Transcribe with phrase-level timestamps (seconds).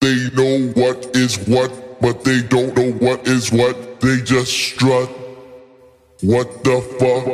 [0.00, 4.00] They know what is what, but they don't know what is what.
[4.00, 5.10] They just strut.
[6.22, 7.26] What the fuck?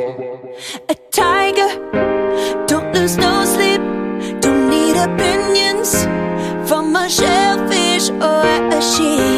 [0.89, 1.71] A tiger,
[2.67, 3.79] don't lose no sleep,
[4.41, 6.03] don't need opinions
[6.67, 8.43] from a shellfish or
[8.77, 9.36] a sheep.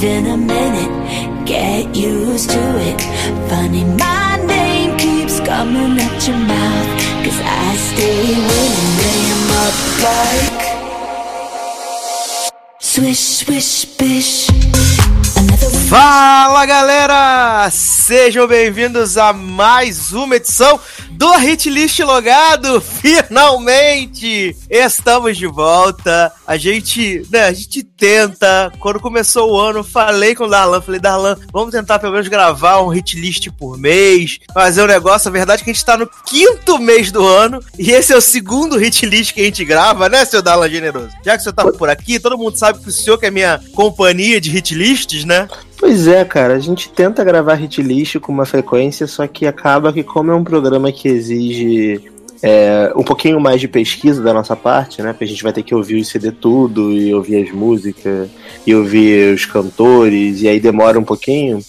[0.00, 1.44] Than a minute.
[1.44, 3.00] Get used to it.
[3.48, 6.90] Funny, my name keeps coming at your mouth.
[7.24, 8.88] Cause I stay winning.
[9.64, 9.76] Up
[10.06, 10.62] like.
[12.80, 14.48] Swish, swish, bish.
[15.88, 17.68] Fala galera!
[17.70, 20.78] Sejam bem-vindos a mais uma edição
[21.18, 22.80] do Hit List Logado!
[22.80, 24.56] Finalmente!
[24.70, 26.32] Estamos de volta.
[26.46, 28.72] A gente, né, a gente tenta.
[28.78, 32.80] Quando começou o ano, falei com o Darlan, falei, Darlan, vamos tentar pelo menos gravar
[32.82, 35.28] um hit list por mês, fazer um negócio.
[35.28, 38.16] A verdade é que a gente tá no quinto mês do ano e esse é
[38.16, 41.10] o segundo hit list que a gente grava, né, seu Darlan Generoso?
[41.24, 43.30] Já que o senhor tá por aqui, todo mundo sabe que o senhor que é
[43.30, 45.48] minha companhia de hit lists, né?
[45.78, 49.92] Pois é, cara, a gente tenta gravar hit list com uma frequência, só que acaba
[49.92, 52.00] que como é um programa que exige
[52.42, 55.12] é, um pouquinho mais de pesquisa da nossa parte, né?
[55.12, 58.28] Porque a gente vai ter que ouvir o CD tudo e ouvir as músicas
[58.66, 61.60] e ouvir os cantores e aí demora um pouquinho.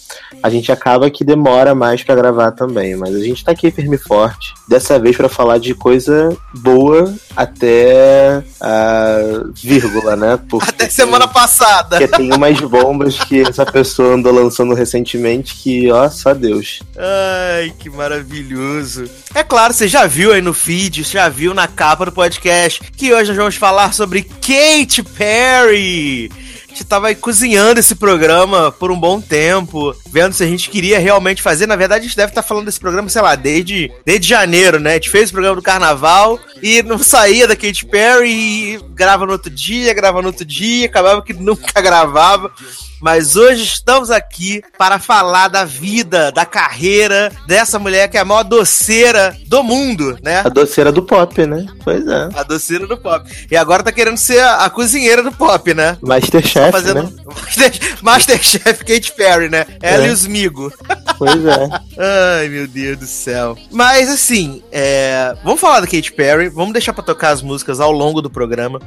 [0.42, 3.96] A gente acaba que demora mais pra gravar também, mas a gente tá aqui firme
[3.96, 4.54] e forte.
[4.66, 9.18] Dessa vez pra falar de coisa boa até a
[9.54, 10.38] vírgula, né?
[10.48, 11.98] Porque Até semana passada.
[11.98, 16.80] porque tem umas bombas que essa pessoa andou lançando recentemente que, ó, só Deus.
[16.96, 19.04] Ai, que maravilhoso.
[19.32, 23.14] É claro, você já viu aí no feed, já viu na capa do podcast, que
[23.14, 26.30] hoje nós vamos falar sobre Katy Perry.
[26.66, 30.68] A gente tava aí cozinhando esse programa por um bom tempo, vendo se a gente
[30.68, 31.66] queria realmente fazer.
[31.66, 34.92] Na verdade, a gente deve estar falando desse programa, sei lá, desde, desde janeiro, né?
[34.92, 39.32] A gente fez o programa do carnaval e não saía da Katy Perry grava no
[39.32, 42.52] outro dia, grava no outro dia, acabava que nunca gravava.
[43.00, 48.24] Mas hoje estamos aqui para falar da vida, da carreira dessa mulher que é a
[48.24, 50.40] maior doceira do mundo, né?
[50.44, 51.66] A doceira do pop, né?
[51.82, 52.28] Pois é.
[52.34, 53.28] A doceira do pop.
[53.50, 55.96] E agora tá querendo ser a, a cozinheira do pop, né?
[56.02, 57.10] Masterchef, Fazendo né?
[57.26, 59.66] Master- Masterchef Katy Perry, né?
[59.80, 60.08] Ela É.
[60.08, 60.72] e os Migo.
[61.18, 61.68] Pois é.
[62.38, 63.56] Ai, meu Deus do céu.
[63.70, 67.92] Mas assim, é, vamos falar da Katy Perry, vamos deixar pra tocar as músicas ao
[67.92, 68.80] longo do programa.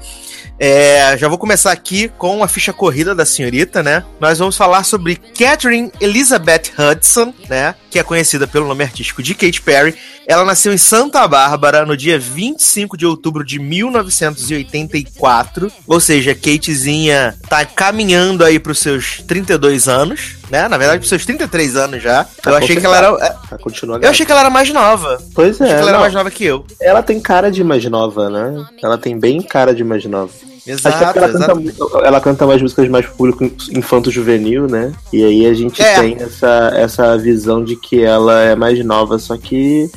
[0.59, 4.02] É, já vou começar aqui com a ficha corrida da senhorita, né?
[4.19, 7.75] Nós vamos falar sobre Catherine Elizabeth Hudson, né?
[7.91, 9.95] Que é conhecida pelo nome artístico de Katy Perry.
[10.25, 15.69] Ela nasceu em Santa Bárbara no dia 25 de outubro de 1984.
[15.85, 20.69] Ou seja, Katezinha tá caminhando aí pros seus 32 anos, né?
[20.69, 22.23] Na verdade, pros seus 33 anos já.
[22.41, 23.17] Tá eu achei que ela era.
[23.49, 25.21] Tá, continua Eu achei que ela era mais nova.
[25.35, 25.65] Pois é.
[25.65, 26.65] achei que ela era não, mais nova que eu.
[26.79, 28.65] ela tem cara de mais nova, né?
[28.81, 30.31] Ela tem bem cara de mais nova.
[30.65, 31.61] Exato, ela, exato.
[31.61, 34.93] canta, ela canta mais músicas mais público infanto-juvenil, né?
[35.11, 35.99] E aí a gente É.
[35.99, 39.89] tem essa, essa visão de que ela é mais nova, só que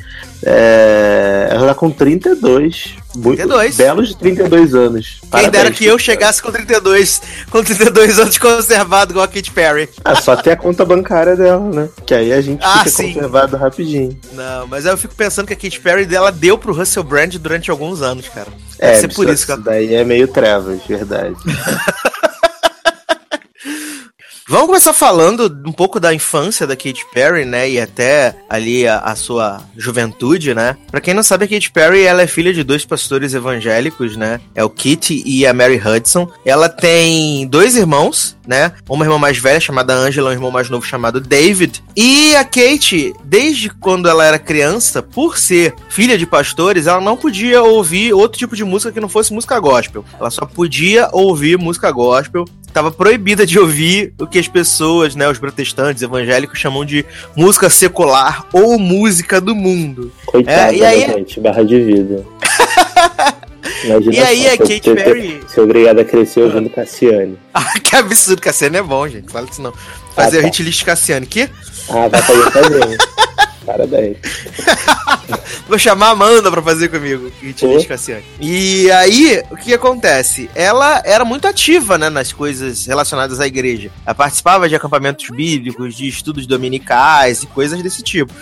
[0.43, 2.95] é, ela tá com 32.
[3.17, 3.75] Muito 32.
[3.75, 5.17] belos 32 anos.
[5.21, 9.51] Quem Parabéns, dera que eu chegasse com 32, com 32 anos conservado igual a Katy
[9.51, 9.89] Perry.
[10.05, 11.89] Ah, só tem a conta bancária dela, né?
[12.05, 13.13] Que aí a gente Ah, fica sim.
[13.13, 14.17] conservado rapidinho.
[14.33, 17.71] Não, mas eu fico pensando que a Katy Perry dela deu pro Russell Brand durante
[17.71, 18.47] alguns anos, cara.
[18.79, 19.61] Deve É, ser por isso que ela...
[19.61, 21.35] daí é meio trevas, verdade.
[24.49, 27.69] Vamos começar falando um pouco da infância da Katy Perry, né?
[27.69, 30.77] E até ali a, a sua juventude, né?
[30.89, 34.39] Pra quem não sabe, a Katy Perry ela é filha de dois pastores evangélicos, né?
[34.55, 36.31] É o Kitty e a Mary Hudson.
[36.45, 38.71] Ela tem dois irmãos, né?
[38.87, 41.83] Uma irmã mais velha chamada Angela, um irmão mais novo chamado David.
[41.93, 47.17] E a Kate, desde quando ela era criança, por ser filha de pastores, ela não
[47.17, 50.05] podia ouvir outro tipo de música que não fosse música gospel.
[50.17, 52.45] Ela só podia ouvir música gospel.
[52.65, 57.05] Estava proibida de ouvir o que as pessoas, né, os protestantes evangélicos chamam de
[57.35, 60.11] música secular ou música do mundo.
[60.25, 61.39] Coitada, É, e aí- gente?
[61.39, 62.25] Barra de vida.
[63.83, 67.37] Imagina E aí só, a Katy Perry- Ser obrigada a crescer ouvindo Cassiane.
[67.53, 69.31] Ah, que absurdo, Cassiano é bom, gente.
[69.31, 69.73] Fala isso não.
[70.15, 70.47] Fazer Ah, o tá.
[70.47, 71.25] hit list Cassiano.
[71.25, 71.49] Que?
[71.89, 72.97] Ah, vai fazer também.
[73.67, 74.15] Parabéns.
[75.67, 77.29] Vou chamar a Amanda pra fazer comigo,
[77.85, 78.23] Cassiane.
[78.39, 80.49] E aí, o que acontece?
[80.55, 83.91] Ela era muito ativa, né, nas coisas relacionadas à igreja.
[84.05, 88.33] Ela participava de acampamentos bíblicos, de estudos dominicais e coisas desse tipo.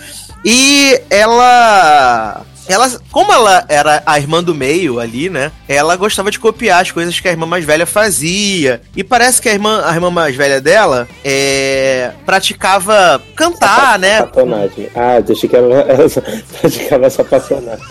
[0.45, 5.51] E ela ela, como ela era a irmã do meio ali, né?
[5.67, 8.81] Ela gostava de copiar as coisas que a irmã mais velha fazia.
[8.95, 14.19] E parece que a irmã, a irmã mais velha dela é, praticava cantar, né?
[14.19, 14.89] Sacanagem.
[14.95, 16.09] Ah, deixa que ela, ela
[16.59, 17.85] praticava só passionagem.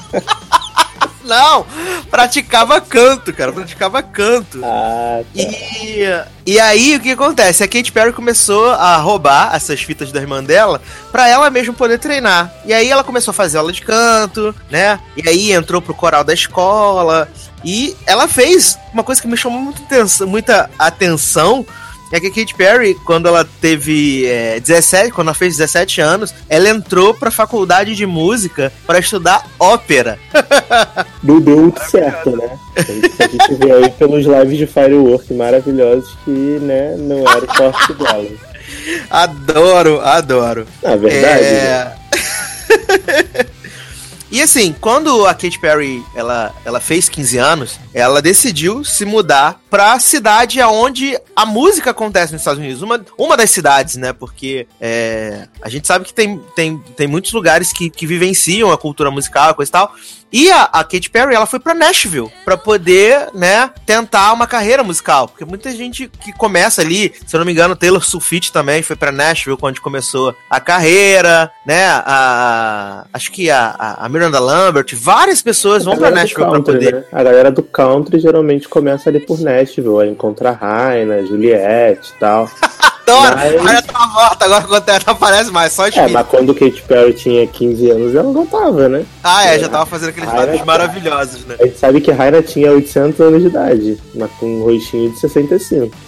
[1.24, 1.66] Não,
[2.10, 3.52] praticava canto, cara.
[3.52, 4.60] Praticava canto.
[4.62, 5.26] Ah, tá.
[5.34, 6.04] E,
[6.46, 7.64] e aí, o que acontece?
[7.64, 10.80] A Katy Perry começou a roubar essas fitas da irmã dela
[11.10, 12.52] pra ela mesma poder treinar.
[12.66, 15.00] E aí ela começou a fazer aula de canto, né?
[15.16, 17.28] E aí entrou pro coral da escola.
[17.64, 21.66] E ela fez uma coisa que me chamou muito atenção, muita atenção.
[22.12, 26.34] É que a Katy Perry, quando ela teve é, 17, quando ela fez 17 anos,
[26.48, 30.18] ela entrou pra faculdade de música para estudar ópera.
[31.22, 32.58] Não deu muito certo, né?
[32.76, 37.94] A gente, vê aí pelos lives de Firework maravilhosos que, né, não era o forte
[37.94, 38.54] dela.
[39.10, 40.66] Adoro, adoro.
[40.82, 41.96] Na verdade, né?
[42.10, 43.46] É...
[44.30, 49.60] e assim, quando a Katy Perry ela, ela fez 15 anos, ela decidiu se mudar
[49.74, 52.80] pra cidade aonde a música acontece nos Estados Unidos.
[52.80, 54.12] Uma, uma das cidades, né?
[54.12, 58.78] Porque é, a gente sabe que tem, tem, tem muitos lugares que, que vivenciam a
[58.78, 59.92] cultura musical, coisa e tal.
[60.36, 64.82] E a, a Katy Perry, ela foi pra Nashville pra poder, né, tentar uma carreira
[64.82, 65.28] musical.
[65.28, 68.96] Porque muita gente que começa ali, se eu não me engano, Taylor Swift também foi
[68.96, 71.86] pra Nashville quando começou a carreira, né?
[71.86, 76.48] A, acho que a, a, Miranda Lambert, várias pessoas vão A pra galera do Nashville
[76.48, 76.94] pra country, poder.
[76.94, 77.04] né?
[77.12, 79.63] A galera do country geralmente começa ali por Nashville,
[80.00, 82.48] aí encontra a Raina, Juliette e tal.
[83.06, 83.36] Adoro!
[83.62, 86.12] Mas- Ela tá morta, agora quando ela não aparece mais, só É, espírito.
[86.12, 89.04] mas quando Katy Perry tinha 15 anos, ela não tava, né?
[89.22, 90.64] Ah, é, já tava fazendo aqueles é.
[90.64, 91.54] maravilhosos, né?
[91.60, 95.20] A gente sabe que Raina tinha 800 anos de idade, mas com um rostinho de
[95.20, 95.94] 65.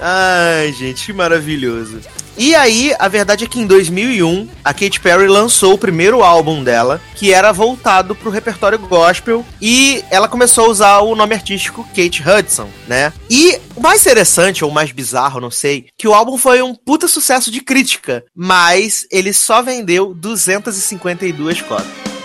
[0.00, 1.98] Ai, gente, que maravilhoso.
[2.38, 6.62] E aí, a verdade é que em 2001, a Katy Perry lançou o primeiro álbum
[6.62, 11.86] dela, que era voltado pro repertório gospel, e ela começou a usar o nome artístico
[11.94, 13.12] Kate Hudson, né?
[13.30, 17.08] E o mais interessante, ou mais bizarro, não sei, que o álbum foi um puta
[17.08, 22.15] sucesso de crítica, mas ele só vendeu 252 cópias.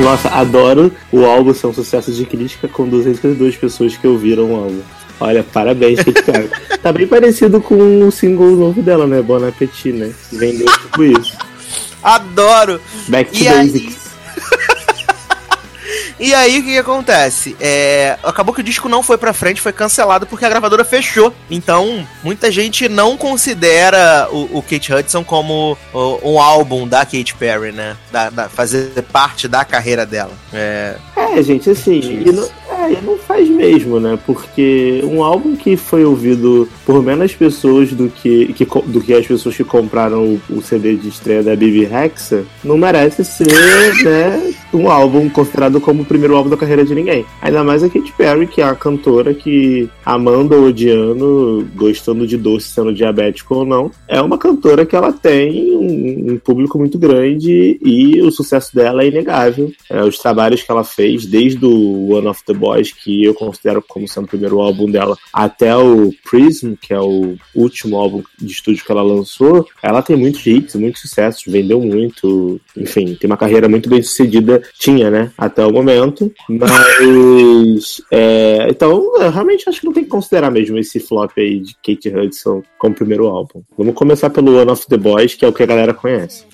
[0.04, 4.56] Nossa, adoro o álbum ser um sucesso de crítica com 252 pessoas que ouviram o
[4.56, 4.80] álbum.
[5.20, 6.48] Olha, parabéns, Perry.
[6.82, 9.20] tá bem parecido com o single novo dela, né?
[9.20, 10.10] Bon Appetit, né?
[10.32, 11.36] Vendeu tipo isso.
[12.02, 12.80] Adoro!
[13.08, 14.10] Back to E aí- Basics.
[16.20, 17.56] E aí, o que, que acontece?
[17.58, 21.32] É, acabou que o disco não foi pra frente, foi cancelado porque a gravadora fechou.
[21.50, 27.34] Então, muita gente não considera o, o Kate Hudson como o- um álbum da Katy
[27.38, 27.96] Perry, né?
[28.12, 30.32] Da, da- fazer parte da carreira dela.
[30.52, 34.18] É, É, gente, assim, e não, é, e não faz mesmo, né?
[34.26, 39.26] Porque um álbum que foi ouvido por menos pessoas do que, que do que as
[39.26, 43.46] pessoas que compraram o, o CD de estreia da Bibi Rexa não merece ser,
[44.04, 47.24] né, um álbum considerado como o primeiro álbum da carreira de ninguém.
[47.40, 52.36] Ainda mais a Katy Perry, que é a cantora que, amando ou odiando, gostando de
[52.36, 56.98] doce, sendo diabético ou não, é uma cantora que ela tem um, um público muito
[56.98, 59.72] grande e o sucesso dela é inegável.
[59.88, 63.82] É, os trabalhos que ela fez, desde o One of the Boys, que eu considero
[63.86, 68.52] como sendo o primeiro álbum dela, até o Prism, que é o último álbum de
[68.52, 73.36] estúdio que ela lançou, ela tem muitos hits, muitos sucessos, vendeu muito, enfim, tem uma
[73.36, 79.80] carreira muito bem sucedida, tinha, né, até o momento, mas, é, então, eu realmente acho
[79.80, 83.62] que não tem que considerar mesmo esse flop aí de Kate Hudson como primeiro álbum.
[83.76, 86.44] Vamos começar pelo One of the Boys, que é o que a galera conhece.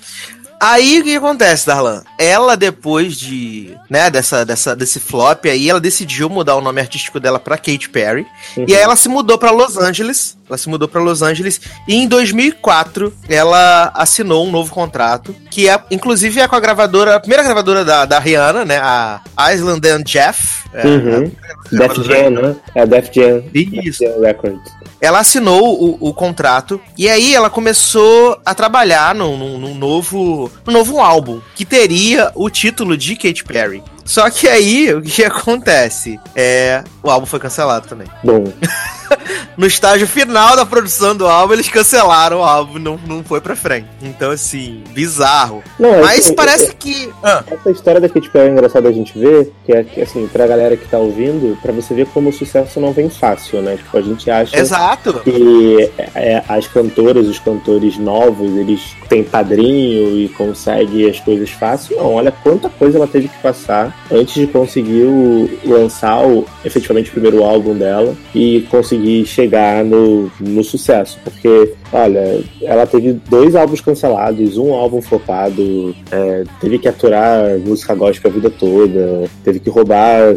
[0.61, 2.03] Aí o que acontece, Darlan?
[2.19, 7.21] Ela, depois de, né, dessa, dessa, desse flop aí, ela decidiu mudar o nome artístico
[7.21, 8.27] dela pra Katy Perry.
[8.57, 10.37] E aí ela se mudou pra Los Angeles.
[10.49, 11.61] Ela se mudou pra Los Angeles.
[11.89, 15.35] E em 2004, ela assinou um novo contrato.
[15.51, 18.79] Que é, inclusive, é com a gravadora, a primeira gravadora da, da Rihanna, né?
[18.79, 19.21] A
[19.53, 20.65] Island and Jeff.
[20.73, 21.33] É, Uhum.
[21.73, 22.57] Def Jam, né?
[22.75, 23.43] É Def Jam.
[23.53, 24.01] Isso.
[24.05, 24.73] Def Jam Records.
[25.01, 30.46] ela assinou o, o contrato e aí ela começou a trabalhar num, num- num novo
[30.67, 33.83] no novo álbum, que teria o título de Katy Perry.
[34.05, 36.19] Só que aí, o que acontece?
[36.35, 38.07] É, o álbum foi cancelado também.
[38.23, 38.45] Bom,
[39.57, 43.57] No estágio final da produção do álbum, eles cancelaram o álbum, não, não foi pra
[43.57, 43.87] frente.
[44.03, 45.63] Então, assim, bizarro.
[45.79, 47.11] não, é Mas assim, parece que.
[47.23, 50.27] Ah, Essa história da Katy Perry é engraçada a gente ver, que é que, assim,
[50.27, 53.77] pra galera que tá ouvindo, pra você ver como o sucesso não vem fácil, né?
[53.79, 55.21] Tipo, a gente acha exato.
[55.21, 61.97] que é, as cantoras, os cantores novos, eles têm padrinho e conseguem as coisas fácil.
[61.97, 67.09] Não, olha quanta coisa ela teve que passar antes de conseguir o- lançar o, efetivamente
[67.09, 71.19] o primeiro álbum dela e conseguir chegar no, no sucesso.
[71.25, 77.95] Porque, olha, ela teve dois álbuns cancelados, um álbum flopado, é, teve que aturar música
[77.95, 80.35] gospel a vida toda, teve que roubar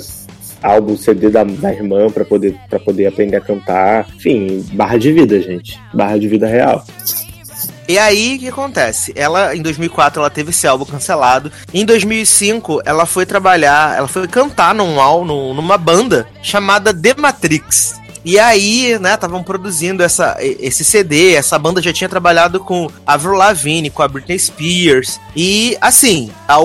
[0.62, 4.08] álbum CD da, da irmã pra poder, pra poder aprender a cantar.
[4.16, 5.80] Enfim, barra de vida, gente.
[5.94, 6.84] Barra de vida real.
[7.88, 9.12] E aí, o que acontece?
[9.16, 11.51] Ela, em 2004, ela teve esse álbum cancelado.
[11.74, 17.99] Em 2005, ela foi trabalhar, ela foi cantar num álbum, numa banda chamada The Matrix.
[18.24, 23.14] E aí, né, estavam produzindo essa, esse CD, essa banda já tinha trabalhado com a
[23.14, 25.20] Avril Lavigne, com a Britney Spears.
[25.36, 26.58] E, assim, a,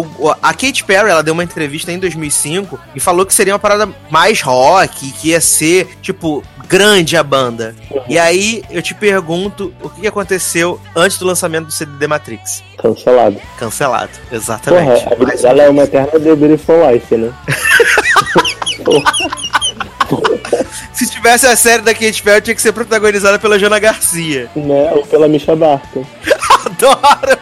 [0.42, 3.88] a Katy Perry, ela deu uma entrevista em 2005 e falou que seria uma parada
[4.10, 7.74] mais rock, que ia ser, tipo, grande a banda.
[8.08, 12.62] E aí, eu te pergunto, o que aconteceu antes do lançamento do CD The Matrix?
[12.78, 13.40] Cancelado.
[13.58, 15.02] Cancelado, exatamente.
[15.02, 17.32] Porra, a vida Mais dela é uma eterna The Beautiful Life, né?
[20.92, 24.48] Se tivesse a série da Katy Perry, tinha que ser protagonizada pela Jana Garcia.
[24.54, 24.92] né?
[24.92, 26.04] Ou pela Misha Barton.
[26.66, 27.38] Adoro!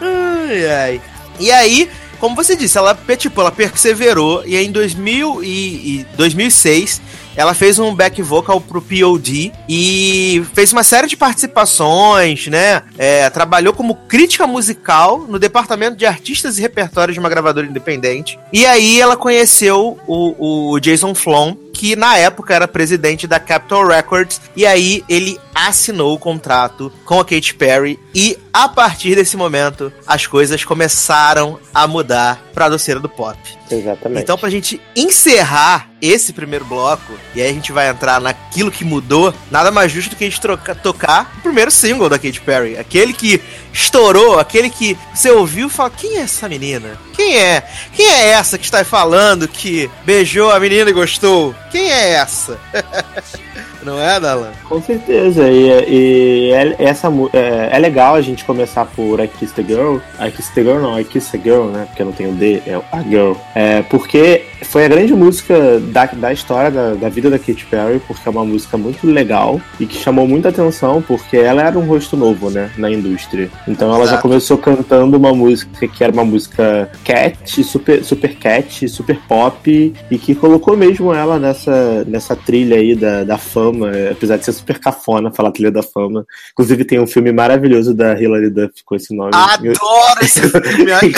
[0.00, 1.00] ai, ai.
[1.38, 6.06] E aí, como você disse, ela, tipo, ela perseverou e aí em 2000 e, e
[6.16, 7.00] 2006
[7.36, 12.82] ela fez um back vocal pro POD e fez uma série de participações, né?
[12.96, 18.38] É, trabalhou como crítica musical no departamento de artistas e repertórios de uma gravadora independente.
[18.52, 23.86] E aí ela conheceu o, o Jason Flom, que na época era presidente da Capitol
[23.88, 29.36] Records, e aí ele assinou o contrato com a Katy Perry e a partir desse
[29.36, 33.38] momento as coisas começaram a mudar pra doceira do pop.
[33.70, 34.22] Exatamente.
[34.22, 38.84] Então, pra gente encerrar esse primeiro bloco, e aí a gente vai entrar naquilo que
[38.84, 42.40] mudou, nada mais justo do que a gente troca- tocar o primeiro single da Katy
[42.42, 42.76] Perry.
[42.76, 43.40] Aquele que
[43.72, 46.98] estourou, aquele que você ouviu e fala: quem é essa menina?
[47.14, 47.62] Quem é?
[47.94, 51.54] Quem é essa que está falando que beijou a menina e gostou?
[51.74, 52.56] Quem é essa?
[53.82, 54.52] Não é, Dalan?
[54.68, 59.52] Com certeza, e, e é, essa, é, é legal a gente começar por I Kiss
[59.52, 59.96] the Girl.
[60.18, 61.84] I Kiss the Girl não, I Kiss the Girl, né?
[61.86, 63.32] Porque não tem o D, é a Girl.
[63.54, 68.00] É, porque foi a grande música da, da história da, da vida da Katy Perry,
[68.06, 71.86] porque é uma música muito legal e que chamou muita atenção, porque ela era um
[71.86, 72.70] rosto novo, né?
[72.78, 73.50] Na indústria.
[73.68, 78.88] Então ela já começou cantando uma música que era uma música cat, super, super cat,
[78.88, 81.63] super pop, e que colocou mesmo ela nessa,
[82.06, 86.26] nessa trilha aí da, da fama, apesar de ser super cafona falar trilha da fama.
[86.52, 89.30] Inclusive tem um filme maravilhoso da Hilary Duff com esse nome.
[89.34, 89.74] Adoro
[90.22, 91.14] esse filme.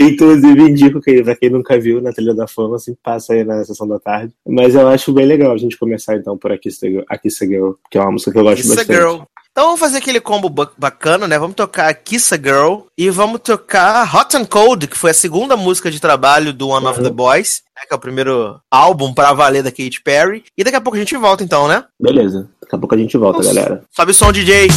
[0.00, 3.64] Inclusive indico que pra quem nunca viu na trilha da fama, assim, passa aí na
[3.64, 4.32] sessão da tarde.
[4.46, 7.98] Mas eu acho bem legal a gente começar então por Aqui Girl, Aqui Girl, que
[7.98, 9.26] é uma música que eu gosto a bastante.
[9.52, 11.38] Então vamos fazer aquele combo ba- bacana, né?
[11.38, 15.58] Vamos tocar Kiss a Girl e vamos tocar Hot and Cold, que foi a segunda
[15.58, 17.04] música de trabalho do One of Uhum.
[17.04, 17.82] the Boys, né?
[17.86, 20.42] que é o primeiro álbum pra valer da Katy Perry.
[20.56, 21.84] E daqui a pouco a gente volta então, né?
[22.00, 23.52] Beleza, daqui a pouco a gente volta, Nossa.
[23.54, 23.82] galera.
[23.94, 24.68] Sobe o som, DJ.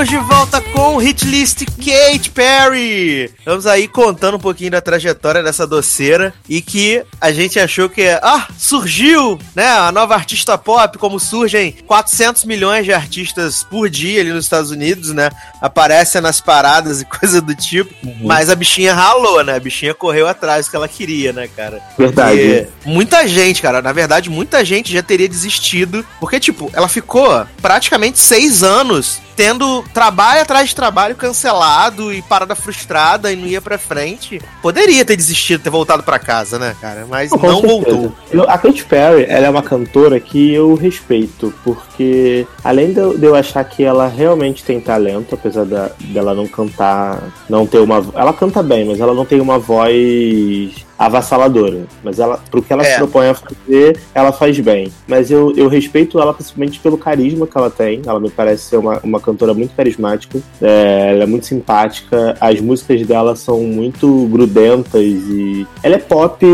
[0.00, 3.30] Estamos de volta com Hitlist Kate Perry.
[3.44, 8.08] Vamos aí contando um pouquinho da trajetória dessa doceira e que a gente achou que,
[8.22, 14.20] ah, surgiu, né, a nova artista pop, como surgem 400 milhões de artistas por dia
[14.20, 18.18] ali nos Estados Unidos, né, aparecem nas paradas e coisa do tipo, uhum.
[18.22, 21.80] mas a bichinha ralou, né, a bichinha correu atrás do que ela queria, né, cara.
[21.96, 22.38] Verdade.
[22.38, 27.46] E muita gente, cara, na verdade, muita gente já teria desistido, porque, tipo, ela ficou
[27.60, 33.60] praticamente seis anos tendo trabalho atrás de trabalho cancelado e parada frustrada e não ia
[33.60, 34.40] pra frente.
[34.62, 37.06] Poderia ter desistido, ter voltado para casa, né, cara?
[37.08, 38.12] Mas não, não voltou.
[38.46, 43.64] A Katy Perry, ela é uma cantora que eu respeito, porque além de eu achar
[43.64, 48.04] que ela realmente tem talento, apesar da, dela não cantar, não ter uma.
[48.14, 51.86] Ela canta bem, mas ela não tem uma voz avassaladora.
[52.02, 52.92] Mas ela, pro que ela é.
[52.92, 54.92] se propõe a fazer, ela faz bem.
[55.06, 58.02] Mas eu, eu respeito ela principalmente pelo carisma que ela tem.
[58.04, 60.40] Ela me parece ser uma, uma cantora muito carismática.
[60.60, 62.36] É, ela é muito simpática.
[62.40, 65.66] As músicas dela são muito grudentas e.
[65.82, 66.44] Ela é pop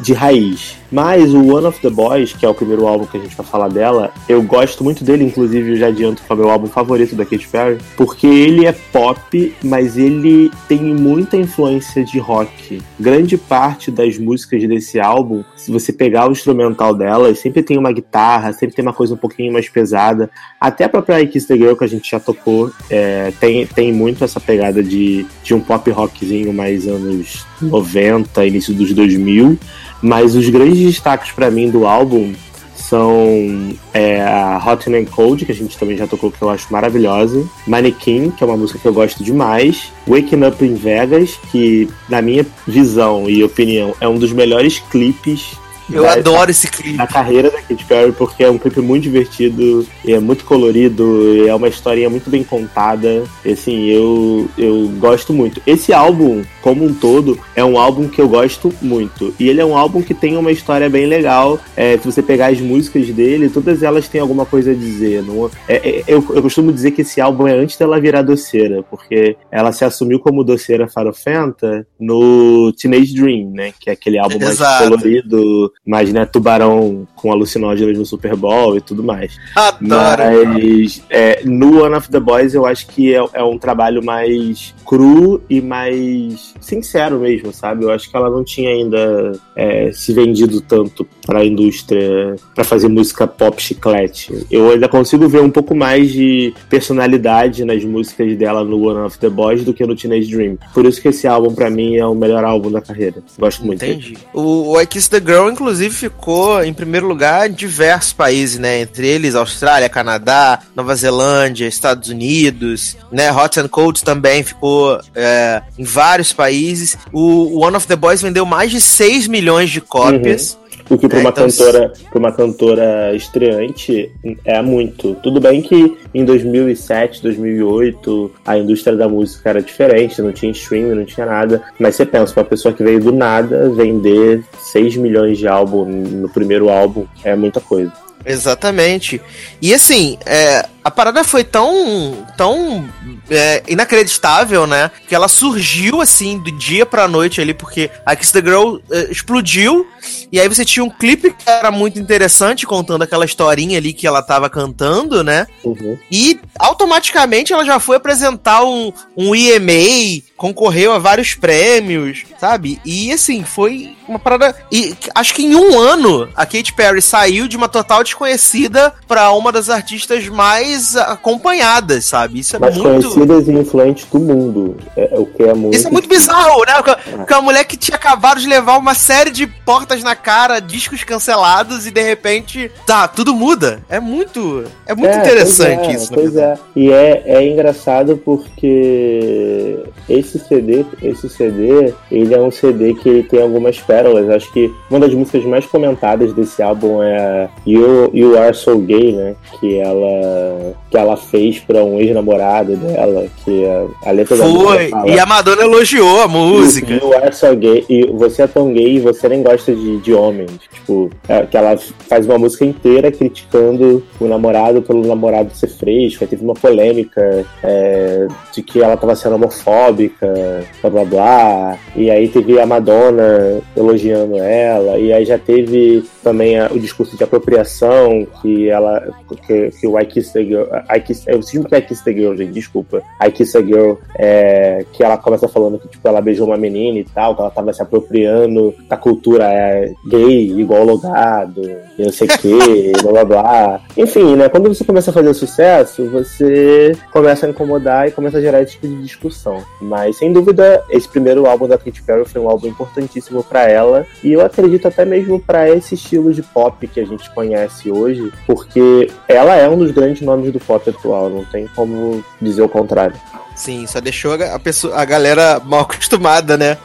[0.00, 0.81] de raiz.
[0.92, 3.46] Mas o One of the Boys, que é o primeiro álbum que a gente vai
[3.46, 6.66] falar dela, eu gosto muito dele, inclusive eu já adianto que é o meu álbum
[6.66, 12.82] favorito da Katy Perry, porque ele é pop, mas ele tem muita influência de rock.
[13.00, 17.90] Grande parte das músicas desse álbum, se você pegar o instrumental delas, sempre tem uma
[17.90, 20.30] guitarra, sempre tem uma coisa um pouquinho mais pesada.
[20.60, 23.92] Até a própria I Kiss the Girl, que a gente já tocou, é, tem, tem
[23.92, 29.58] muito essa pegada de, de um pop rockzinho mais anos 90, início dos 2000.
[30.02, 32.34] Mas os grandes destaques para mim do álbum
[32.74, 36.70] são é, a Hot and Cold, que a gente também já tocou, que eu acho
[36.70, 37.42] maravilhosa.
[37.66, 39.92] Mannequin, que é uma música que eu gosto demais.
[40.06, 45.56] Waking Up in Vegas, que, na minha visão e opinião, é um dos melhores clipes
[45.92, 47.00] eu da, adoro esse clipe.
[47.00, 51.54] A carreira da Katy Perry, porque é um clipe muito divertido, é muito colorido, é
[51.54, 53.24] uma historinha muito bem contada.
[53.44, 55.60] E, assim, eu, eu gosto muito.
[55.66, 59.34] Esse álbum, como um todo, é um álbum que eu gosto muito.
[59.38, 61.58] E ele é um álbum que tem uma história bem legal.
[61.76, 65.22] É, se você pegar as músicas dele, todas elas têm alguma coisa a dizer.
[65.22, 68.82] Não, é, é, eu, eu costumo dizer que esse álbum é antes dela virar doceira,
[68.82, 73.72] porque ela se assumiu como doceira farofenta no Teenage Dream, né?
[73.78, 79.02] Que é aquele álbum mais colorido, né, tubarão com alucinógenos no Super Bowl e tudo
[79.02, 79.36] mais.
[79.56, 80.22] Adoro!
[80.54, 84.72] Mas é, no One of the Boys eu acho que é, é um trabalho mais
[84.86, 87.84] cru e mais sincero mesmo, sabe?
[87.84, 92.62] Eu acho que ela não tinha ainda é, se vendido tanto para a indústria para
[92.62, 94.46] fazer música pop chiclete.
[94.50, 99.18] Eu ainda consigo ver um pouco mais de personalidade nas músicas dela no One of
[99.18, 100.58] the Boys do que no Teenage Dream.
[100.72, 103.22] Por isso que esse álbum para mim é o melhor álbum da carreira.
[103.38, 103.84] Gosto muito.
[103.84, 104.16] Entendi.
[104.32, 108.80] O, o I Kiss the Girl, inclusive, ficou em primeiro lugar em diversos países, né?
[108.80, 113.32] Entre eles Austrália, Canadá, Nova Zelândia, Estados Unidos, né?
[113.32, 116.96] Hot and Cold também ficou é, em vários países.
[117.12, 120.54] O One of the Boys vendeu mais de 6 milhões de cópias.
[120.54, 120.61] Uhum.
[120.92, 121.48] O que para uma, é, então...
[121.48, 124.12] cantora, pra uma cantora estreante
[124.44, 125.14] é muito.
[125.22, 130.94] Tudo bem que em 2007, 2008, a indústria da música era diferente, não tinha streaming,
[130.94, 131.62] não tinha nada.
[131.78, 136.28] Mas você pensa, uma pessoa que veio do nada vender 6 milhões de álbum no
[136.28, 137.90] primeiro álbum é muita coisa.
[138.26, 139.18] Exatamente.
[139.62, 142.88] E assim, é, a parada foi tão, tão
[143.30, 144.90] é, inacreditável, né?
[145.08, 149.10] Que ela surgiu assim do dia pra noite ali, porque a Kiss the Girl é,
[149.10, 149.86] explodiu.
[150.30, 154.06] E aí você tinha um clipe que era muito interessante, contando aquela historinha ali que
[154.06, 155.46] ela tava cantando, né?
[155.62, 155.96] Uhum.
[156.10, 162.80] E automaticamente ela já foi apresentar um, um EMA, concorreu a vários prêmios, sabe?
[162.84, 164.56] E assim, foi uma parada.
[164.70, 169.30] E acho que em um ano a Katy Perry saiu de uma total desconhecida para
[169.32, 172.40] uma das artistas mais acompanhadas, sabe?
[172.40, 173.10] Isso é mais muito.
[173.10, 174.76] conhecidas e influentes do mundo.
[174.96, 175.76] É, é, o que é muito.
[175.76, 176.74] Isso é muito bizarro, né?
[176.82, 177.36] Porque é.
[177.36, 181.86] uma mulher que tinha acabado de levar uma série de portas na cara, discos cancelados
[181.86, 183.80] e de repente, tá, tudo muda.
[183.88, 184.64] É muito.
[184.86, 186.12] É muito é, interessante é, isso.
[186.12, 186.58] Pois é.
[186.74, 193.22] E é, é engraçado porque esse CD, esse CD, ele é um CD que ele
[193.22, 194.28] tem algumas pérolas.
[194.28, 199.12] Acho que uma das músicas mais comentadas desse álbum é You, you Are So Gay,
[199.12, 199.34] né?
[199.58, 204.52] Que ela, que ela fez para um ex-namorado dela, que a, a letra Foi, da
[204.52, 206.92] música fala, e a Madonna elogiou a música.
[206.92, 209.98] You, you Are So Gay, e você é tão gay e você nem gosta de,
[209.98, 210.52] de homens.
[210.72, 211.76] Tipo, é, que ela
[212.08, 216.24] faz uma música inteira criticando o namorado pelo namorado ser fresco.
[216.24, 221.78] Aí teve uma polêmica é, de que ela tava sendo homofóbica, blá blá blá.
[221.96, 227.16] E aí teve a Madonna elogiando ela, e aí já teve também a, o discurso
[227.16, 229.08] de apropriação que ela
[229.46, 230.64] que, que o I Kiss the Girl.
[230.94, 233.02] I Kiss, eu sinto que é I Kiss the Girl, gente, desculpa.
[233.24, 236.98] I Kiss a Girl, é, que ela começa falando que tipo, ela beijou uma menina
[236.98, 241.62] e tal, que ela tava se apropriando da cultura é, gay, igual logado,
[241.98, 243.80] não sei o que, blá blá blá.
[243.96, 244.48] Enfim, né?
[244.48, 248.72] Quando você começa a fazer sucesso, você começa a incomodar e começa a gerar esse
[248.72, 249.62] tipo de discussão.
[249.80, 254.06] Mas sem dúvida, esse primeiro álbum da Katy Perry foi um álbum importantíssimo para ela
[254.22, 258.32] e eu acredito até mesmo para esse estilo de pop que a gente conhece hoje,
[258.46, 262.68] porque ela é um dos grandes nomes do pop atual, não tem como dizer o
[262.68, 263.16] contrário.
[263.62, 266.76] Sim, só deixou a, pessoa, a galera mal acostumada, né?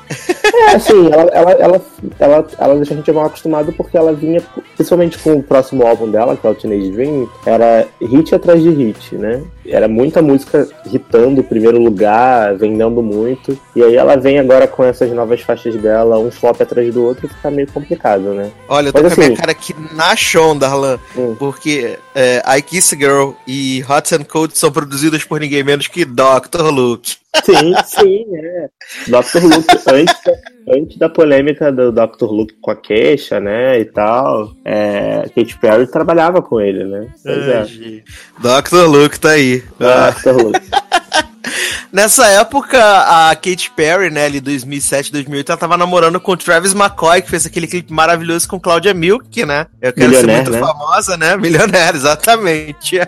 [0.46, 1.82] É, assim, ela, ela, ela,
[2.20, 4.44] ela, ela deixou a gente mal acostumado porque ela vinha,
[4.76, 8.70] principalmente com o próximo álbum dela, que é o Teenage Dream, era hit atrás de
[8.70, 9.42] hit, né?
[9.66, 13.60] Era muita música hitando o primeiro lugar, vendendo muito.
[13.76, 17.26] E aí ela vem agora com essas novas faixas dela, um flop atrás do outro,
[17.26, 18.52] e fica meio complicado, né?
[18.70, 21.36] Olha, eu tô Mas, com assim, a minha cara aqui na show, Darlan, hum.
[21.40, 26.06] porque é, I Kiss Girl e Hot and Cold são produzidas por ninguém menos que
[26.06, 26.67] Dr.
[26.70, 27.16] Luke.
[27.44, 28.70] Sim, sim, é.
[29.08, 29.44] Dr.
[29.44, 30.16] Luke, antes,
[30.68, 32.26] antes da polêmica do Dr.
[32.26, 37.08] Luke com a queixa, né, e tal, é, Katy Perry trabalhava com ele, né?
[37.24, 37.64] Pois é.
[38.40, 38.88] Dr.
[38.88, 39.64] Luke tá aí.
[39.80, 40.32] Dr.
[40.44, 40.88] Luke.
[41.92, 46.74] Nessa época, a Katy Perry, né, ali 2007, 2008, ela tava namorando com o Travis
[46.74, 49.68] McCoy, que fez aquele clipe maravilhoso com Claudia Milk, né?
[49.82, 50.60] Eu quero ser muito né?
[50.60, 51.38] famosa, né?
[51.38, 53.00] Milionária, exatamente.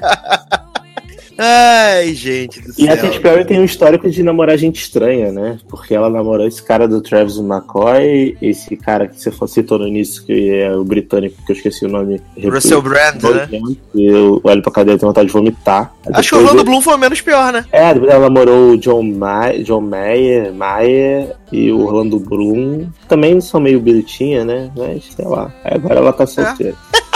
[1.41, 2.85] Ai, gente do céu.
[2.85, 5.57] E a Katy Perry tem um histórico de namorar gente estranha, né?
[5.69, 10.21] Porque ela namorou esse cara do Travis McCoy, esse cara que você citou no início,
[10.23, 12.21] que é o britânico, que eu esqueci o nome.
[12.43, 13.47] Russell Brand, né?
[13.95, 15.93] Eu olho pra cadeia e tenho vontade de vomitar.
[16.13, 17.65] Acho que o Orlando Bloom foi o menos pior, né?
[17.71, 22.87] É, ela namorou o John, Ma John Mayer, Mayer e o Orlando Bloom.
[23.07, 24.69] Também são meio bonitinha, né?
[24.75, 25.53] Mas, sei lá.
[25.63, 26.75] Agora ela tá solteira.
[26.93, 26.99] É.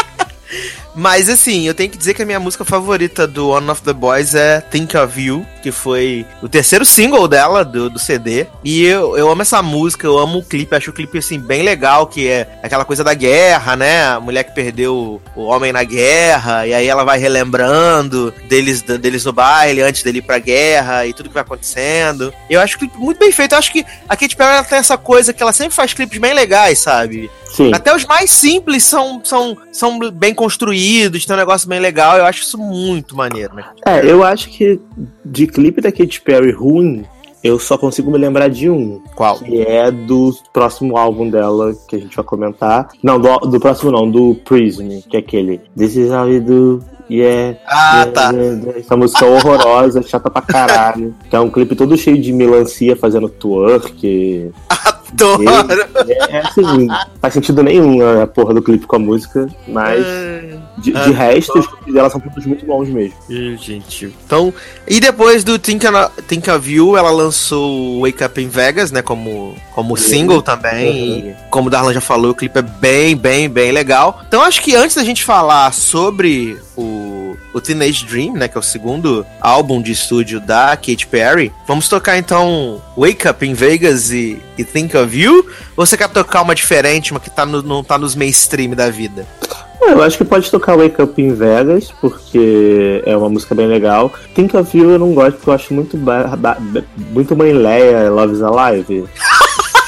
[0.96, 3.94] Mas assim, eu tenho que dizer que a minha música favorita do One of the
[3.94, 8.46] Boys é Think of You, que foi o terceiro single dela, do, do CD.
[8.66, 11.64] E eu, eu amo essa música, eu amo o clipe, acho o clipe assim bem
[11.64, 14.06] legal, que é aquela coisa da guerra, né?
[14.08, 19.24] A mulher que perdeu o homem na guerra, e aí ela vai relembrando deles, deles
[19.24, 22.34] no baile, antes dele ir pra guerra, e tudo que vai acontecendo.
[22.50, 25.32] Eu acho clipe muito bem feito, eu acho que a Katy Perry tem essa coisa
[25.32, 27.32] que ela sempre faz clipes bem legais, sabe?
[27.54, 27.72] Sim.
[27.72, 32.18] Até os mais simples são, são, são bem construídos, tem um negócio bem legal.
[32.18, 33.64] Eu acho isso muito maneiro, né?
[33.86, 34.80] É, eu acho que
[35.24, 37.06] de clipe da Katy Perry ruim,
[37.44, 39.02] eu só consigo me lembrar de um.
[39.16, 39.38] Qual?
[39.38, 42.90] Que é do próximo álbum dela, que a gente vai comentar.
[43.04, 45.62] Não, do, do próximo não, do Prism, que é aquele.
[45.78, 46.82] This is how we do.
[47.10, 48.32] Yeah, ah, yeah, tá.
[48.32, 51.14] Yeah, essa música horrorosa, chata pra caralho.
[51.30, 54.52] Que é um clipe todo cheio de melancia fazendo twerk.
[54.70, 55.44] Adoro!
[56.08, 56.88] É, é assim,
[57.22, 60.04] faz sentido nenhum a porra do clipe com a música, mas
[60.84, 63.16] de, de resto, os clipes dela são todos muito bons mesmo.
[63.30, 64.54] Gente, então.
[64.86, 65.86] E depois do Think,
[66.28, 69.02] Think of You, ela lançou Wake Up in Vegas, né?
[69.02, 71.24] Como, como single também.
[71.24, 71.36] Uhum.
[71.50, 74.22] como o Darlan já falou, o clipe é bem, bem, bem legal.
[74.28, 78.50] Então acho que antes da gente falar sobre o, o Teenage Dream, né?
[78.50, 83.46] Que é o segundo álbum de estúdio da Katy Perry, vamos tocar então Wake Up
[83.46, 85.48] in Vegas e, e Think of You?
[85.78, 88.90] Ou você quer tocar uma diferente, uma que tá no, não tá nos mainstream da
[88.90, 89.26] vida?
[89.90, 94.12] Eu acho que pode tocar Wake Up in Vegas, porque é uma música bem legal.
[94.34, 95.98] Think of You eu não gosto, porque eu acho muito,
[97.12, 99.06] muito Mãe Leia, Love is Alive.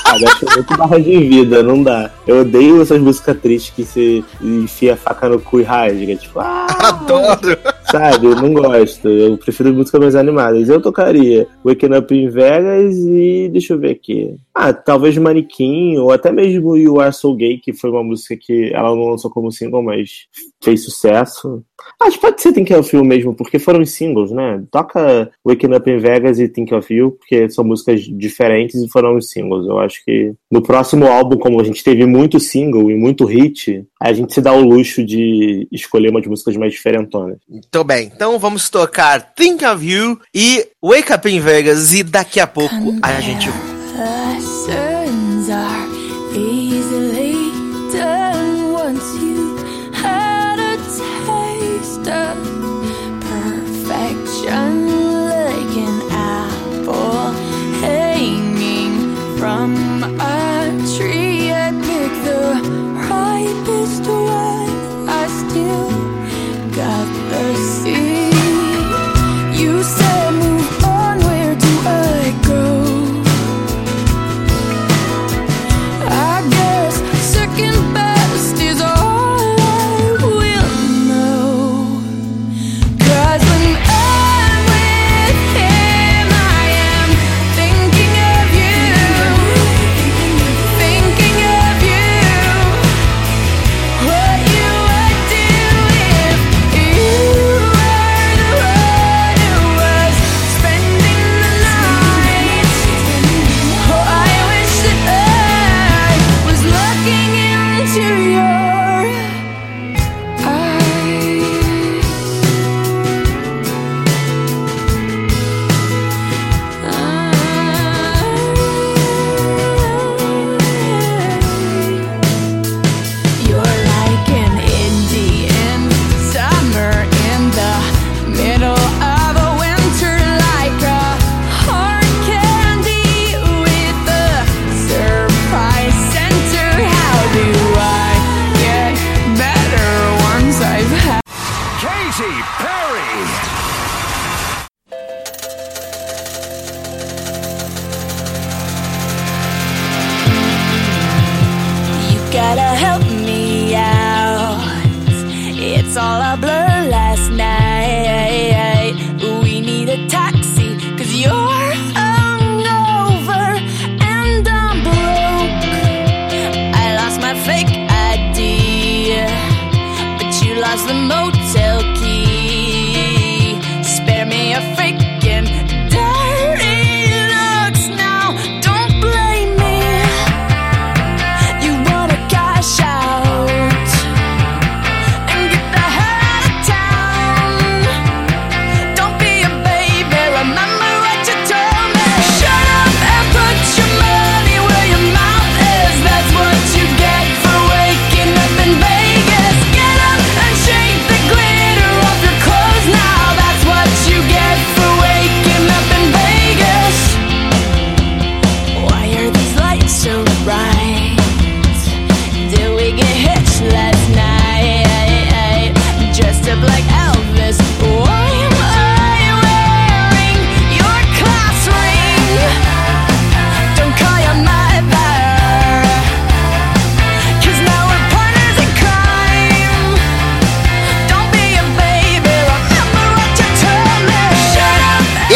[0.06, 0.26] Sabe?
[0.26, 2.12] Acho muito barra de vida, não dá.
[2.28, 6.16] Eu odeio essas músicas tristes que você enfia a faca no cu e rasga.
[6.16, 6.68] Tipo, ah!
[6.80, 7.58] Adoro!
[7.90, 8.28] Sabe?
[8.28, 9.08] Eu não gosto.
[9.08, 10.70] Eu prefiro músicas mais animadas.
[10.70, 14.36] Eu tocaria Waking Up in Vegas e deixa eu ver aqui.
[14.58, 18.72] Ah, talvez Manequim, ou até mesmo You Are So Gay, que foi uma música que
[18.74, 20.28] ela não lançou como single, mas
[20.64, 21.62] fez sucesso.
[22.02, 24.64] Acho que pode ser Think of You mesmo, porque foram os singles, né?
[24.72, 29.18] Toca Waking Up in Vegas e Think of You, porque são músicas diferentes e foram
[29.18, 29.68] os singles.
[29.68, 33.86] Eu acho que no próximo álbum, como a gente teve muito single e muito hit,
[34.02, 37.40] a gente se dá o luxo de escolher umas músicas mais diferentonas.
[37.50, 42.40] Muito bem, então vamos tocar Think of You e Wake Up in Vegas e daqui
[42.40, 43.50] a pouco a gente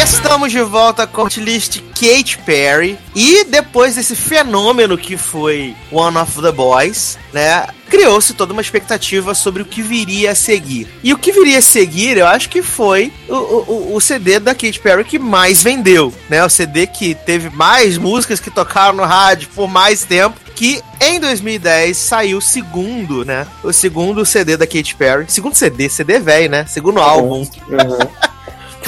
[0.02, 2.98] Estamos de volta com a list Kate Perry.
[3.14, 7.68] E depois desse fenômeno que foi One of the Boys, né?
[7.90, 10.88] Criou-se toda uma expectativa sobre o que viria a seguir.
[11.04, 14.56] E o que viria a seguir, eu acho que foi o, o, o CD da
[14.56, 16.46] Kate Perry que mais vendeu, né?
[16.46, 21.20] O CD que teve mais músicas que tocaram no rádio por mais tempo que em
[21.20, 23.46] 2010 saiu o segundo, né?
[23.64, 25.26] O segundo CD da Katy Perry.
[25.28, 26.66] Segundo CD, CD velho, né?
[26.68, 27.40] Segundo álbum.
[27.40, 28.30] Uhum.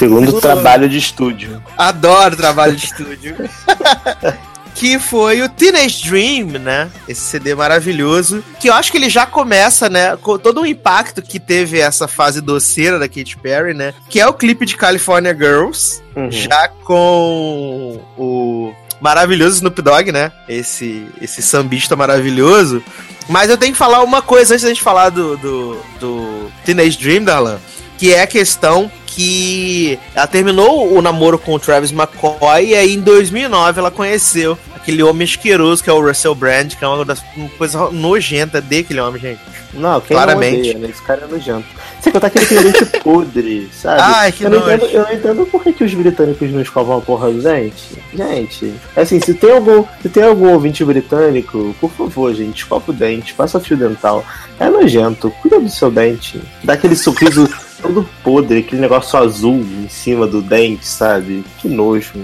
[0.02, 1.62] Segundo trabalho de estúdio.
[1.78, 3.36] Adoro trabalho de estúdio.
[4.74, 6.90] que foi o Teenage Dream, né?
[7.06, 8.42] Esse CD maravilhoso.
[8.58, 10.16] Que eu acho que ele já começa, né?
[10.16, 13.94] Com todo o impacto que teve essa fase doceira da Katy Perry, né?
[14.10, 16.02] Que é o clipe de California Girls.
[16.16, 16.32] Uhum.
[16.32, 20.32] Já com o maravilhoso Snoop Dogg, né?
[20.48, 22.82] Esse, esse sambista maravilhoso.
[23.28, 26.98] Mas eu tenho que falar uma coisa antes da gente falar do, do, do Teenage
[26.98, 27.60] Dream, Darlan.
[27.98, 32.94] Que é a questão que ela terminou o namoro com o Travis McCoy e aí
[32.94, 37.04] em 2009 ela conheceu aquele homem asqueroso que é o Russell Brand, que é uma,
[37.04, 39.40] das, uma coisa nojenta daquele homem, gente.
[39.74, 40.52] Não, quem Claramente.
[40.52, 40.88] não odeia, né?
[40.90, 41.66] Esse cara é nojento.
[41.98, 44.02] Você contar aquele cliente podre, sabe?
[44.02, 46.98] Ai, que eu, não entendo, eu não entendo por que, que os britânicos não escovam
[46.98, 47.96] a porra do dente.
[48.12, 52.92] Gente, assim, se tem algum, se tem algum ouvinte britânico, por favor, gente, escova o
[52.92, 54.24] dente, passa fio dental.
[54.58, 56.40] É nojento, cuida do seu dente.
[56.64, 57.48] Dá aquele sorriso
[57.82, 61.44] todo podre, aquele negócio azul em cima do dente, sabe?
[61.58, 62.14] Que nojo.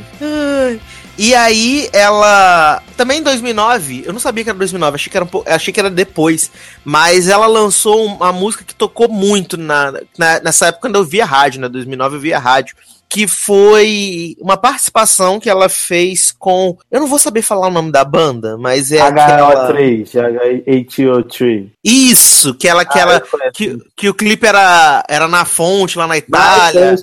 [1.19, 2.81] E aí ela.
[2.97, 5.81] Também em 2009, eu não sabia que era 2009, achei que era, um, achei que
[5.81, 6.51] era depois.
[6.85, 11.25] Mas ela lançou uma música que tocou muito na, na, nessa época quando eu via
[11.25, 11.69] rádio, né?
[11.69, 12.77] 2009 eu via rádio
[13.09, 16.77] que foi uma participação que ela fez com.
[16.91, 18.99] Eu não vou saber falar o nome da banda, mas é.
[18.99, 21.71] HO3, H803.
[21.83, 26.07] Isso, que ela, que, ah, ela que, que o clipe era, era na fonte, lá
[26.07, 26.97] na Itália.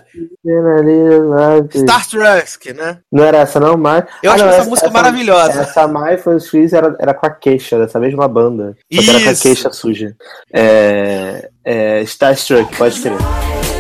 [1.74, 3.00] Star Trek, né?
[3.12, 4.06] Não era essa, não, mas.
[4.22, 5.62] Eu ah, acho não, essa, essa, música essa, maravilhosa.
[5.62, 8.76] Essa My First Trees era, era com a queixa, dessa mesma banda.
[8.92, 9.10] Isso.
[9.10, 10.16] Era com a queixa suja.
[10.54, 13.75] É, é, Star Trek, pode crer.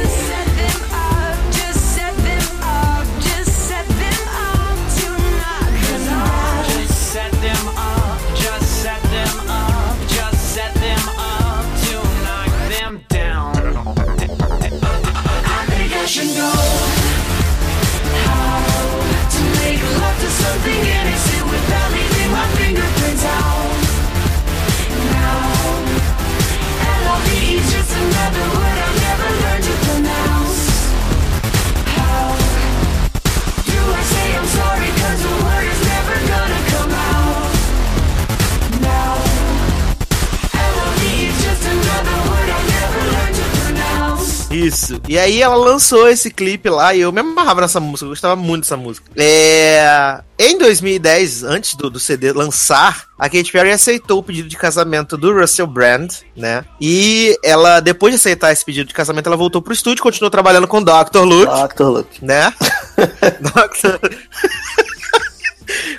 [44.65, 45.01] Isso.
[45.07, 48.35] E aí ela lançou esse clipe lá e eu me amarrava nessa música, eu gostava
[48.35, 49.09] muito dessa música.
[49.15, 50.21] É...
[50.37, 55.15] Em 2010, antes do, do CD lançar, a Katy Perry aceitou o pedido de casamento
[55.15, 56.65] do Russell Brand, né?
[56.81, 60.67] E ela, depois de aceitar esse pedido de casamento, ela voltou pro estúdio, continuou trabalhando
[60.67, 61.23] com Dr.
[61.23, 61.51] Luke.
[61.73, 61.83] Dr.
[61.83, 62.25] Luke.
[62.25, 62.53] Né?
[63.39, 63.99] Dr.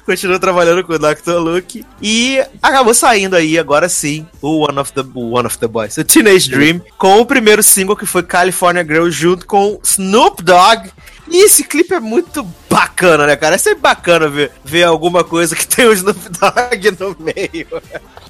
[0.04, 1.38] continuou trabalhando com o Dr.
[1.38, 5.96] Luke e acabou saindo aí, agora sim, o One of the, One of the Boys,
[5.96, 10.90] o Teenage Dream, com o primeiro single que foi California Girl junto com Snoop Dogg.
[11.28, 13.56] E esse clipe é muito bacana, né, cara?
[13.56, 17.66] É sempre bacana ver, ver alguma coisa que tem o Snoop Dogg no meio.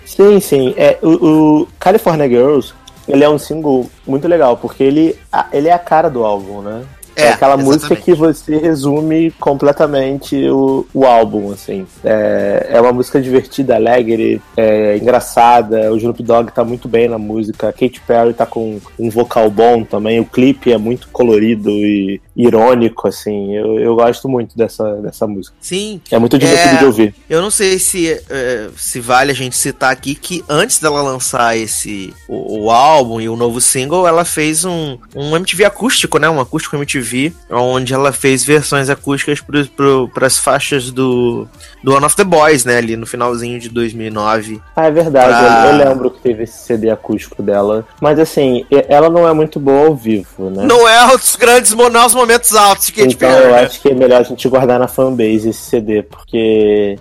[0.04, 0.74] Sim, sim.
[0.76, 2.72] É, o, o California Girls,
[3.06, 5.18] ele é um single muito legal, porque ele,
[5.52, 6.84] ele é a cara do álbum, né?
[7.16, 7.74] É, é aquela exatamente.
[7.74, 11.86] música que você resume completamente o, o álbum, assim.
[12.04, 15.90] É, é uma música divertida, alegre, é, engraçada.
[15.92, 17.68] O Snoop Dogg tá muito bem na música.
[17.68, 20.20] A Katy Perry tá com um vocal bom também.
[20.20, 23.56] O clipe é muito colorido e irônico, assim.
[23.56, 25.56] Eu, eu gosto muito dessa, dessa música.
[25.58, 26.00] Sim.
[26.10, 27.14] É muito divertido é, de ouvir.
[27.30, 31.56] Eu não sei se, é, se vale a gente citar aqui que antes dela lançar
[31.56, 36.28] esse o, o álbum e o novo single, ela fez um, um MTV acústico, né?
[36.28, 41.46] Um acústico MTV MTV, onde ela fez versões acústicas para as faixas do,
[41.82, 42.78] do One of the Boys, né?
[42.78, 44.60] Ali no finalzinho de 2009.
[44.74, 45.28] Ah, é verdade.
[45.28, 45.66] Pra...
[45.66, 47.86] Eu, eu, lembro que teve esse CD acústico dela.
[48.00, 50.64] Mas assim, ela não é muito boa ao vivo, né?
[50.64, 53.64] Não é os grandes não é os momentos altos que a gente Então eu né?
[53.64, 56.98] acho que é melhor a gente guardar na fanbase esse CD, porque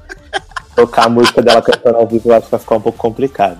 [0.75, 3.57] tocar a música dela cantando ao vivo eu acho que vai ficar um pouco complicado.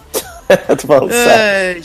[0.80, 1.84] Tô falando sério.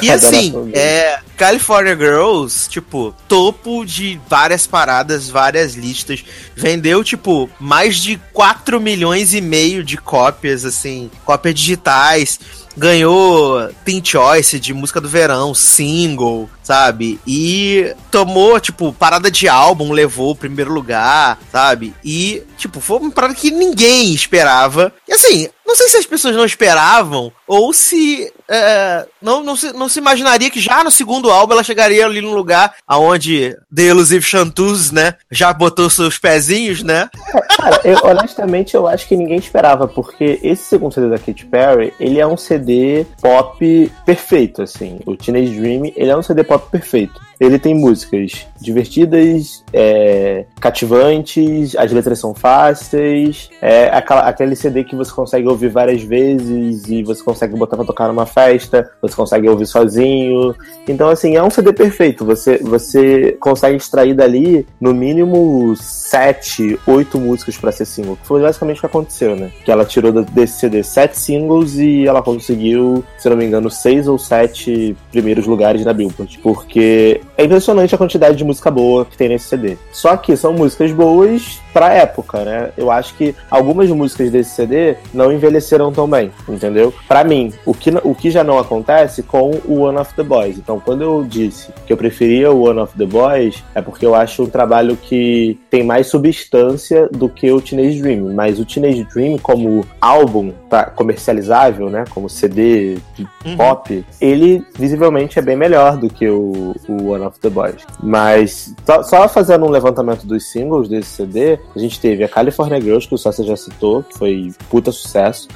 [0.00, 6.24] E assim, é, California Girls, tipo, topo de várias paradas, várias listas.
[6.54, 12.38] Vendeu, tipo, mais de 4 milhões e meio de cópias, assim, cópias digitais.
[12.76, 17.20] ganhou Teen Choice de música do verão, single, sabe?
[17.26, 21.94] E tomou, tipo, parada de álbum, levou o primeiro lugar, sabe?
[22.04, 24.92] E, tipo, foi uma parada que ninguém esperava.
[25.08, 29.72] E assim, não sei se as pessoas não esperavam ou se é, não, não, se,
[29.72, 33.84] não se imaginaria que já no segundo álbum ela chegaria ali num lugar aonde The
[33.84, 37.08] Elusive Chanteuse, né, já botou seus pezinhos, né?
[37.56, 41.94] Cara, eu, honestamente eu acho que ninguém esperava, porque esse segundo CD da Katy Perry,
[41.98, 44.98] ele é um CD pop perfeito, assim.
[45.06, 47.20] O Teenage Dream, ele é um CD pop perfeito.
[47.42, 54.94] Ele tem músicas divertidas, é, cativantes, as letras são fáceis, é aquela, aquele CD que
[54.94, 59.48] você consegue ouvir várias vezes e você consegue botar pra tocar numa festa, você consegue
[59.48, 60.54] ouvir sozinho.
[60.86, 62.24] Então, assim, é um CD perfeito.
[62.24, 68.16] Você, você consegue extrair dali, no mínimo, sete, oito músicas para ser single.
[68.18, 69.50] Que foi basicamente o que aconteceu, né?
[69.64, 74.06] Que ela tirou desse CD sete singles e ela conseguiu, se não me engano, seis
[74.06, 76.38] ou sete primeiros lugares na Billboard.
[76.40, 79.76] Porque é impressionante a quantidade de música boa que tem nesse CD.
[79.92, 82.70] Só que são músicas boas pra época, né?
[82.76, 86.92] Eu acho que algumas músicas desse CD não envelheceram tão bem, entendeu?
[87.08, 90.58] Para mim, o que, o que já não acontece com o One of the Boys.
[90.58, 94.14] Então, quando eu disse que eu preferia o One of the Boys, é porque eu
[94.14, 98.34] acho um trabalho que tem mais substância do que o Teenage Dream.
[98.34, 102.04] Mas o Teenage Dream, como álbum tá, comercializável, né?
[102.10, 103.56] Como CD uhum.
[103.56, 107.84] pop, ele visivelmente é bem melhor do que o, o One of the Boys.
[108.02, 113.06] Mas só, fazendo um levantamento dos singles desse CD, a gente teve a California Girls,
[113.06, 115.48] que o Sasha já citou, que foi puta sucesso.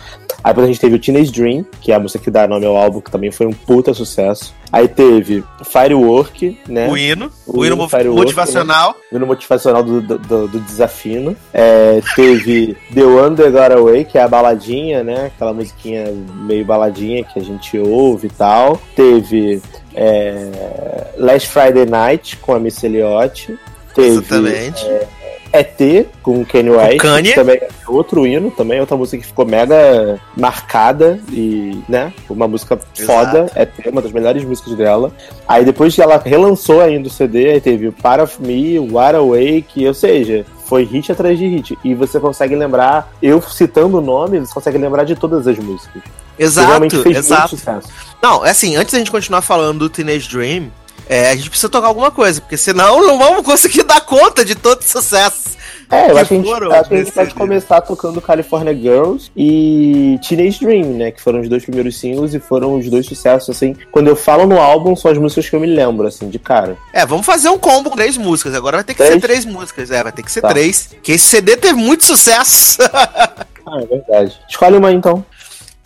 [0.42, 2.66] Aí depois a gente teve o Teenage Dream, que é a música que dá nome
[2.66, 4.54] ao álbum, que também foi um puta sucesso.
[4.72, 6.88] Aí teve Firework, né?
[6.88, 7.30] O hino.
[7.46, 8.90] O, hino, Firework, motivacional.
[8.90, 8.96] Né?
[9.12, 11.36] O hino motivacional do, do, do desafino.
[11.52, 13.02] É, teve The
[13.36, 15.26] That Got Away, que é a baladinha, né?
[15.26, 18.80] Aquela musiquinha meio baladinha que a gente ouve e tal.
[18.94, 19.62] Teve
[19.96, 23.58] é, Last Friday Night com a Miss Elliott.
[23.94, 24.84] Teve, Exatamente.
[24.86, 25.08] É,
[25.52, 27.34] ET com Kanye West, Kanye.
[27.34, 32.78] também é outro hino, também outra música que ficou mega marcada e, né, uma música
[32.94, 35.12] foda, ET, uma das melhores músicas dela.
[35.48, 39.16] Aí depois que ela relançou ainda o CD, aí teve o Part of Me, Wide
[39.16, 41.78] Awake, ou seja, foi hit atrás de hit.
[41.84, 46.02] E você consegue lembrar, eu citando o nome, você consegue lembrar de todas as músicas.
[46.38, 47.88] Exato, exato.
[48.22, 50.70] Não, é assim, antes da gente continuar falando do Teenage Dream,
[51.08, 54.54] é, a gente precisa tocar alguma coisa, porque senão não vamos conseguir dar conta de
[54.54, 55.56] todo o sucesso.
[55.90, 59.30] É, eu acho que a gente, acho que a gente pode começar tocando California Girls
[59.36, 61.10] e Teenage Dream, né?
[61.12, 63.76] Que foram os dois primeiros singles e foram os dois sucessos, assim.
[63.92, 66.76] Quando eu falo no álbum, são as músicas que eu me lembro, assim, de cara.
[66.92, 68.54] É, vamos fazer um combo com três músicas.
[68.54, 69.14] Agora vai ter que três?
[69.14, 69.90] ser três músicas.
[69.92, 70.48] É, vai ter que ser tá.
[70.48, 70.90] três.
[71.02, 72.78] Que esse CD teve muito sucesso.
[72.92, 74.36] ah, é verdade.
[74.48, 75.24] Escolhe uma então.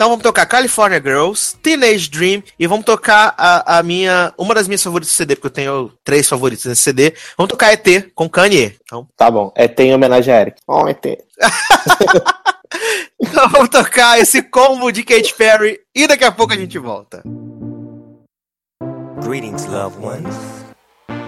[0.01, 4.33] Então vamos tocar California Girls, Teenage Dream e vamos tocar a, a minha.
[4.39, 7.13] Uma das minhas favoritas do CD, porque eu tenho três favoritos nesse CD.
[7.37, 8.77] Vamos tocar ET com Kanye.
[8.83, 9.07] Então...
[9.15, 9.53] Tá bom.
[9.55, 10.63] ET em homenagem a Eric.
[10.67, 11.05] Oh, ET.
[13.21, 17.23] então vamos tocar esse combo de Katy Perry e daqui a pouco a gente volta.
[19.23, 20.35] Greetings, loved ones.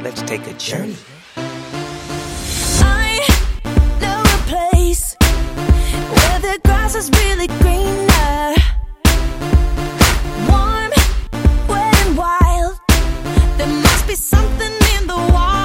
[0.02, 0.96] Let's take a journey.
[6.42, 8.54] The grass is really greener.
[10.50, 10.90] Warm,
[11.68, 12.80] wet, and wild.
[13.58, 15.61] There must be something in the water.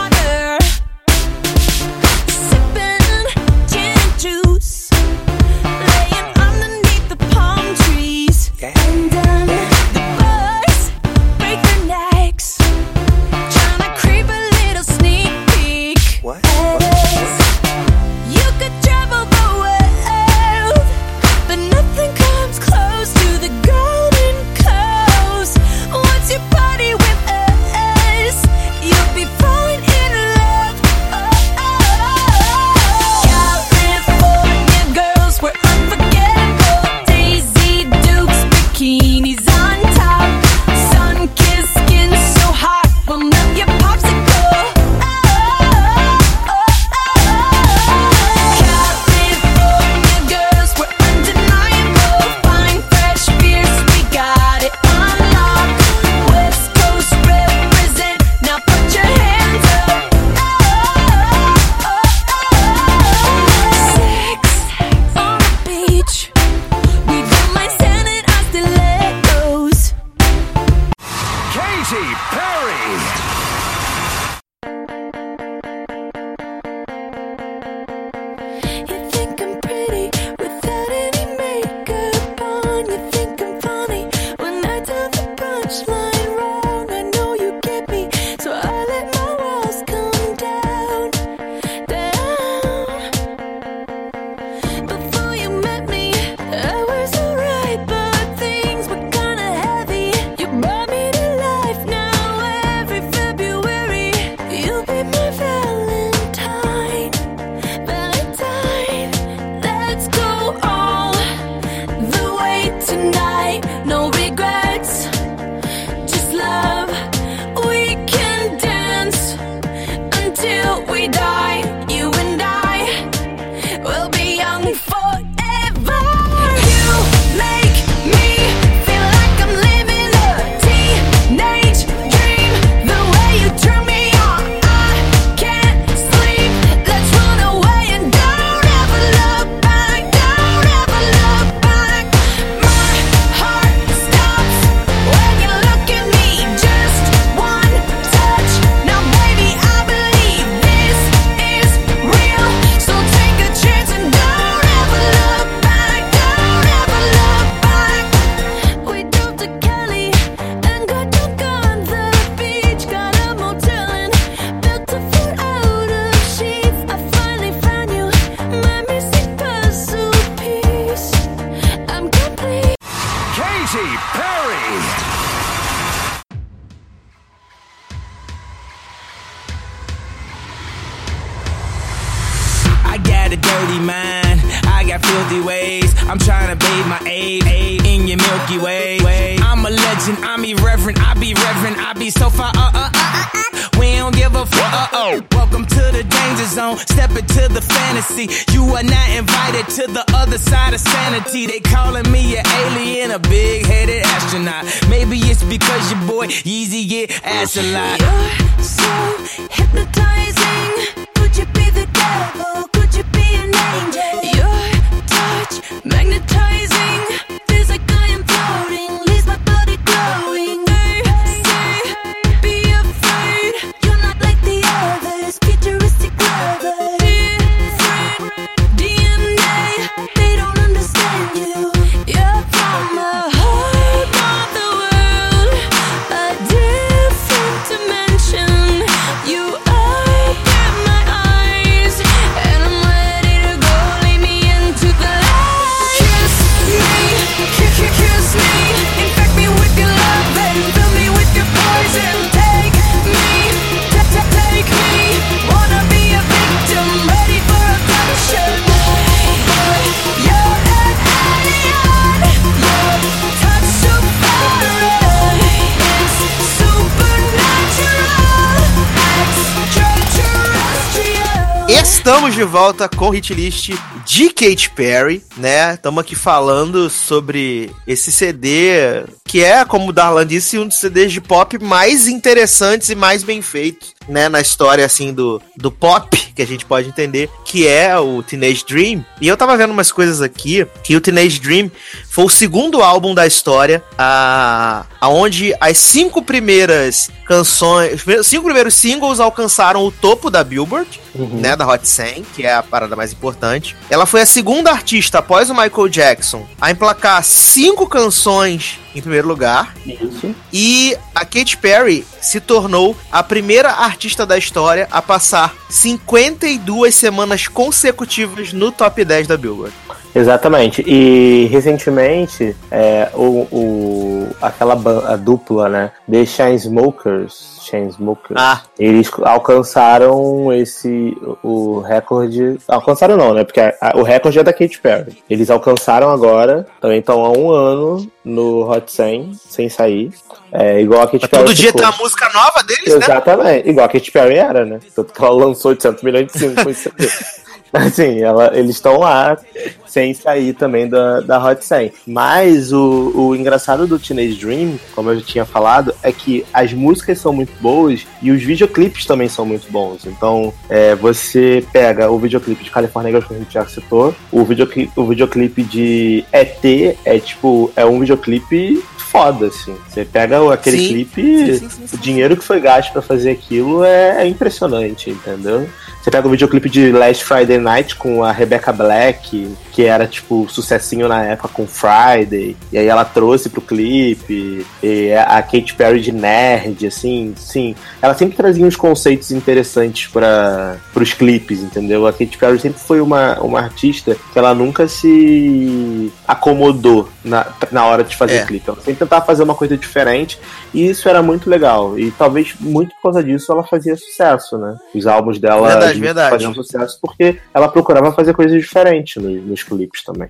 [272.07, 273.71] Estamos de volta com hitlist
[274.05, 275.73] de Katy Perry, né?
[275.73, 281.11] Estamos aqui falando sobre esse CD, que é, como o Darlan disse, um dos CDs
[281.11, 284.29] de pop mais interessantes e mais bem feitos, né?
[284.29, 288.63] Na história, assim, do, do pop, que a gente pode entender, que é o Teenage
[288.67, 289.03] Dream.
[289.19, 291.71] E eu tava vendo umas coisas aqui, que o Teenage Dream
[292.09, 298.43] foi o segundo álbum da história, a, aonde as cinco primeiras canções, os primeiros- cinco
[298.45, 302.95] primeiros singles alcançaram o topo da Billboard, né, da Hot 100, que é a parada
[302.95, 303.75] mais importante.
[303.89, 309.27] Ela foi a segunda artista após o Michael Jackson a emplacar cinco canções em primeiro
[309.27, 309.75] lugar.
[309.85, 310.33] Isso.
[310.53, 317.47] E a Katy Perry se tornou a primeira artista da história a passar 52 semanas
[317.47, 319.73] consecutivas no top 10 da Billboard.
[320.15, 320.83] Exatamente.
[320.87, 324.73] E recentemente, é, o, o, aquela
[325.11, 325.91] a dupla, né?
[326.09, 332.57] The Chainsmokers, Chainsmokers, Ah, eles alcançaram esse o recorde.
[332.67, 333.43] Alcançaram não, né?
[333.43, 335.17] Porque a- a- o recorde é da Katy Perry.
[335.29, 340.11] Eles alcançaram agora, também estão há um ano no Hot 100, sem sair.
[340.51, 341.43] É, igual a Katy Perry.
[341.45, 341.81] todo dia ficou.
[341.81, 342.95] tem uma música nova deles, né?
[343.03, 344.79] Exatamente, igual a Katy Perry era, né?
[344.95, 346.87] Tanto que ela lançou 800 milhões de singles.
[347.74, 349.38] Assim, ela, eles estão lá
[349.86, 351.91] sem sair também da, da Hot 100.
[352.05, 356.74] Mas o, o engraçado do Teenage Dream, como eu já tinha falado, é que as
[356.74, 360.05] músicas são muito boas e os videoclipes também são muito bons.
[360.05, 364.43] Então, é, você pega o videoclipe de California Girls, que a gente já citou, o
[364.43, 369.76] videoclipe, o videoclipe de ET é tipo, é um videoclipe foda, assim.
[369.88, 370.88] Você pega aquele Sim.
[370.88, 375.68] clipe, Sim, sim, o dinheiro que foi gasto pra fazer aquilo é, é impressionante, entendeu?
[376.07, 380.47] Você pega o videoclipe de Last Friday Night com a Rebecca Black, que era tipo
[380.47, 385.99] sucessinho na época com Friday, e aí ela trouxe pro clipe, e a Katy Perry
[385.99, 387.75] de nerd, assim, sim.
[388.01, 392.07] Ela sempre trazia uns conceitos interessantes para os clipes, entendeu?
[392.07, 397.85] A Katy Perry sempre foi uma, uma artista que ela nunca se acomodou na, na
[397.85, 398.45] hora de fazer É.
[398.45, 398.69] clipe.
[398.69, 400.39] Ela sempre tentava fazer uma coisa diferente,
[400.73, 401.99] e isso era muito legal.
[401.99, 404.77] E talvez muito por causa disso ela fazia sucesso, né?
[404.95, 406.31] Os álbuns dela Verdade, verdade.
[406.31, 410.29] faziam sucesso porque ela procurava fazer coisas diferentes nos, nos clipes também.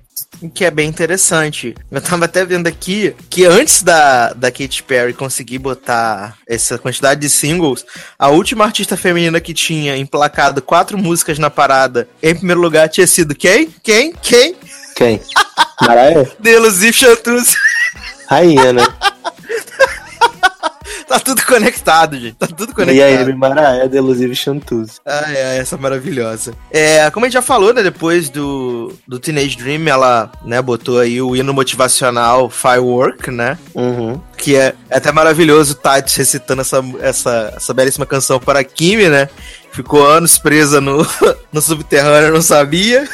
[0.54, 1.74] Que é bem interessante.
[1.90, 7.20] Eu tava até vendo aqui que antes da, da Katy Perry conseguir botar essa quantidade
[7.20, 7.84] de singles,
[8.18, 13.06] a última artista feminina que tinha emplacado quatro músicas na parada em primeiro lugar tinha
[13.06, 13.68] sido quem?
[13.82, 14.12] Quem?
[14.12, 14.56] Quem?
[14.94, 15.20] Quem?
[15.80, 16.28] Mariah?
[16.38, 17.54] Delusif Chantruz.
[18.28, 18.82] Rainha, né?
[21.08, 22.34] tá tudo conectado, gente.
[22.34, 23.06] Tá tudo e conectado.
[23.06, 25.00] aí, Amy Mariah, Delusive Chantuz.
[25.04, 26.54] Ai, ai, essa maravilhosa.
[26.70, 30.98] É, como a gente já falou, né, depois do, do Teenage Dream, ela, né, botou
[31.00, 33.58] aí o hino motivacional Firework, né?
[33.74, 34.20] Uhum.
[34.36, 38.64] Que é, é até maravilhoso o Titus recitando essa, essa, essa belíssima canção para a
[38.64, 39.28] Kimi, né?
[39.72, 41.06] Ficou anos presa no,
[41.52, 43.08] no subterrâneo, não sabia.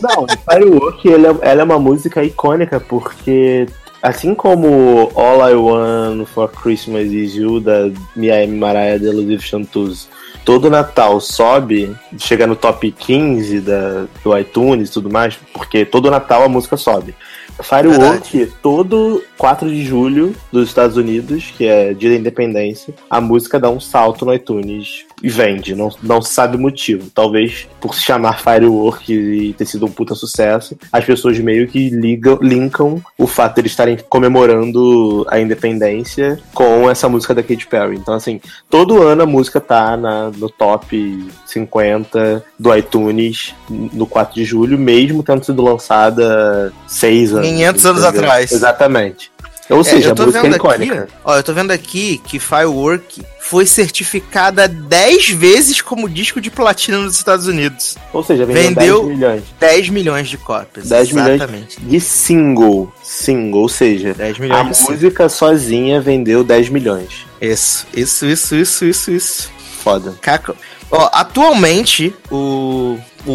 [0.00, 3.66] Não, Firework, ele é, ela é uma música icônica porque,
[4.02, 10.08] assim como All I Want for Christmas Is You, da Mia Mariah Delusive Chantuz,
[10.44, 16.10] todo Natal sobe, chega no top 15 da, do iTunes e tudo mais, porque todo
[16.10, 17.14] Natal a música sobe.
[17.62, 23.58] Firework, todo 4 de julho dos Estados Unidos, que é dia da independência, a música
[23.58, 25.74] dá um salto no iTunes e vende.
[25.74, 27.10] Não, não se sabe o motivo.
[27.10, 31.90] Talvez por se chamar Firework e ter sido um puta sucesso, as pessoas meio que
[31.90, 37.66] ligam, linkam o fato de eles estarem comemorando a independência com essa música da Katy
[37.66, 37.96] Perry.
[37.96, 38.40] Então, assim,
[38.70, 44.78] todo ano a música tá na, no top 50 do iTunes no 4 de julho,
[44.78, 47.46] mesmo tendo sido lançada seis anos.
[47.48, 48.20] 500 anos entendeu?
[48.22, 48.52] atrás.
[48.52, 49.30] Exatamente.
[49.70, 51.02] Ou É, seja, eu a tô música é vendo icônica.
[51.02, 56.50] aqui, ó, eu tô vendo aqui que Firework foi certificada 10 vezes como disco de
[56.50, 57.94] platina nos Estados Unidos.
[58.10, 60.88] Ou seja, vendeu, Vendeu 10 milhões 10 milhões de cópias.
[60.88, 61.34] 10 milhões.
[61.34, 61.80] Exatamente.
[61.82, 62.90] de single.
[63.02, 67.26] Single, ou seja, 10 a milhões música sozinha vendeu 10 milhões.
[67.38, 69.50] Isso, isso, isso, isso, isso, isso.
[69.82, 70.14] Foda.
[70.22, 70.54] Caca.
[70.90, 73.32] Ó, atualmente, o, o,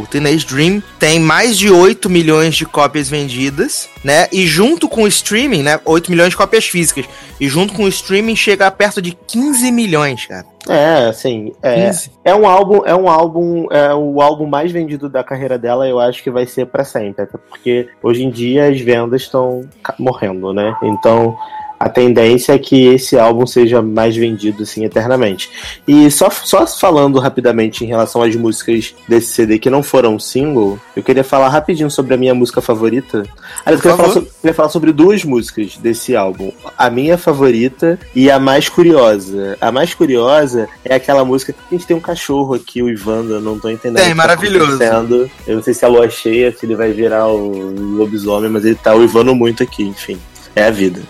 [0.00, 4.26] o Teenage Dream tem mais de 8 milhões de cópias vendidas, né?
[4.32, 5.78] E junto com o streaming, né?
[5.84, 7.04] 8 milhões de cópias físicas.
[7.38, 10.46] E junto com o streaming chega a perto de 15 milhões, cara.
[10.68, 12.10] É, assim, é, 15.
[12.24, 15.98] é um álbum, é um álbum, é o álbum mais vendido da carreira dela, eu
[15.98, 19.62] acho que vai ser pra sempre, até porque hoje em dia as vendas estão
[19.98, 20.76] morrendo, né?
[20.82, 21.38] Então,
[21.78, 25.50] a tendência é que esse álbum seja mais vendido assim eternamente.
[25.86, 30.78] E só, só falando rapidamente em relação às músicas desse CD que não foram single,
[30.96, 33.22] eu queria falar rapidinho sobre a minha música favorita.
[33.64, 34.22] Aliás, eu queria falar, favor.
[34.26, 36.50] so- queria falar sobre duas músicas desse álbum.
[36.76, 39.56] A minha favorita e a mais curiosa.
[39.60, 41.54] A mais curiosa é aquela música.
[41.70, 43.98] A gente tem um cachorro aqui, o Ivandro, eu não tô entendendo.
[44.02, 44.82] Tem, tá maravilhoso.
[44.82, 45.30] acontecendo.
[45.46, 48.64] Eu não sei se é a lua cheia, se ele vai virar o lobisomem, mas
[48.64, 50.18] ele tá uivando muito aqui, enfim.
[50.56, 51.00] É a vida.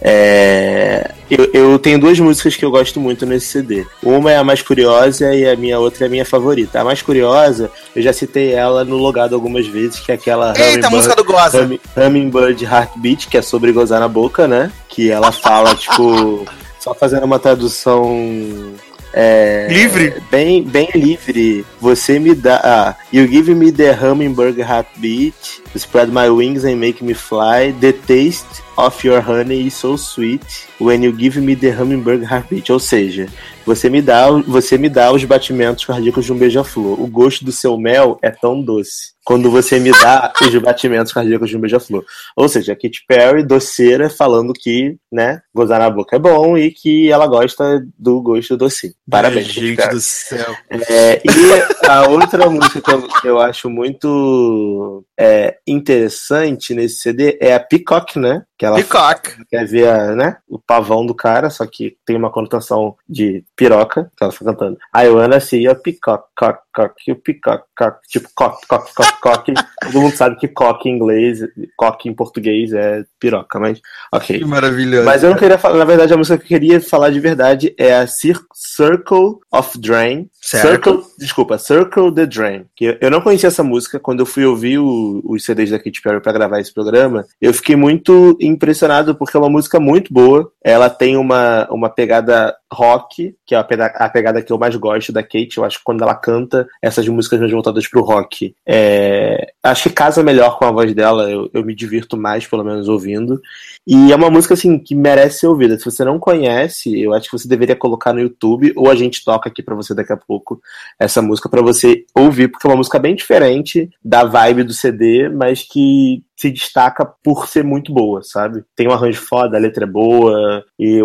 [0.00, 3.86] É, eu, eu tenho duas músicas que eu gosto muito nesse CD.
[4.02, 6.80] Uma é a mais curiosa e a minha outra é a minha favorita.
[6.80, 10.90] A mais curiosa, eu já citei ela no logado algumas vezes, que é aquela Eita,
[10.90, 11.62] música do Goza.
[11.62, 14.70] Hum- Hummingbird Heartbeat, que é sobre gozar na boca, né?
[14.88, 16.44] Que ela fala, tipo,
[16.78, 18.74] só fazendo uma tradução.
[19.12, 20.14] é, Livre?
[20.30, 21.64] Bem, bem livre.
[21.80, 22.60] Você me dá.
[22.62, 27.72] Ah, you give me the hummingbird heartbeat, spread my wings and make me fly.
[27.80, 32.70] The taste of your honey is so sweet when you give me the hummingbird heartbeat.
[32.70, 33.28] Ou seja,
[33.66, 37.00] você me dá, você me dá os batimentos cardíacos de um beija-flor.
[37.00, 39.14] O gosto do seu mel é tão doce.
[39.24, 42.04] Quando você me dá os batimentos cardíacos de um beija-flor.
[42.36, 47.10] Ou seja, Katy Perry, doceira, falando que, né, gozar na boca é bom e que
[47.10, 48.94] ela gosta do gosto doce.
[49.08, 50.54] Parabéns, Katy gente do céu.
[50.70, 57.38] É, e a outra música que eu, que eu acho muito é, interessante nesse CD
[57.40, 58.44] é a Peacock, né?
[58.64, 59.44] Que ela Peacock.
[59.50, 64.10] quer ver a, né, o pavão do cara, só que tem uma conotação de piroca,
[64.16, 64.78] que ela fica cantando.
[64.96, 69.52] I wanna see a peacock, cock, cock, o peacock, cock, tipo cock, cock, cock, cock.
[69.82, 71.40] Todo mundo sabe que cock em inglês,
[71.76, 73.80] cock em português é piroca, mas
[74.12, 74.38] ok.
[74.38, 75.04] Que maravilhoso.
[75.04, 77.74] Mas eu não queria falar, na verdade, a música que eu queria falar de verdade
[77.78, 80.28] é a Cir Circle of Drain.
[80.40, 80.68] Certo.
[80.68, 82.66] Circle, desculpa, Circle the Drain.
[82.76, 86.02] Que eu- não conhecia essa música quando eu fui ouvir o- os CDs da Katy
[86.02, 87.24] Perry pra gravar esse programa.
[87.40, 90.50] Eu fiquei muito impressionado porque é uma música muito boa.
[90.62, 94.76] Ela tem uma, uma pegada rock, que é a pega- a pegada que eu mais
[94.76, 95.56] gosto da Kate.
[95.56, 99.94] Eu acho que quando ela canta essas músicas mais voltadas pro rock, é, acho que
[99.94, 101.30] casa melhor com a voz dela.
[101.30, 103.40] Eu, eu me divirto mais, pelo menos, ouvindo.
[103.86, 105.78] E é uma música, assim, que merece ser ouvida.
[105.78, 109.24] Se você não conhece, eu acho que você deveria colocar no YouTube, ou a gente
[109.24, 110.60] toca aqui pra você daqui a pouco
[110.98, 115.28] essa música pra você ouvir, porque é uma música bem diferente da vibe do CD,
[115.28, 118.64] mas que se destaca por ser muito boa, sabe?
[118.74, 120.98] Tem um arranjo foda, a letra é boa, e,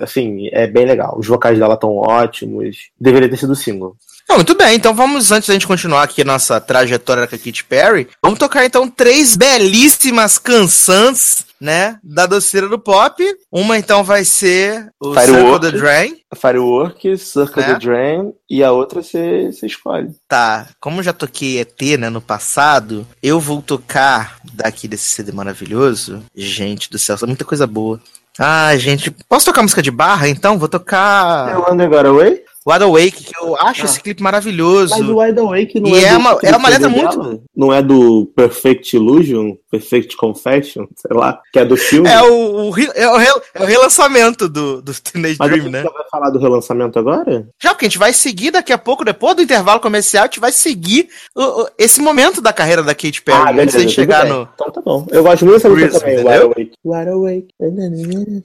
[0.00, 1.07] assim, é bem legal.
[1.16, 2.76] Os vocais dela estão ótimos.
[3.00, 3.96] Deveria ter sido single.
[4.28, 7.38] Não, muito bem, então vamos, antes da gente continuar aqui a nossa trajetória com a
[7.38, 13.24] Katy Perry, vamos tocar então três belíssimas canções, né, da doceira do pop.
[13.50, 15.42] Uma então vai ser o Firework.
[15.42, 16.16] Circle the Drain.
[16.36, 17.72] Firework, Circle Né?
[17.72, 20.10] the Drain, e a outra você escolhe.
[20.28, 26.22] Tá, como já toquei ET, né, no passado, eu vou tocar daqui desse CD maravilhoso.
[26.36, 27.98] Gente do céu, é muita coisa boa.
[28.38, 30.58] Ah, gente, posso tocar música de barra então?
[30.58, 32.37] Vou tocar Eu ando agora, Away?
[32.70, 33.84] Wide Awake, que eu acho Ah.
[33.84, 34.94] esse clipe maravilhoso.
[34.98, 37.42] Mas o Wide Awake não E é, é uma- é uma letra muito-?
[37.56, 39.54] Não é do Perfect Illusion?
[39.70, 40.86] Perfect Confession?
[40.96, 41.40] Sei lá.
[41.52, 42.08] Que é do filme?
[42.08, 45.64] É o, o é o, re- é o relançamento do, do Teenage Mas a Dream,
[45.64, 45.82] gente né?
[45.82, 47.48] já vai falar do relançamento agora?
[47.62, 50.40] Já porque a gente vai seguir daqui a pouco, depois do intervalo comercial, a gente
[50.40, 53.38] vai seguir o- o- esse momento da carreira da Katy Perry.
[53.38, 54.32] Ah, antes da gente tudo chegar bem.
[54.32, 54.48] no.
[54.54, 55.06] Então tá bom.
[55.10, 56.32] Eu gosto muito dessa música também, entendeu?
[56.32, 56.72] Wide Awake.
[56.84, 57.48] Wide Awake.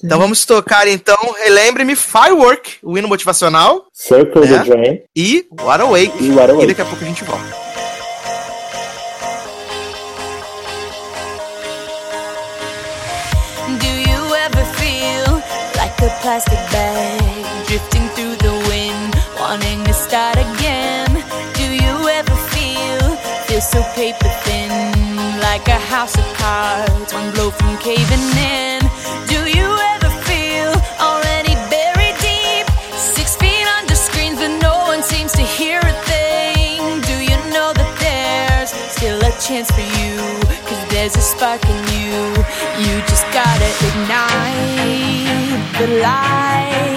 [0.04, 4.48] Então vamos tocar então, relembre-me, Firework, o hino motivacional, Circle né?
[4.48, 5.02] the Drain.
[5.16, 7.44] E What a E What a E daqui a pouco a gente volta.
[13.80, 15.42] Do you ever feel
[15.78, 17.24] like a plastic bag
[17.68, 21.10] drifting through the wind, wanting to start again?
[21.56, 24.70] Do you ever feel feel so paper thin,
[25.42, 28.73] like a house of cards, one blow from caving in?
[39.48, 40.16] chance for you.
[40.68, 42.16] Cause there's a spark in you.
[42.80, 46.93] You just gotta ignite the light.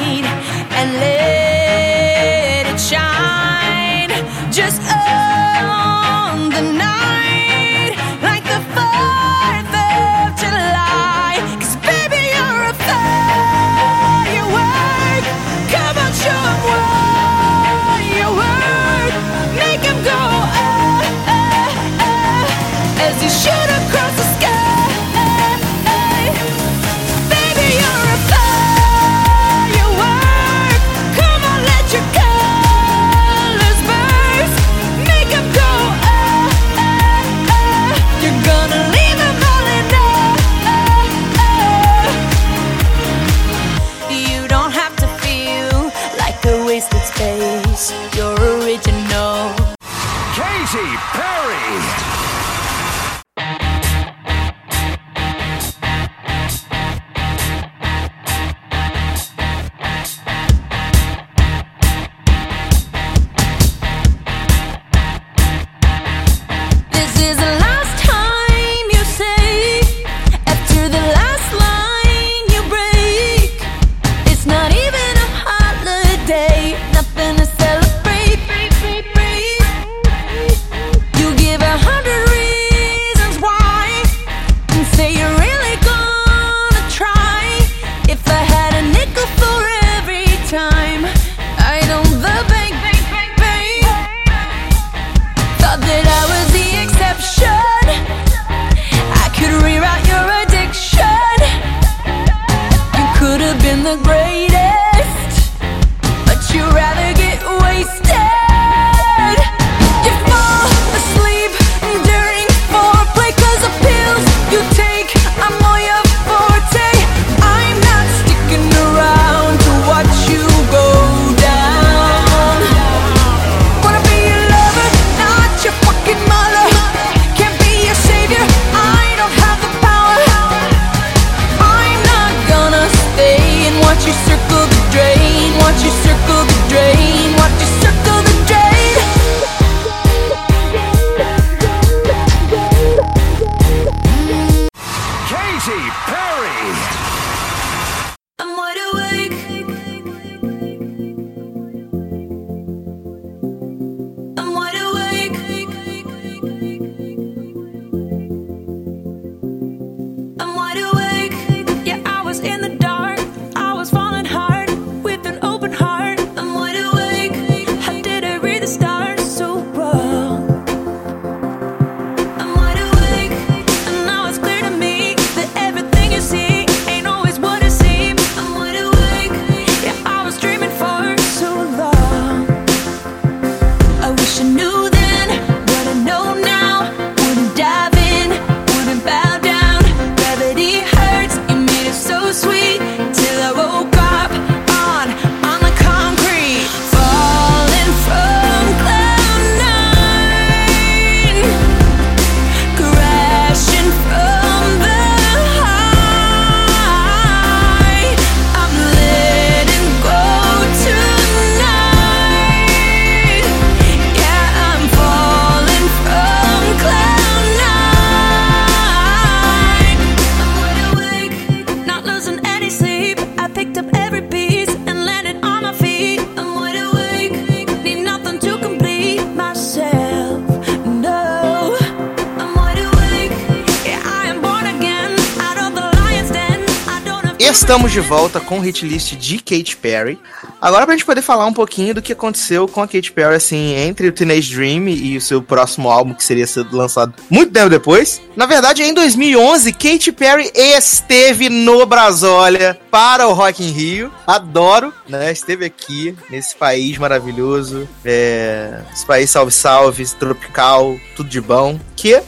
[237.67, 240.21] Estamos de volta com o hitlist de Katy Perry.
[240.61, 243.75] Agora pra gente poder falar um pouquinho do que aconteceu com a Katy Perry, assim,
[243.75, 248.23] entre o Teenage Dream e o seu próximo álbum, que seria lançado muito tempo depois.
[248.37, 254.13] Na verdade, em 2011, Katy Perry esteve no Brasólia para o Rock in Rio.
[254.25, 255.33] Adoro, né?
[255.33, 257.89] Esteve aqui, nesse país maravilhoso.
[258.05, 258.81] É...
[258.95, 261.81] Esse país salve-salve, tropical, tudo de bom.
[261.97, 262.23] Que...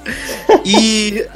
[0.62, 1.26] e...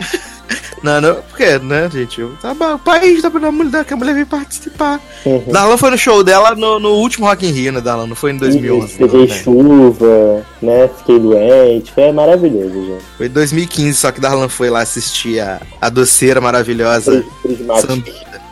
[0.83, 2.25] Não, não, porque, né, gente?
[2.41, 5.01] Tá, bom, o país da, mulher que a mulher veio participar.
[5.25, 5.45] Uhum.
[5.49, 8.07] Darlan foi no show dela no, no último Rock in Rio, né, Darlan?
[8.07, 8.97] Não foi em 2011.
[8.99, 9.35] Peguei não, né?
[9.43, 10.91] chuva, né?
[10.99, 11.93] Fiquei doente.
[11.93, 13.05] Foi maravilhoso, gente.
[13.17, 18.03] Foi em 2015, só que Darlan foi lá assistir a, a doceira maravilhosa Prismático.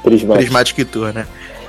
[0.03, 1.27] Prismatic Tour, né?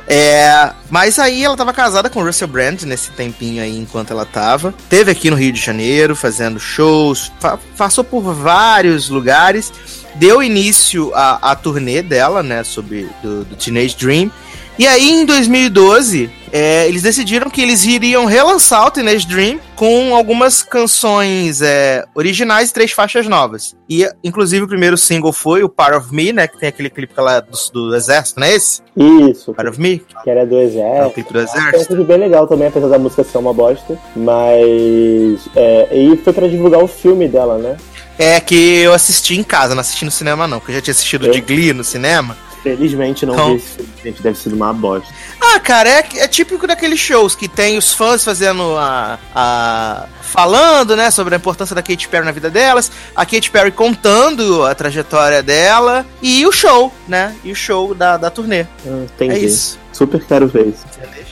[0.10, 4.26] É, mas aí ela tava casada com o Russell Brand nesse tempinho aí enquanto ela
[4.26, 4.74] tava.
[4.90, 9.72] Teve aqui no Rio de Janeiro fazendo shows, fa- passou por vários lugares.
[10.20, 12.64] Deu início à, à turnê dela, né?
[12.64, 14.32] Sobre do, do Teenage Dream.
[14.80, 20.16] E aí em 2012, é, eles decidiram que eles iriam relançar o Teenage Dream com
[20.16, 23.76] algumas canções é, originais e três faixas novas.
[23.90, 26.48] E inclusive o primeiro single foi o Part of Me, né?
[26.48, 28.82] Que tem aquele clipe lá do, do exército, não é esse?
[28.96, 29.98] Isso, Part of Me?
[30.24, 31.14] que era do É o exército.
[31.16, 31.88] clipe do É um exército.
[31.96, 33.98] clipe bem legal também, apesar da música ser uma bosta.
[34.16, 35.50] Mas.
[35.56, 37.78] É, e foi pra divulgar o filme dela, né?
[38.20, 40.92] É que eu assisti em casa, não assisti no cinema não, porque eu já tinha
[40.92, 41.32] assistido Eu?
[41.32, 42.36] de Glee no cinema.
[42.64, 44.22] Felizmente não Então- vi esse filme, gente.
[44.22, 45.08] Deve ser uma bosta.
[45.40, 50.06] Ah, cara, é, é típico daqueles shows que tem os fãs fazendo a, a.
[50.22, 54.66] falando, né, sobre a importância da Katy Perry na vida delas, a Katy Perry contando
[54.66, 57.36] a trajetória dela e o show, né?
[57.44, 58.66] E o show da, da turnê.
[58.86, 59.36] Ah, entendi.
[59.36, 59.80] É isso.
[59.94, 60.84] Super quero ver isso.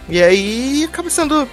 [0.08, 1.47] E aí acaba sendo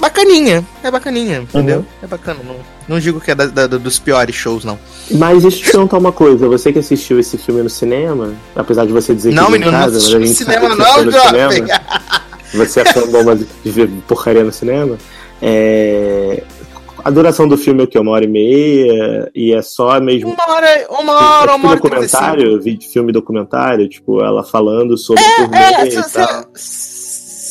[0.00, 0.64] bacaninha.
[0.82, 1.84] É bacaninha, entendeu?
[2.02, 2.40] É bacana.
[2.42, 2.56] Não,
[2.88, 4.78] não digo que é da- da- dos piores shows, não.
[5.10, 6.48] Mas deixa eu te perguntar uma coisa.
[6.48, 9.72] Você que assistiu esse filme no cinema, apesar de você dizer que não, em menino,
[9.72, 11.50] não casa, mas a cinema, que não, no cinema,
[12.54, 13.02] Você é fã
[13.36, 14.96] de ver porcaria no cinema?
[15.42, 16.42] É...
[17.04, 17.98] A duração do filme é o quê?
[17.98, 19.30] Uma hora e meia?
[19.34, 20.30] E é só mesmo.
[20.30, 22.20] Uma hora, uma É hora, tipo uma hora e trinta e cinco.
[22.22, 26.44] documentário, vídeo, filme documentário, tipo, ela falando sobre o turnê É, e tal.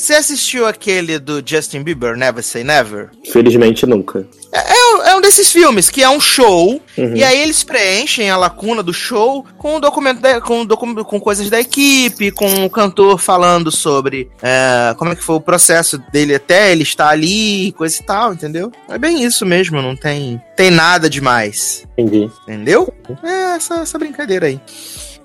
[0.08, 3.10] Você assistiu aquele do Justin Bieber, Never Say Never?
[3.32, 4.28] Felizmente nunca.
[4.52, 7.16] É, um- é um desses filmes que é um show, Uhum.
[7.16, 11.50] e aí eles preenchem a lacuna do show com, documento da- com, docu- com coisas
[11.50, 16.34] da equipe, com o cantor falando sobre é, como é que foi o processo dele
[16.36, 18.72] até ele estar ali, coisa e tal, entendeu?
[18.90, 21.84] É bem isso mesmo, não tem, tem nada demais.
[21.98, 22.32] Entendi.
[22.44, 22.94] Entendeu?
[23.24, 24.60] É essa, essa brincadeira aí.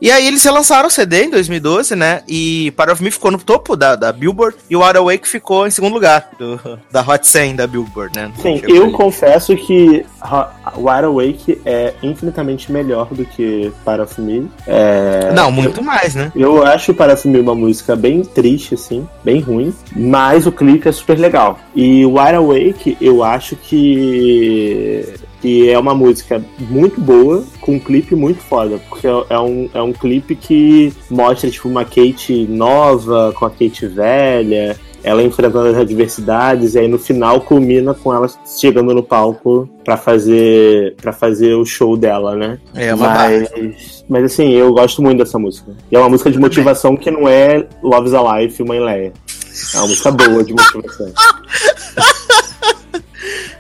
[0.03, 2.23] E aí eles relançaram o CD em 2012, né?
[2.27, 5.65] E Part of Me ficou no topo da, da Billboard e o Wide Awake ficou
[5.65, 6.59] em segundo lugar do-
[6.91, 8.33] da Hot 100 da Billboard, né?
[8.43, 10.05] Sim, Chegou eu confesso que
[10.77, 14.51] Wide Awake é infinitamente melhor do que Para of Me.
[14.67, 16.33] É, Não, muito mais, né?
[16.35, 20.89] Eu acho Para of Me uma música bem triste, assim, bem ruim, mas o clipe
[20.89, 21.61] é super legal.
[21.77, 28.14] E Wide Awake, eu acho que que é uma música muito boa, com um clipe
[28.14, 33.45] muito foda, porque é um, é um clipe que mostra, tipo, uma Kate nova com
[33.45, 38.95] a Kate velha, ela enfrentando as adversidades, e aí no final culmina com ela chegando
[38.95, 42.61] no palco pra fazer para fazer o show dela, né?
[42.72, 45.72] É uma mas, mas assim, eu gosto muito dessa música.
[45.90, 49.12] E é uma música de motivação que não é Love's Alive, Mãe Leia.
[49.74, 51.12] É uma música boa de motivação.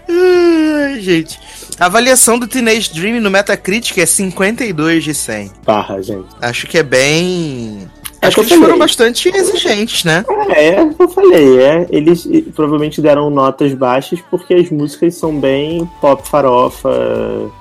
[0.08, 1.40] Ai, gente.
[1.78, 5.50] A avaliação do Teenage Dream no Metacritic é 52 de 100.
[5.64, 6.28] Barra, gente.
[6.40, 7.90] Acho que é bem.
[8.22, 10.24] É Acho que eles foram bastante exigentes, né?
[10.50, 11.86] É, é o que eu falei, é.
[11.90, 16.88] Eles provavelmente deram notas baixas porque as músicas são bem pop farofa,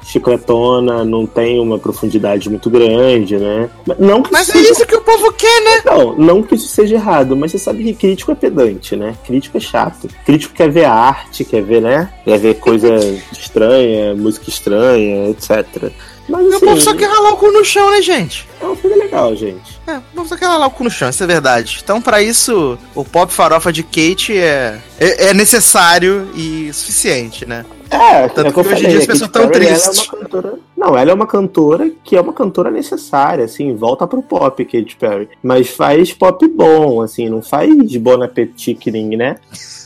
[0.03, 3.70] chicletona, não tem uma profundidade muito grande, né?
[3.97, 5.82] Não Mas é seja- isso que o povo quer, né?
[5.84, 9.16] Não, não que isso seja errado, mas você sabe que crítico é pedante, né?
[9.26, 10.07] Crítico é chato.
[10.26, 12.09] Crítico quer ver arte, quer ver, né?
[12.24, 12.88] Quer ver coisa
[13.32, 15.91] estranha, música estranha, etc.
[16.30, 18.47] Mas O assim, povo só quer ralar o cu no chão, né, gente?
[18.61, 19.80] é um filme legal, gente.
[19.88, 21.80] É, o povo só quer ralar o cu no chão, isso é verdade.
[21.84, 27.65] Então, pra isso, o pop farofa de Kate é, é, é necessário e suficiente, né?
[27.89, 29.67] É, Tanto é o que que hoje em dia as a pessoas Katy tão Perry,
[29.67, 30.07] ela tristes.
[30.07, 30.53] É cantora...
[30.78, 34.95] Não, ela é uma cantora que é uma cantora necessária, assim, volta pro pop, Katy
[34.95, 35.30] Perry.
[35.43, 39.36] Mas faz pop bom, assim, não faz Bon Appetit, né?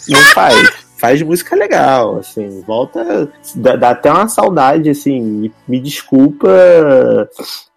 [0.08, 0.85] Não faz.
[0.98, 3.30] Faz música legal, assim, volta.
[3.56, 5.52] Dá, dá até uma saudade, assim.
[5.68, 6.48] Me, desculpa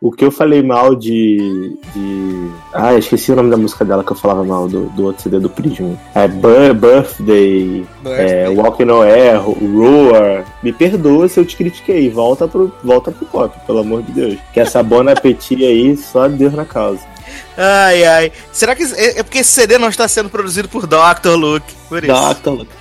[0.00, 1.76] o que eu falei mal de.
[1.94, 2.50] de...
[2.72, 5.40] Ah, esqueci o nome da música dela que eu falava mal do, do outro CD
[5.40, 5.94] do Prism.
[6.14, 10.44] É Bir- Birthday, é, Walking No Air, Roar.
[10.62, 12.08] Me perdoa se eu te critiquei.
[12.08, 14.38] Volta pro, volta pro pop, pelo amor de Deus.
[14.52, 17.00] Que essa Bon Appetit aí, só Deus na causa.
[17.56, 18.32] Ai, ai.
[18.52, 21.34] Será que é é porque esse CD não está sendo produzido por Dr.
[21.36, 21.74] Luke?
[21.88, 22.34] Por isso.
[22.42, 22.50] Dr.
[22.50, 22.77] Luke.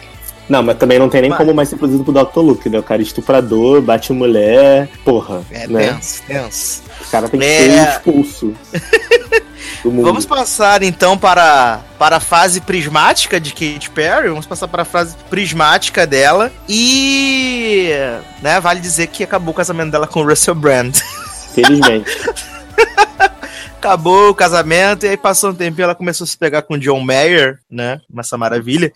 [0.49, 1.39] Não, mas também não tem nem Vai.
[1.39, 2.39] como mais ser produzido pro Dr.
[2.39, 2.79] Luke, né?
[2.79, 5.41] O cara é estuprador, bate mulher, porra.
[5.51, 5.93] É né?
[5.93, 6.83] tenso, tenso.
[7.05, 7.59] O cara tem que É.
[7.59, 8.53] ser expulso.
[9.83, 14.29] Vamos passar então para, para a fase prismática de Katy Perry.
[14.29, 16.51] Vamos passar para a fase prismática dela.
[16.67, 17.89] E.
[18.41, 20.95] Né, vale dizer que acabou o casamento dela com o Russell Brand.
[21.53, 22.09] Felizmente.
[23.77, 26.79] Acabou o casamento e aí passou um tempinho ela começou a se pegar com o
[26.79, 28.01] John Mayer, né?
[28.17, 28.91] Essa maravilha.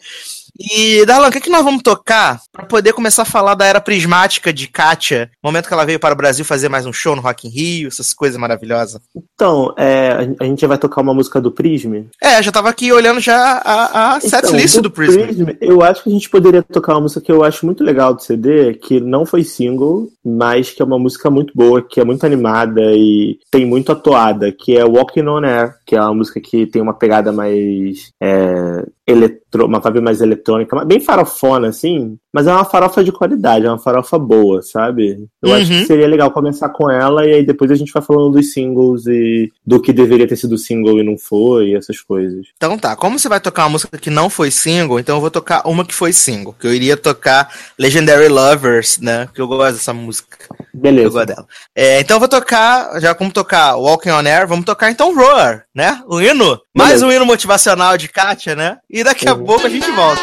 [0.74, 3.82] E, Darlan, o que, que nós vamos tocar pra poder começar a falar da era
[3.82, 5.32] prismática de Kátia?
[5.44, 7.88] Momento que ela veio para o Brasil fazer mais um show no Rock in Rio,
[7.88, 9.02] essas coisas maravilhosas.
[9.34, 12.04] Então, é, a gente já vai tocar uma música do Prism.
[12.22, 15.46] É, já tava aqui olhando já a, a setlist Então, do Prism.
[15.60, 18.22] Eu acho que a gente poderia tocar uma música que eu acho muito legal do
[18.22, 22.26] CD, que não foi single, mas que é uma música muito boa, que é muito
[22.26, 26.66] animada e tem muito atuada, que é Walking on Air, que é uma música que
[26.66, 32.54] tem uma pegada mais é, eletro, uma vibe mais eletrônica, bem farofona, assim, mas é
[32.54, 35.28] uma farofa de qualidade, é uma farofa boa, sabe?
[35.44, 35.82] Eu acho Uhum.
[35.82, 39.06] que seria legal começar com ela e aí depois a gente vai falando dos singles
[39.06, 42.48] e do que deveria ter sido single e não foi, e essas coisas.
[42.56, 45.30] Então tá, como você vai tocar uma música que não foi single, então eu vou
[45.30, 49.28] tocar uma que foi single, que eu iria tocar Legendary Lovers, né?
[49.36, 50.38] Que eu gosto dessa música.
[50.74, 51.10] Eu Beleza.
[51.10, 51.46] gosto dela.
[51.76, 55.66] É, então eu vou tocar, já como tocar Walking on Air, vamos tocar então Roar,
[55.76, 55.81] né?
[56.08, 56.60] O hino.
[56.76, 57.08] Mais Beleza.
[57.08, 58.78] um hino motivacional de Kátia, né?
[58.90, 59.46] E daqui a Uhum.
[59.46, 60.22] pouco a gente volta.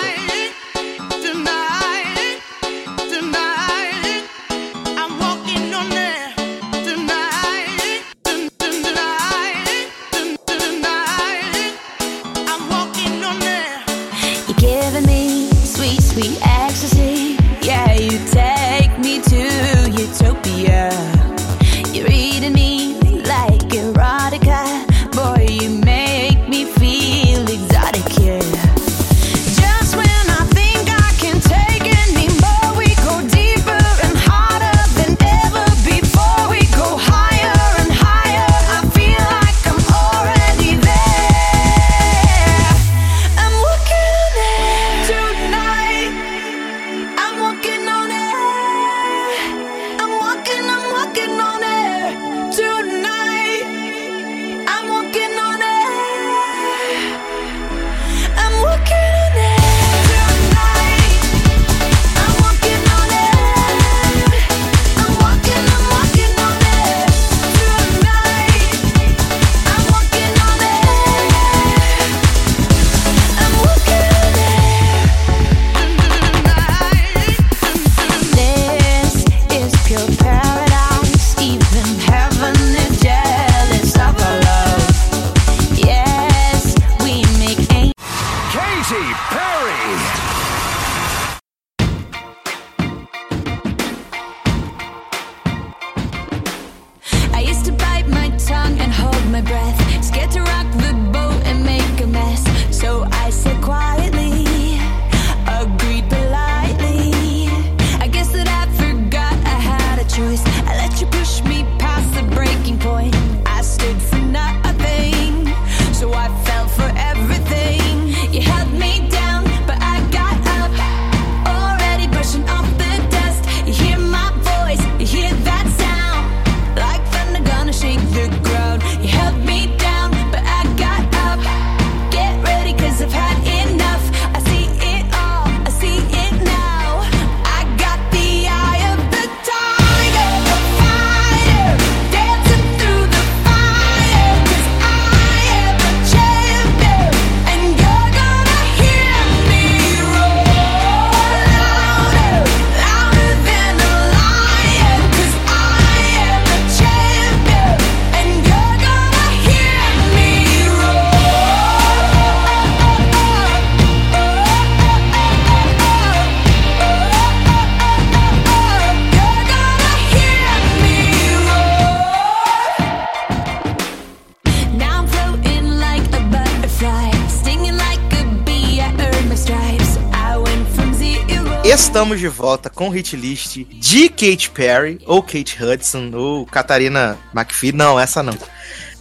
[181.99, 187.18] Estamos de volta com o hit list de Katy Perry, ou Kate Hudson, ou Catarina
[187.34, 187.72] McPhee.
[187.72, 188.38] Não, essa não.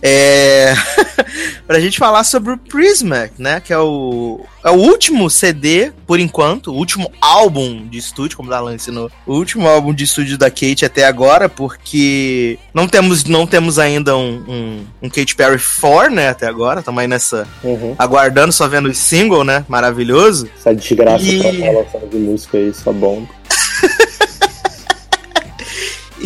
[0.02, 0.74] É.
[1.66, 3.60] pra gente falar sobre o Prismac, né?
[3.60, 8.48] Que é o, é o último CD, por enquanto, o último álbum de estúdio, como
[8.50, 9.12] o Dalan ensinou.
[9.26, 14.16] O último álbum de estúdio da Kate até agora, porque não temos, não temos ainda
[14.16, 16.30] um, um, um Katy Perry 4, né?
[16.30, 16.80] Até agora.
[16.80, 17.48] Estamos aí nessa.
[17.64, 17.96] Uhum.
[17.98, 19.66] aguardando, só vendo o single, né?
[19.68, 20.50] Maravilhoso.
[20.58, 23.26] Essa desgraça E- ela tá lançando de música aí, só bom.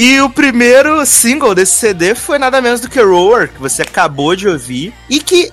[0.04, 4.36] E o primeiro single desse CD foi nada menos do que Roar, que você acabou
[4.36, 4.92] de ouvir.
[5.08, 5.52] E que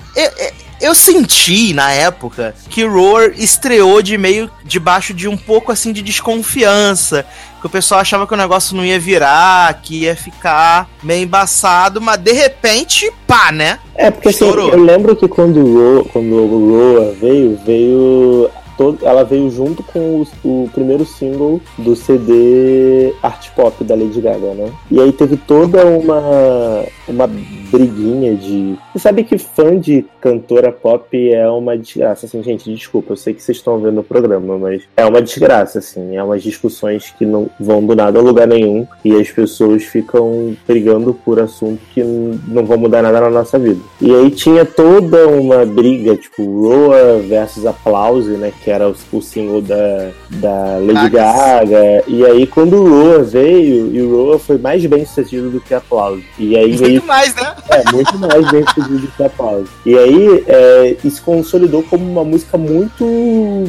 [0.80, 6.00] eu, senti na época que Roar estreou de meio debaixo de um pouco assim de
[6.00, 7.26] desconfiança.
[7.62, 12.16] o pessoal achava que o negócio não ia virar, que ia ficar meio embaçado, mas
[12.16, 13.78] de repente, pá, né?
[13.94, 18.50] É, porque assim, eu lembro que quando o quando o Roa veio, veio.
[18.78, 24.54] Todo- ela veio junto com o, primeiro single do CD Art Pop da Lady Gaga,
[24.54, 24.70] né?
[24.90, 27.28] E aí teve toda uma, uma
[27.70, 28.76] briguinha de.
[28.92, 33.34] Você sabe que fã de cantora pop é uma desgraça, assim, gente, desculpa, eu sei
[33.34, 37.26] que vocês estão vendo o programa, mas é uma desgraça, assim, é umas discussões que
[37.26, 42.02] não vão do nada a lugar nenhum e as pessoas ficam brigando por assuntos que
[42.02, 43.80] não vão mudar nada na nossa vida.
[44.00, 49.20] E aí tinha toda uma briga, tipo, Roa versus Applause, né, que era o, o
[49.22, 54.58] single da, da Lady Gaga, e aí quando o Roa veio, e o Roa foi
[54.58, 56.24] mais bem sucedido do que Applause.
[56.38, 57.54] E aí Muito mais, né?
[57.70, 59.66] é, muito mais bem sucedido que a pausa.
[59.84, 63.04] E aí, é, isso consolidou como uma música muito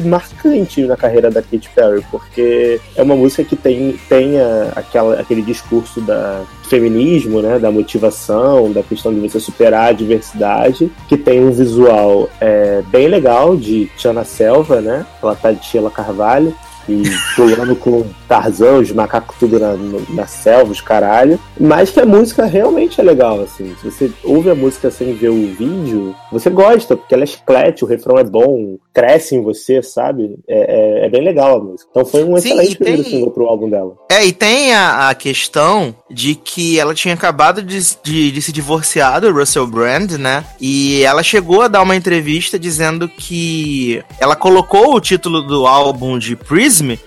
[0.04, 5.20] marcante na carreira da Katy Perry, porque é uma música que tem, tem a- aquela,
[5.20, 11.16] aquele discurso da feminismo, né, da motivação, da questão de você superar a diversidade, que
[11.16, 16.54] tem um visual é, bem legal de Tiana Selva, né, ela tá de Sheila Carvalho,
[16.88, 17.02] e
[17.36, 19.74] pulando com Tarzan, os macacos tudo na,
[20.10, 21.38] na selva, os caralho.
[21.58, 23.74] Mas que a música realmente é legal, assim.
[23.80, 27.84] Se você ouve a música sem ver o vídeo, você gosta, porque ela é chiclete,
[27.84, 30.36] o refrão é bom, cresce em você, sabe?
[30.48, 31.88] É, é- é bem legal a música.
[31.90, 33.94] Então foi um Sim, excelente primeiro tem- single pro álbum dela.
[34.10, 38.52] É, e tem a, a questão de que ela tinha acabado de, de, de se
[38.52, 40.44] divorciar do Russell Brand, né?
[40.60, 46.18] E ela chegou a dar uma entrevista dizendo que ela colocou o título do álbum
[46.18, 46.34] de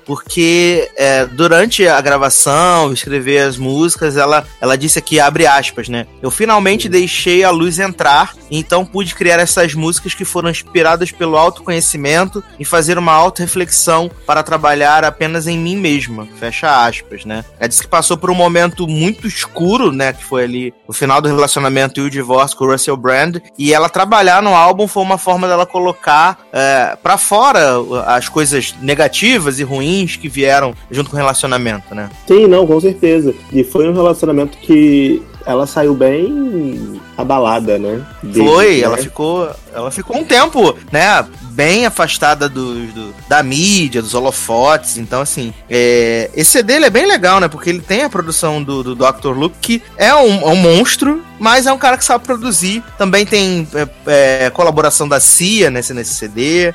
[0.06, 6.06] Porque é, durante a gravação, escrever as músicas, ela, ela disse aqui, abre aspas, né?
[6.22, 11.38] Eu finalmente deixei a luz entrar, então pude criar essas músicas que foram inspiradas pelo
[11.38, 16.28] autoconhecimento e fazer uma auto-reflexão para trabalhar apenas em mim mesma.
[16.40, 17.44] Fecha aspas, né?
[17.60, 20.14] Ela disse que passou por um momento muito escuro, né?
[20.14, 23.38] Que foi ali o final do relacionamento e o divórcio com o Russell Brand.
[23.58, 27.76] E ela trabalhar no álbum foi uma forma dela colocar é, para fora
[28.08, 32.10] as coisas negativas e ruins que vieram junto com o relacionamento, né?
[32.28, 33.34] Sim, não, com certeza.
[33.52, 38.02] E foi um relacionamento que ela saiu bem abalada, né?
[38.22, 38.80] Dele, Foi, né?
[38.82, 44.98] ela ficou, ela ficou um tempo, né, bem afastada do, do- da mídia, dos holofotes.
[44.98, 47.48] Então, assim, é, esse CD é bem legal, né?
[47.48, 49.30] Porque ele tem a produção do, do Dr.
[49.30, 52.84] Luke, que é um, é um monstro, mas é um cara que sabe produzir.
[52.98, 53.68] Também tem
[54.08, 56.74] é, é, colaboração da CIA nesse, nesse CD.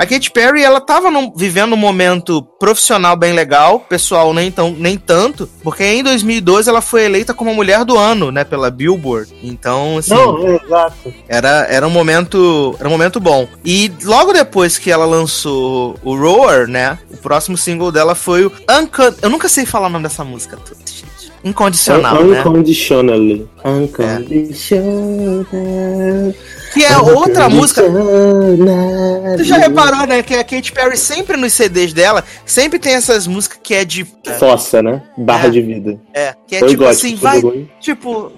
[0.00, 4.70] A Katy Perry, ela tava num- vivendo um momento profissional bem legal, pessoal nem, tão,
[4.70, 8.70] nem tanto, porque em 2012 ela foi eleita como a mulher do ano, né, pela
[8.70, 9.30] Billboard.
[9.42, 11.12] Então, assim, Não, é, exato.
[11.28, 13.46] era, era um momento era um momento bom.
[13.62, 18.52] E logo depois que ela lançou o Roar, né, o próximo single dela foi o
[18.70, 19.12] Uncon...
[19.20, 21.30] Eu nunca sei falar o nome dessa música toda, gente.
[21.44, 22.40] Incondicional, né?
[22.40, 23.46] Unconditionally.
[23.62, 25.46] Unconditional.
[26.72, 27.82] Que é outra música.
[29.36, 30.22] Tu já reparou, né?
[30.22, 34.04] Que a Katy Perry sempre nos CDs dela, sempre tem essas músicas que é de.
[34.38, 35.02] Fossa, né?
[35.18, 35.50] Barra É.
[35.50, 36.00] de vida.
[36.14, 37.68] É, que é tipo assim, tudo vai.
[37.80, 38.32] Tipo.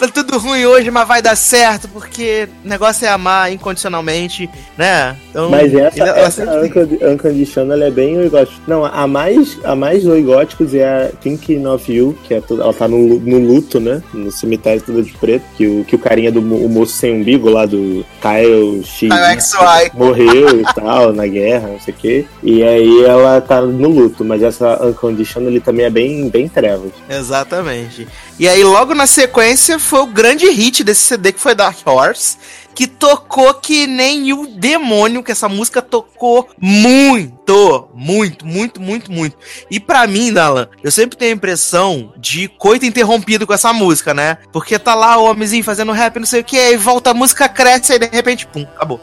[0.00, 5.16] Tá tudo ruim hoje, mas vai dar certo, porque o negócio é amar incondicionalmente, né?
[5.30, 8.60] Então, Mas essa, ela- ela essa sempre Unconditional é bem oi gótico.
[8.66, 12.62] Não, a mais, a mais oi góticos é a Thinking of You, que é toda,
[12.62, 14.02] ela tá no, no luto, né?
[14.12, 17.48] No cemitério toda de preto, que o, que o carinha do o moço sem umbigo
[17.50, 19.90] lá do Kyle X XY.
[19.94, 22.24] morreu e tal, na guerra, não sei o quê.
[22.42, 26.90] E aí ela tá no luto, mas essa Unconditional ele também é bem, bem trevas.
[27.08, 28.06] Exatamente.
[28.38, 32.38] E aí, logo na sequência, foi o grande hit desse CD, que foi Dark Horse,
[32.74, 39.36] que tocou que nem o demônio, que essa música tocou muito, muito, muito, muito, muito.
[39.70, 44.14] E pra mim, Dalan, eu sempre tenho a impressão de coito interrompido com essa música,
[44.14, 44.38] né?
[44.52, 47.48] Porque tá lá o homenzinho fazendo rap, não sei o que, aí volta a música,
[47.48, 49.00] cresce, aí de repente, pum, acabou.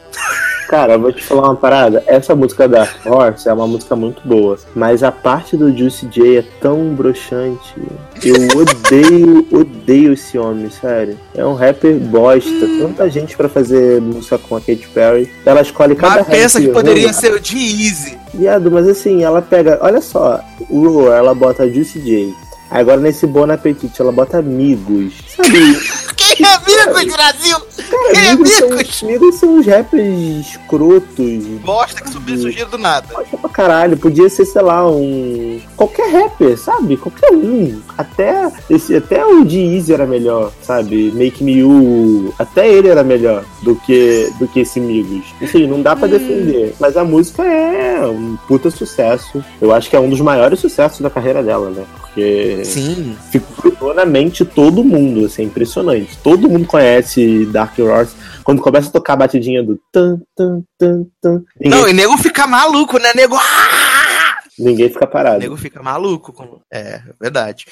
[0.67, 2.03] Cara, eu vou te falar uma parada.
[2.05, 6.39] Essa música da Horse é uma música muito boa, mas a parte do Juicy J
[6.39, 7.73] é tão broxante.
[8.21, 11.17] Eu odeio, odeio esse homem, sério.
[11.33, 12.67] É um rapper bosta.
[12.81, 13.66] Tanta gente pra fazer
[14.01, 15.31] música com a Katy Perry.
[15.45, 17.13] Ela escolhe cada Mas pensa rap que poderia ruim.
[17.13, 18.17] ser o G-Easy.
[18.33, 19.79] Viado, mas assim, ela pega.
[19.81, 20.39] Olha só,
[20.69, 22.33] o Roar, ela bota Juicy J.
[22.69, 25.13] Agora nesse Bon Appetit ela bota amigos.
[25.35, 25.57] Sabe?
[26.37, 27.57] Que Amigos, Brasil!
[27.89, 29.01] Cara, Migos são, Amigos!
[29.01, 31.43] Migos são uns rappers escrotos.
[31.63, 33.07] Bosta que subiu sujeira do nada.
[33.11, 33.97] Bosta pra caralho.
[33.97, 35.59] Podia ser, sei lá, um.
[35.75, 36.95] Qualquer rapper, sabe?
[36.95, 37.81] Qualquer um.
[37.97, 41.11] Até, esse, até o G-Eazy era melhor, sabe?
[41.11, 42.31] Make Me You.
[42.37, 45.25] Até ele era melhor do que, do que esse Migos.
[45.41, 46.75] Assim, não dá pra defender.
[46.79, 49.43] Mas a música é um puta sucesso.
[49.59, 51.83] Eu acho que é um dos maiores sucessos da carreira dela, né?
[52.17, 53.15] Porque Sim.
[53.31, 56.17] ficou na mente todo mundo, assim, impressionante.
[56.17, 58.15] Todo mundo conhece Dark Horse.
[58.43, 62.17] Quando começa a tocar a batidinha do tan, tan, tan, tan, ninguém, Não, e nego
[62.17, 63.11] fica maluco, né?
[63.13, 63.35] Nego.
[63.35, 64.37] Ah!
[64.57, 65.37] ninguém fica O parado.
[65.37, 66.33] nego fica maluco.
[66.33, 66.59] Com...
[66.73, 67.65] É, verdade.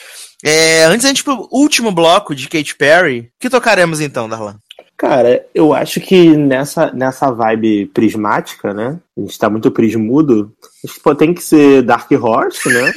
[0.45, 4.57] É, antes da gente pro último bloco de Katy Perry, que tocaremos então, Darlan?
[4.95, 8.99] Cara, eu acho que nessa, nessa vibe prismática, né?
[9.17, 10.53] A gente tá muito prismudo.
[10.85, 12.93] Acho que pô, tem que ser Dark Horse, né?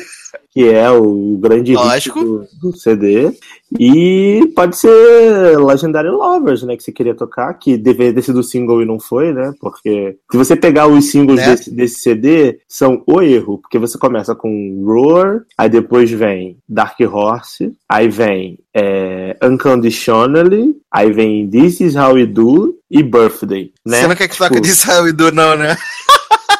[0.58, 2.20] Que é o grande hit Lógico.
[2.20, 3.30] do, do CD.
[3.78, 6.76] E pode ser Legendary Lovers, né?
[6.76, 9.52] Que você queria tocar, que deveria ter sido single e não foi, né?
[9.60, 11.50] Porque se você pegar os singles Né?
[11.50, 13.58] desse, desse CD, são o erro.
[13.58, 21.12] Porque você começa com Roar, aí depois vem Dark Horse, aí vem é, Unconditionally, aí
[21.12, 24.00] vem This Is How We Do e Birthday, né?
[24.00, 25.76] Você não quer que toque Tipo, de Saul do não, né?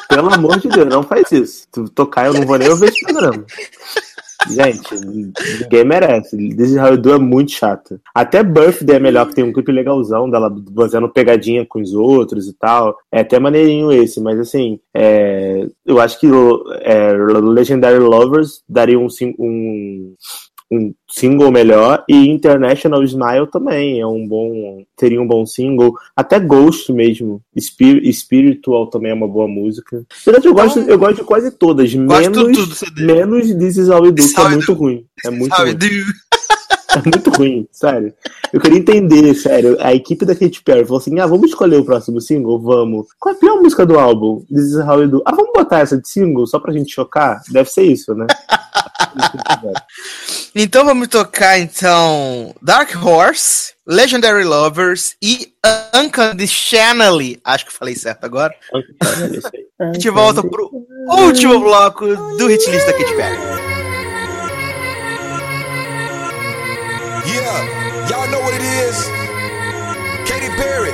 [0.09, 1.67] Pelo amor de Deus, não faz isso.
[1.71, 3.45] Se tocar, eu não vou nem ouvir esse programa.
[4.47, 6.35] Gente, ninguém merece.
[6.55, 7.99] This is How You Do é muito chato.
[8.15, 12.47] Até Birthday é melhor, que tem um clipe legalzão dela fazendo pegadinha com os outros
[12.47, 12.97] e tal.
[13.11, 16.27] É até maneirinho esse, mas assim, é, eu acho que
[16.81, 19.07] é, Legendary Lovers daria um,
[19.37, 20.15] um,
[20.71, 25.93] um single melhor e International Smile também é um bom teria um bom single.
[26.15, 29.97] Até Ghost mesmo Spir- Spiritual também é uma boa música.
[29.97, 33.89] Na verdade eu gosto eu gosto de quase todas Gosto menos tudo, menos This Is
[33.89, 35.75] How We Do que é muito ruim é muito ruim.
[36.95, 38.13] É muito ruim sério.
[38.51, 41.85] Eu queria entender sério a equipe da Katy Perry falou assim ah vamos escolher o
[41.85, 42.59] próximo single?
[42.59, 43.07] Vamos.
[43.19, 44.43] Qual é a pior música do álbum?
[44.49, 45.21] This Is How We Do.
[45.25, 47.41] Ah vamos botar essa de single só pra gente chocar?
[47.49, 48.27] Deve ser isso né?
[50.55, 55.53] Então vamos tocar então Dark Horse, Legendary Lovers e
[55.95, 57.39] Unconditionally.
[57.43, 58.53] Acho que falei certo agora.
[59.79, 60.69] A gente volta pro
[61.19, 63.68] último bloco do hitlist da Katy Perry.
[68.09, 68.97] Y'all know what it is.
[70.27, 70.91] Katy Perry,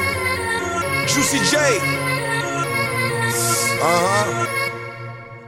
[1.08, 1.58] Juicy J.
[3.82, 4.46] Uh huh.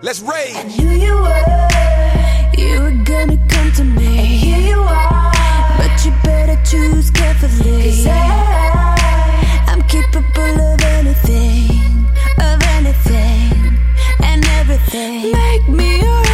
[0.02, 0.56] Let's rage.
[0.77, 1.68] knew you were,
[2.57, 4.07] you were gonna come to me.
[4.19, 5.34] And here you are,
[5.77, 7.84] but you better choose carefully.
[7.84, 12.06] Cause I, I'm capable of anything,
[12.39, 13.77] of anything,
[14.23, 15.31] and everything.
[15.34, 16.26] Make me your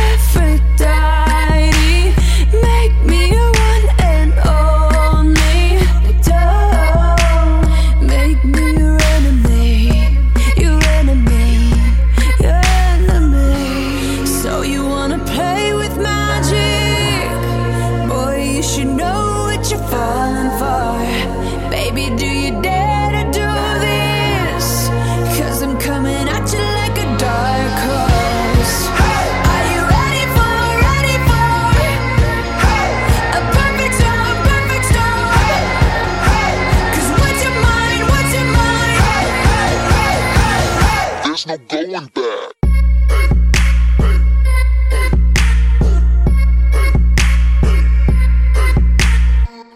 [41.73, 42.53] going back.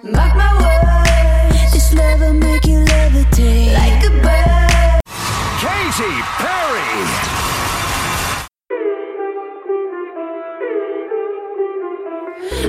[0.04, 5.02] Mark my words, this love will make you levitate like a bird.
[5.62, 6.94] Katy Perry.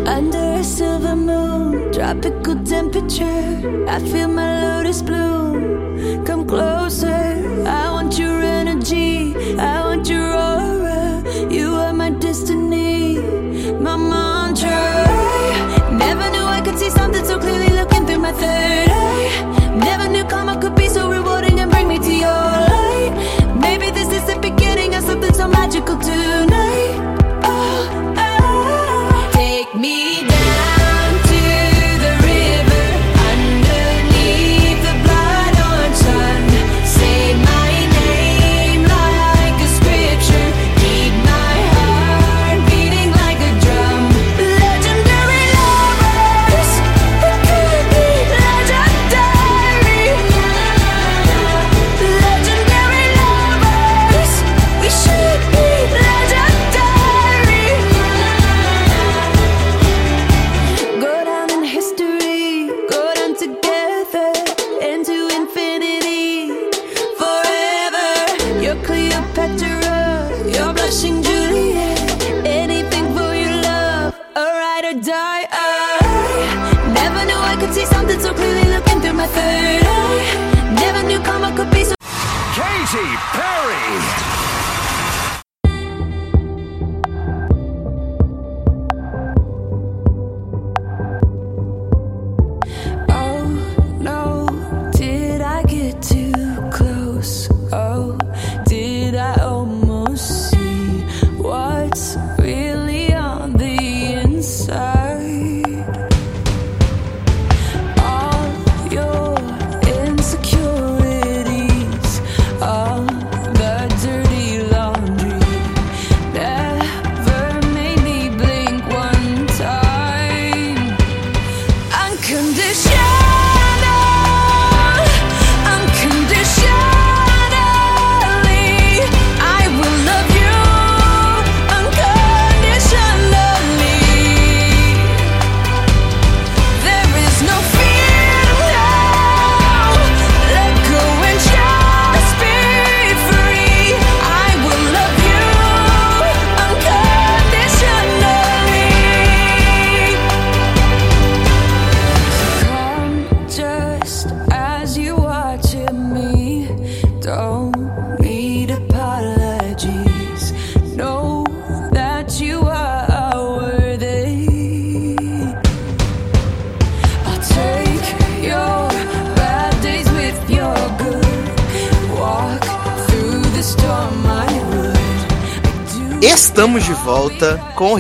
[0.07, 3.85] Under a silver moon, tropical temperature.
[3.87, 6.25] I feel my lotus bloom.
[6.25, 7.65] Come closer.
[7.67, 7.98] I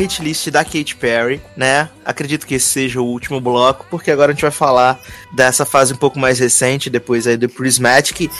[0.08, 1.88] volta com o hit list da Katy Perry, né?
[2.04, 4.98] Acredito que esse seja o último bloco, porque agora a gente vai falar
[5.32, 8.30] dessa fase um pouco mais recente, depois aí do Prismatic.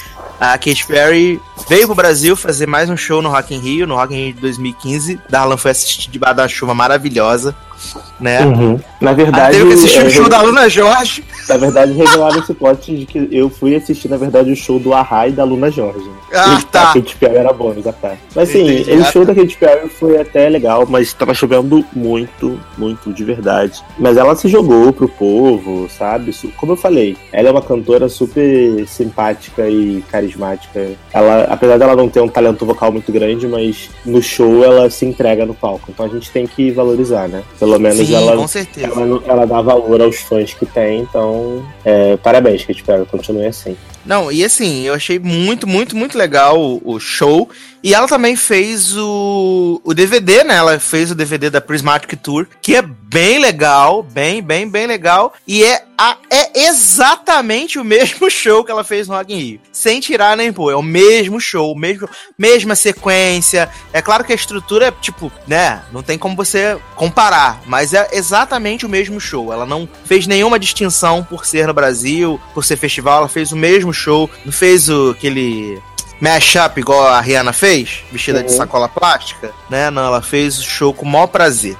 [0.40, 3.94] A Katy Perry veio pro Brasil fazer mais um show no Rock in Rio, no
[3.94, 5.20] Rock in Rio de 2015.
[5.28, 7.54] Darlan foi assistir debaixo da chuva maravilhosa,
[8.20, 8.44] né?
[8.44, 8.78] Uhum.
[9.00, 11.24] Na Ah, verdade, teve que assistir o é, show da Luna Jorge.
[11.48, 14.92] na verdade, revelaram esse plot de que eu fui assistir, na verdade, o show do
[14.92, 16.08] Arra e da Luna Jorge.
[16.34, 16.90] Ah, E tá.
[16.90, 18.18] A Katy Perry era bônus, a parte.
[18.34, 19.32] Mas assim, o Ah, show tá.
[19.32, 23.80] da Katy Perry foi até legal, mas tava chovendo muito, muito de verdade.
[23.98, 26.34] Mas ela se jogou pro povo, sabe?
[26.56, 30.88] Como eu falei, ela é uma cantora super simpática e carismática.
[31.12, 35.06] Ela, apesar dela não ter um talento vocal muito grande, mas no show ela se
[35.06, 35.90] entrega no palco.
[35.90, 37.42] Então a gente tem que valorizar, né?
[37.58, 38.86] Pelo menos Sim, ela com certeza.
[38.86, 43.76] ela, ela dá valor aos fãs que tem, então é, parabéns, Katy Perry, continue assim.
[44.06, 47.50] Não, e assim, eu achei muito, muito, muito legal o show.
[47.82, 50.56] E ela também fez o, o DVD, né?
[50.56, 55.32] Ela fez o DVD da Prismatic Tour, que é bem legal, bem, bem, bem legal.
[55.46, 59.60] E é, a, é exatamente o mesmo show que ela fez no Rock in Rio.
[59.72, 63.68] Sem tirar nem pôr, é o mesmo show, mesmo, mesma sequência.
[63.92, 65.82] É claro que a estrutura é, tipo, né?
[65.92, 69.52] Não tem como você comparar, mas é exatamente o mesmo show.
[69.52, 73.56] Ela não fez nenhuma distinção por ser no Brasil, por ser festival, ela fez o
[73.56, 74.28] mesmo show.
[74.44, 75.80] Não fez o, aquele
[76.20, 78.56] mashup igual a Rihanna fez, vestida de Uhum.
[78.56, 79.90] sacola plástica, né?
[79.90, 81.76] Não, ela fez o show com o maior prazer.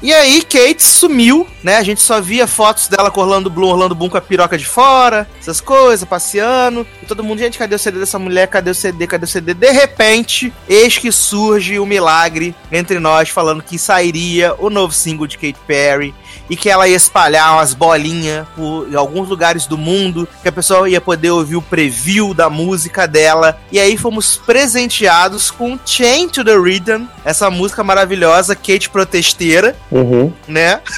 [0.00, 1.76] E aí, Kate sumiu, né?
[1.76, 4.64] A gente só via fotos dela com Orlando Bloom, Orlando Bloom com a piroca de
[4.64, 6.86] fora, essas coisas, passeando.
[7.02, 8.46] E todo mundo, gente, cadê o CD dessa mulher?
[8.46, 9.08] Cadê o CD?
[9.08, 9.54] Cadê o CD?
[9.54, 15.26] De repente, eis que surge o milagre entre nós, falando que sairia o novo single
[15.26, 16.14] de Kate Perry
[16.50, 20.52] e que ela ia espalhar umas bolinhas por em alguns lugares do mundo, que a
[20.52, 23.58] pessoa ia poder ouvir o preview da música dela.
[23.70, 30.32] E aí fomos presenteados com Chain to the Rhythm, essa música maravilhosa, Kate protesteira, Uhum.
[30.46, 30.80] né?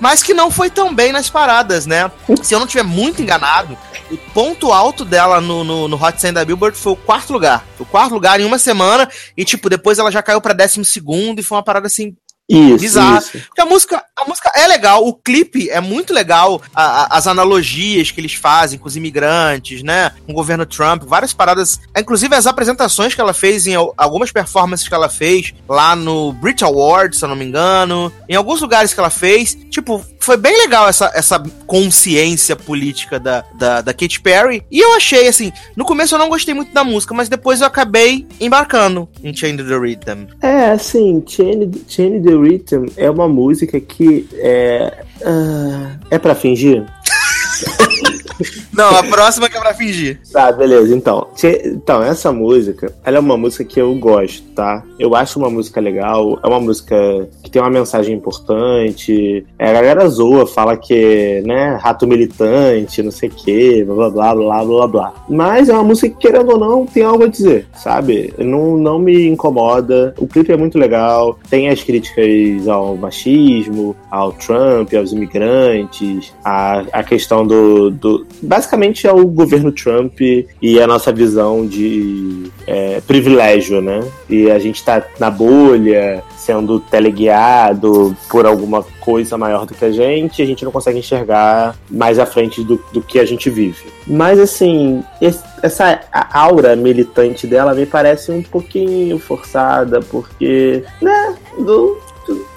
[0.00, 2.08] Mas que não foi tão bem nas paradas, né?
[2.42, 3.76] Se eu não tiver muito enganado,
[4.10, 7.64] o ponto alto dela no, no, no Hot 100 da Billboard foi o quarto lugar.
[7.80, 11.40] O quarto lugar em uma semana, e tipo, depois ela já caiu pra décimo segundo,
[11.40, 12.14] e foi uma parada assim,
[12.48, 13.18] Isso, Bizarro.
[13.18, 13.32] isso.
[13.46, 17.26] porque a música, a música é legal, o clipe é muito legal, a- a- as
[17.26, 20.12] analogias que eles fazem com os imigrantes, né?
[20.24, 21.78] Com o governo Trump, várias paradas.
[21.96, 26.32] Inclusive as apresentações que ela fez em al- algumas performances que ela fez lá no
[26.32, 29.54] Brit Awards, se eu não me engano, em alguns lugares que ela fez.
[29.70, 34.62] Tipo, foi bem legal essa, essa consciência política da, da, da Katy Perry.
[34.70, 37.66] E eu achei, assim, no começo eu não gostei muito da música, mas depois eu
[37.66, 40.26] acabei embarcando em Chain to the Rhythm.
[40.42, 45.04] É, assim, Chain, Chain the Rhythm é uma música que é.
[45.24, 46.84] ah, é pra fingir?
[48.78, 50.20] Não, a próxima que é pra fingir.
[50.32, 50.94] Tá, beleza.
[50.94, 54.84] Então, então, essa música, ela é uma música que eu gosto, tá?
[55.00, 56.96] Eu acho uma música legal, é uma música
[57.42, 59.44] que tem uma mensagem importante.
[59.58, 64.34] É, a galera zoa, fala que, né, rato militante, não sei o quê, blá blá
[64.34, 65.14] blá blá blá blá.
[65.28, 68.32] Mas é uma música que, querendo ou não, tem algo a dizer, sabe?
[68.38, 70.14] Não, não me incomoda.
[70.18, 76.84] O clipe é muito legal, tem as críticas ao machismo, ao Trump, aos imigrantes, a,
[76.92, 78.24] a questão do, do.
[78.40, 78.67] Basicamente
[79.06, 84.00] é o governo Trump e a nossa visão de é, privilégio, né?
[84.28, 89.90] E a gente tá na bolha, sendo teleguiado por alguma coisa maior do que a
[89.90, 93.86] gente, a gente não consegue enxergar mais à frente do, do que a gente vive.
[94.06, 96.00] Mas assim, esse- essa
[96.32, 101.98] aura militante dela me parece um pouquinho forçada, porque, né, do,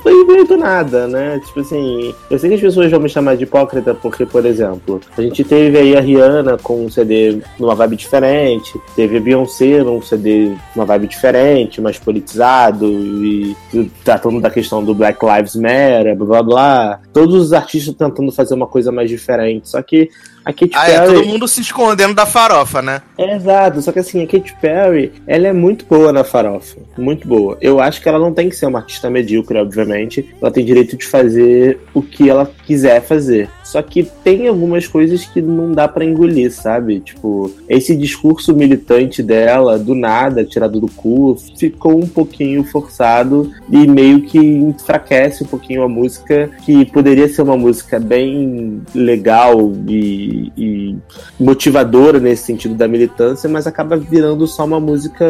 [0.01, 1.39] foi meio do nada, né?
[1.45, 4.99] Tipo assim, eu sei que as pessoas vão me chamar de hipócrita porque, por exemplo,
[5.17, 9.83] a gente teve aí a Rihanna com um CD numa vibe diferente, teve a Beyoncé
[9.83, 15.55] num CD numa vibe diferente, mais politizado e, e tratando da questão do Black Lives
[15.55, 16.99] Matter, blá blá blá.
[17.13, 19.69] Todos os artistas tentando fazer uma coisa mais diferente.
[19.69, 20.09] Só que
[20.43, 21.13] a Katy Ah, é Perry.
[21.13, 23.01] todo mundo se escondendo da farofa, né?
[23.17, 27.27] É, exato, só que assim, a Katy Perry, ela é muito boa na farofa, muito
[27.27, 27.57] boa.
[27.61, 30.33] Eu acho que ela não tem que ser uma artista medíocre, obviamente.
[30.41, 33.49] Ela tem direito de fazer o que ela quiser fazer.
[33.71, 36.99] Só que tem algumas coisas que não dá pra engolir, sabe?
[36.99, 43.87] Tipo, esse discurso militante dela, do nada, tirado do cu, ficou um pouquinho forçado e
[43.87, 50.51] meio que enfraquece um pouquinho a música, que poderia ser uma música bem legal e,
[50.57, 50.95] e
[51.39, 55.25] motivadora nesse sentido da militância, mas acaba virando só uma música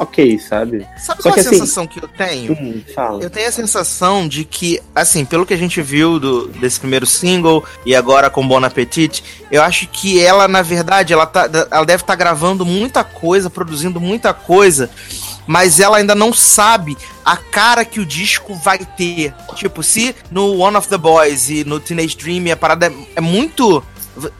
[0.00, 0.84] ok, sabe?
[0.98, 2.52] Sabe Só qual que a assim- sensação que eu tenho?
[2.54, 2.82] Hum.
[3.20, 7.06] Eu tenho a sensação de que, assim, pelo que a gente viu do, desse primeiro
[7.06, 11.84] single e agora com Bon Appetit, eu acho que ela, na verdade, ela, tá, ela
[11.84, 14.90] deve estar gravando muita coisa, produzindo muita coisa,
[15.46, 19.34] mas ela ainda não sabe a cara que o disco vai ter.
[19.54, 23.20] Tipo, se no One of the Boys e no Teenage Dream a parada é, é
[23.20, 23.82] muito.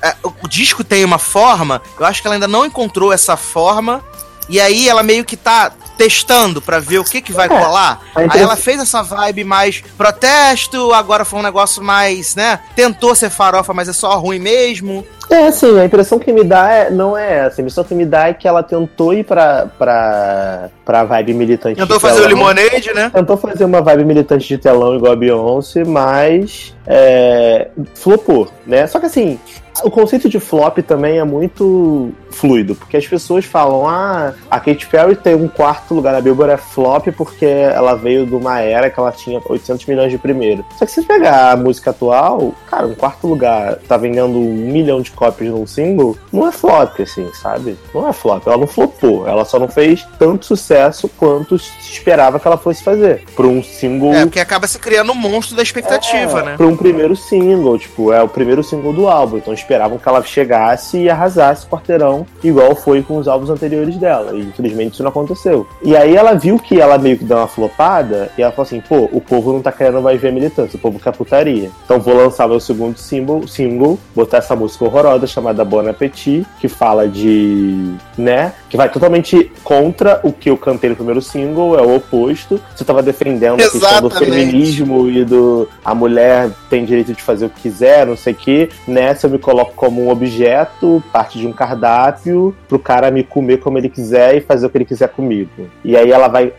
[0.03, 4.03] é, O disco tem uma forma, eu acho que ela ainda não encontrou essa forma.
[4.49, 8.01] E aí ela meio que tá testando pra ver o que que vai É, colar.
[8.15, 12.61] a Aí ela fez essa vibe mais protesto, agora foi um negócio mais, né?
[12.75, 15.07] Tentou ser farofa, mas é só ruim mesmo.
[15.31, 17.61] É, assim, a impressão que me dá é, não é essa.
[17.61, 21.81] A impressão que me dá é que ela tentou ir pra, pra, pra vibe militante.
[21.81, 22.49] Tentou fazer o telão.
[22.49, 23.11] Lemonade, né?
[23.13, 28.87] Tentou fazer uma vibe militante de telão igual a Beyoncé, mas é, flopou, né?
[28.87, 29.39] Só que assim,
[29.83, 34.87] o conceito de flop também é muito fluido, porque as pessoas falam, ah, a Katy
[34.87, 38.91] Perry tem um quarto lugar na Billboard é flop porque ela veio de uma era
[38.91, 40.65] que ela tinha 800 milhões de primeiro.
[40.79, 44.55] Só que se você pegar a música atual, cara, um quarto lugar tá vendendo um
[44.55, 47.77] milhão de cópias num single, não é flop, assim, sabe?
[47.95, 52.39] Não é flop, ela não flopou, ela só não fez tanto sucesso quanto se esperava
[52.39, 53.25] que ela fosse fazer.
[53.35, 56.57] Por um single É, porque acaba se criando um monstro da expectativa, né?
[56.57, 60.23] para um primeiro single, tipo, é o primeiro single do álbum, então esperavam que ela
[60.23, 65.03] chegasse e arrasasse o quarteirão, igual foi com os álbuns anteriores dela, e infelizmente isso
[65.03, 65.67] não aconteceu.
[65.83, 68.81] E aí ela viu que ela meio que deu uma flopada, e ela falou assim,
[68.81, 71.71] pô, o povo não tá querendo mais ver militância, o povo quer putaria.
[71.85, 76.69] Então vou lançar meu segundo single, single botar essa música horrorosa chamada Bon Appetit, que
[76.69, 81.83] fala de, né, que vai totalmente contra o que eu cantei no primeiro single, é
[81.83, 82.61] o oposto.
[82.75, 84.25] Você tava defendendo a questão do Exatamente.
[84.25, 88.37] feminismo e do a mulher tem direito de fazer o que quiser, não sei o
[88.37, 88.69] que.
[88.87, 93.59] Nessa eu me coloco como um objeto, parte de um cardápio, pro cara me comer
[93.59, 95.51] como ele quiser e fazer o que ele quiser comigo.
[95.85, 96.53] E aí ela vai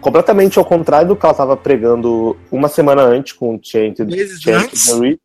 [0.00, 4.68] completamente ao contrário do que ela tava pregando uma semana antes com Change Meses Change
[4.68, 5.18] the Rhythm.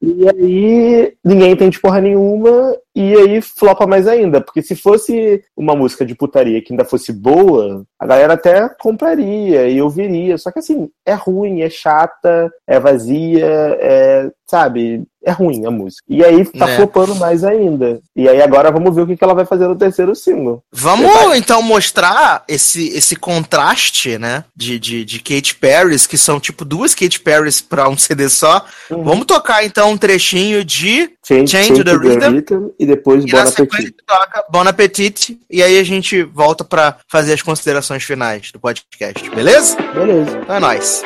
[0.00, 4.40] E aí ninguém entende porra nenhuma e aí flopa mais ainda.
[4.40, 9.68] Porque se fosse uma música de putaria que ainda fosse boa, a galera até compraria
[9.68, 10.38] e ouviria.
[10.38, 13.46] Só que assim, é ruim, é chata, é vazia,
[13.80, 14.30] é.
[14.48, 15.02] Sabe?
[15.24, 16.04] É ruim a música.
[16.08, 16.76] E aí tá É.
[16.76, 17.98] flopando mais ainda.
[18.14, 20.62] E aí agora vamos ver o que que ela vai fazer no terceiro single.
[20.72, 24.44] Vamos então mostrar esse, esse contraste, né?
[24.54, 28.64] De, de, de Katy Perrys, que são tipo duas Katy Perrys pra um CD só.
[28.88, 29.02] Uhum.
[29.02, 31.10] Vamos tocar então um trechinho de.
[31.26, 32.68] Change, Change the Rhythm.
[32.78, 33.94] e depois E Bon Appetit.
[34.06, 35.40] toca Bon Appetit.
[35.50, 39.76] E aí a gente volta pra fazer as considerações finais do podcast, beleza?
[39.92, 40.38] Beleza.
[40.40, 41.02] Então é nóis.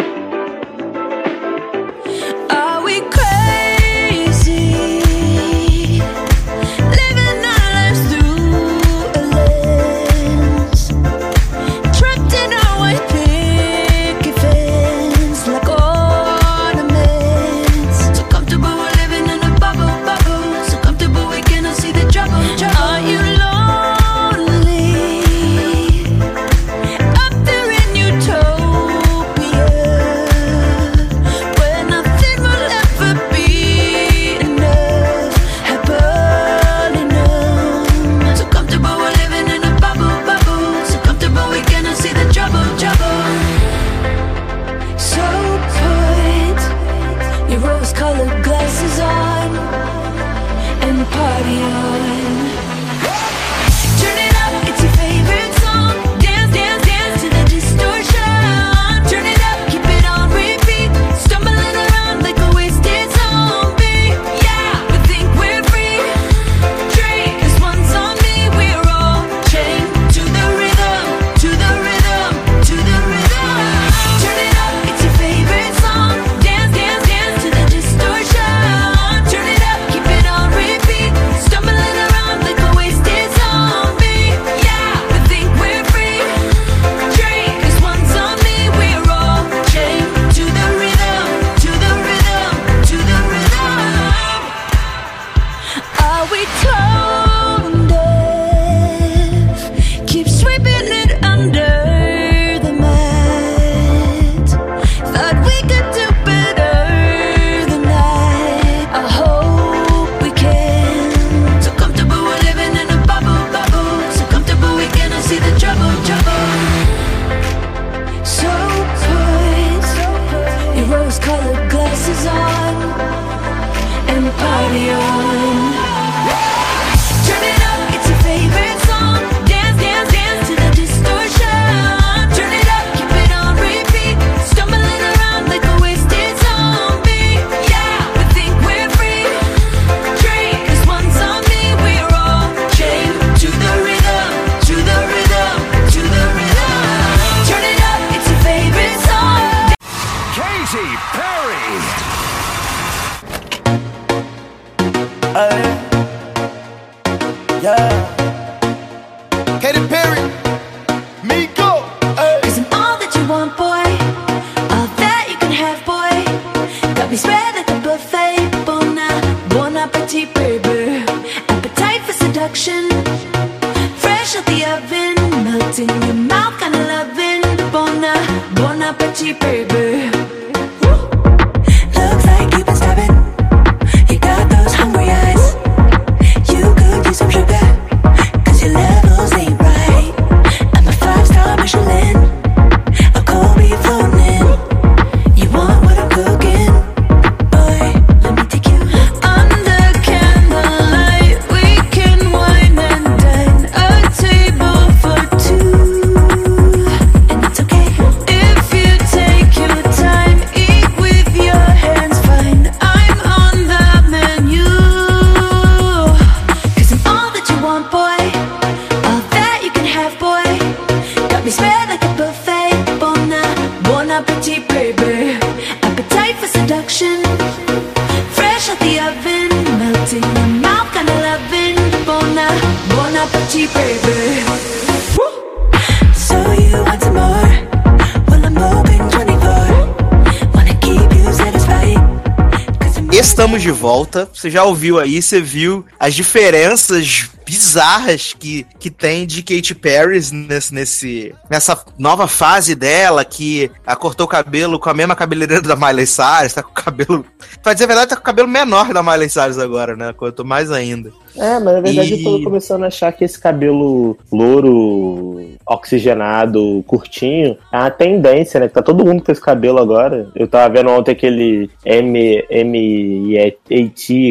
[244.10, 244.28] Volta.
[244.34, 250.20] Você já ouviu aí, você viu as diferenças bizarras que, que tem de Katy Perry
[250.32, 255.76] nesse, nesse, nessa nova fase dela, que cortou o cabelo com a mesma cabeleireira da
[255.76, 257.24] Miley Cyrus, tá com o cabelo...
[257.62, 260.14] Pra dizer a verdade, tá com o cabelo menor da Miley Cyrus agora, né?
[260.14, 261.10] Cortou mais ainda.
[261.36, 266.82] É, mas na verdade E- eu tô começando a achar que esse cabelo louro, oxigenado,
[266.86, 268.66] curtinho, é uma tendência, né?
[268.68, 270.28] Que tá todo mundo com esse cabelo agora.
[270.34, 273.36] Eu tava vendo ontem aquele M, M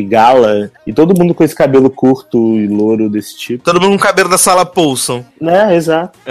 [0.09, 3.63] Gala, e todo mundo com esse cabelo curto e louro desse tipo.
[3.63, 5.23] Todo mundo com cabelo da Sala Paulson.
[5.39, 6.17] Né, exato.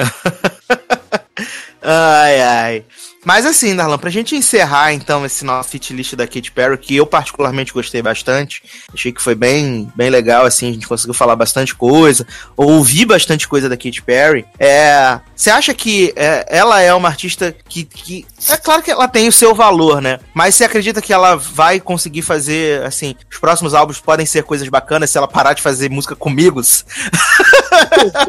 [1.80, 2.84] Ai, ai.
[3.28, 6.96] Mas assim, Darlan, pra gente encerrar então esse nosso hit list da Katy Perry, que
[6.96, 11.36] eu particularmente gostei bastante, achei que foi bem, bem legal, assim, a gente conseguiu falar
[11.36, 12.26] bastante coisa,
[12.56, 14.46] ouvir bastante coisa da Katy Perry.
[14.58, 18.26] É, você acha que é, ela é uma artista que, que.
[18.48, 20.20] É claro que ela tem o seu valor, né?
[20.32, 24.66] Mas você acredita que ela vai conseguir fazer, assim, os próximos álbuns podem ser coisas
[24.70, 26.62] bacanas se ela parar de fazer música comigo?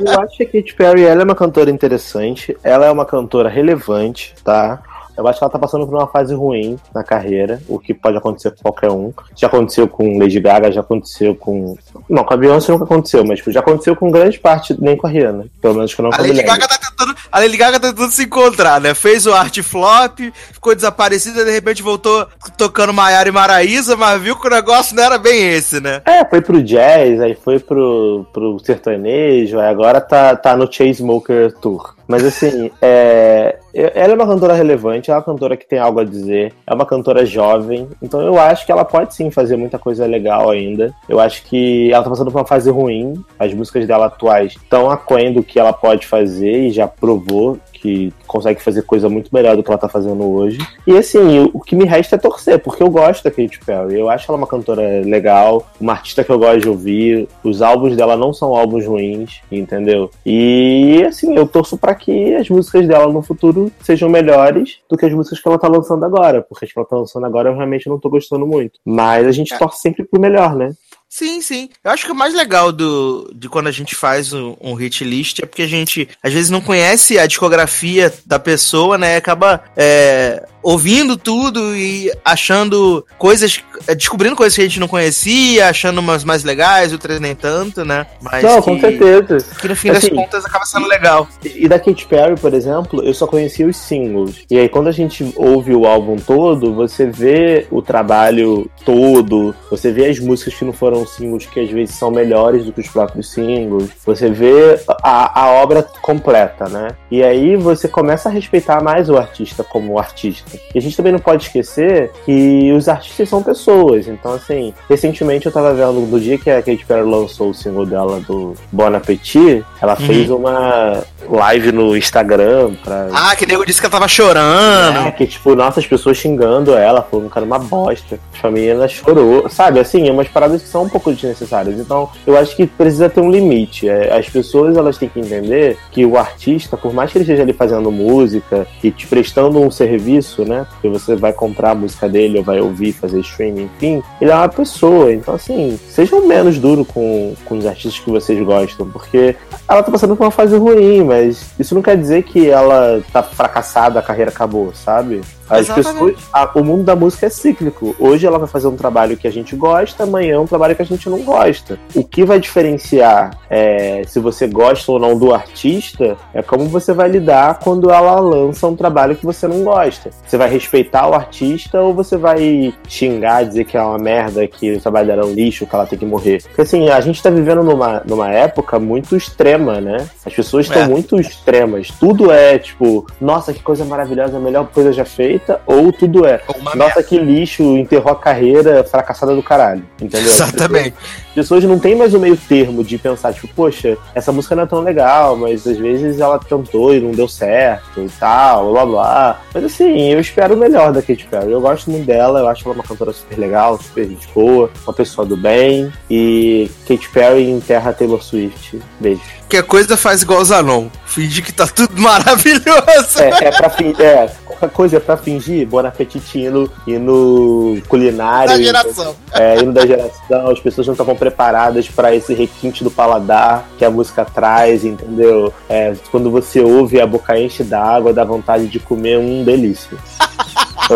[0.05, 3.47] Eu acho que a Katy Perry ela é uma cantora interessante, ela é uma cantora
[3.47, 4.83] relevante, tá?
[5.19, 8.17] Eu acho que ela tá passando por uma fase ruim na carreira, o que pode
[8.17, 9.11] acontecer com qualquer um.
[9.35, 11.75] Já aconteceu com Lady Gaga, já aconteceu com.
[12.09, 15.07] Não, com a Beyoncé nunca aconteceu, mas tipo, já aconteceu com grande parte, nem com
[15.07, 15.45] a Rihanna.
[15.61, 16.41] Pelo menos que eu não A Lady.
[16.41, 18.93] Gaga tá tentando, a Lady Gaga tá tentando se encontrar, né?
[18.93, 20.19] Fez o art flop,
[20.53, 22.25] ficou desaparecida, de repente voltou
[22.57, 26.01] tocando Maiara e Maraísa, mas viu que o negócio não era bem esse, né?
[26.05, 31.51] É, foi pro jazz, aí foi pro, pro sertanejo, aí agora tá, tá no Chainsmoker
[31.59, 31.98] Tour.
[32.09, 36.03] Mas assim, é, ela é uma cantora relevante, é uma cantora que tem algo a
[36.03, 40.07] dizer, é uma cantora jovem, então eu acho que ela pode sim fazer muita coisa
[40.07, 40.91] legal ainda.
[41.07, 44.89] Eu acho que ela tá passando por uma fase ruim, as músicas dela atuais estão
[44.89, 49.55] aquém do que ela pode fazer e já provou que consegue fazer coisa muito melhor
[49.55, 50.57] do que ela tá fazendo hoje.
[50.85, 53.99] E assim, o- que me resta é torcer, porque eu gosto da Katy Perry.
[53.99, 57.27] Eu acho ela uma cantora legal, uma artista que eu gosto de ouvir.
[57.43, 60.09] Os álbuns dela não são álbuns ruins, entendeu?
[60.25, 65.05] E assim, eu torço pra que as músicas dela no futuro sejam melhores do que
[65.05, 67.55] as músicas que ela tá lançando agora, porque as que ela tá lançando agora eu
[67.55, 68.79] realmente não tô gostando muito.
[68.85, 70.71] Mas a gente torce sempre pro melhor, né?
[71.09, 71.69] Sim, sim.
[71.83, 75.03] Eu acho que o mais legal do, de quando a gente faz um, um hit
[75.03, 79.15] list é porque a gente, às vezes, não conhece a discografia da pessoa, né?
[79.17, 85.69] Acaba é, ouvindo tudo e achando coisas, é, descobrindo coisas que a gente não conhecia,
[85.69, 88.05] achando umas mais legais, outras nem tanto, né?
[88.21, 89.45] Mas não, que, com certeza.
[89.59, 91.27] que no fim das Assim, contas acaba sendo legal.
[91.43, 94.43] E da Katy Perry, por exemplo, eu só conhecia os singles.
[94.49, 99.91] E aí, quando a gente ouve o álbum todo, você vê o trabalho todo, você
[99.91, 102.87] vê as músicas que não foram singles, que às vezes são melhores do que os
[102.87, 103.89] próprios singles.
[104.05, 106.89] Você vê a, a obra completa, né?
[107.09, 110.58] E aí você começa a respeitar mais o artista como artista.
[110.73, 114.07] E a gente também não pode esquecer que os artistas são pessoas.
[114.07, 117.85] Então, assim, recentemente eu tava vendo, no dia que a Katy Perry lançou o single
[117.85, 123.07] dela do Bon Appetit, ela fez uma live no Instagram pra.
[123.11, 125.07] Ah, que nego disse que ela tava chorando.
[125.07, 128.19] É, que, tipo, nossa, as pessoas xingando ela, falando que era uma bosta.
[128.33, 129.49] Tipo, a menina chorou.
[129.49, 131.79] Sabe, assim, é umas paradas que são um pouco desnecessárias.
[131.79, 133.89] Então, eu acho que precisa ter um limite.
[133.89, 137.43] É, as pessoas, elas têm que entender que o artista, por mais que ele esteja
[137.43, 140.65] ali fazendo música e te prestando um serviço, né?
[140.69, 144.35] Porque você vai comprar a música dele ou vai ouvir, fazer streaming, enfim, ele é
[144.35, 145.13] uma pessoa.
[145.13, 149.35] Então, assim, sejam menos duro com, com os artistas que vocês gostam, porque
[149.67, 153.21] ela tá passando por uma fase ruim, mas isso não quer dizer que ela tá
[153.21, 155.21] fracassada, a carreira acabou, sabe?
[155.49, 155.93] As Exatamente.
[155.93, 157.95] pessoas, a- o mundo da música é cíclico.
[157.99, 160.81] Hoje ela vai fazer um trabalho que a gente gosta, amanhã é um trabalho que
[160.81, 161.79] a gente não gosta.
[161.95, 166.93] O que vai diferenciar é, se você gosta ou não do artista é como você
[166.93, 170.11] vai lidar quando ela lança um trabalho que você não gosta.
[170.25, 174.73] Você vai respeitar o artista ou você vai xingar, dizer que é uma merda, que
[174.73, 176.43] o trabalho dela é um lixo, que ela tem que morrer?
[176.43, 180.07] Porque assim, a gente tá vivendo numa, numa época muito extrema, né?
[180.25, 180.87] As pessoas estão É.
[180.87, 181.89] muito extremas.
[181.99, 186.41] Tudo é tipo, nossa, que coisa maravilhosa, a melhor coisa já feita, ou tudo é,
[186.57, 189.83] Uma nossa, que lixo, enterrou a carreira fracassada do caralho.
[190.01, 190.31] Entendeu?
[190.31, 190.95] Exatamente.
[191.29, 194.63] As pessoas não têm mais o meio termo de pensar, tipo, poxa, essa música não
[194.63, 198.85] é tão legal, mas às vezes ela tentou e não deu certo e tal, blá
[198.85, 199.41] blá.
[199.53, 201.51] Mas assim, eu espero o melhor da Katy Perry.
[201.51, 204.93] Eu gosto muito dela, eu acho ela uma cantora super legal, super gente boa, uma
[204.93, 205.91] pessoa do bem.
[206.09, 208.79] E Katy Perry enterra Taylor Swift.
[208.99, 209.21] Beijo.
[209.49, 210.89] Qualquer coisa faz igual o Zanon.
[211.05, 213.19] Finge que tá tudo maravilhoso.
[213.19, 213.99] É, é pra fingir.
[213.99, 214.29] É,
[214.59, 215.65] qualquer coisa pra fingir.
[215.67, 218.51] Bon apetite hino, hino culinário.
[218.51, 219.15] Da geração.
[219.33, 220.49] É, hino da geração.
[220.49, 225.53] As pessoas não estavam preparadas pra esse requinte do paladar que a música traz, entendeu?
[225.69, 229.97] É, quando você ouve, a boca enche d'água, dá vontade de comer um delícia.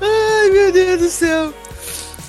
[0.00, 1.52] Ai, meu Deus do céu.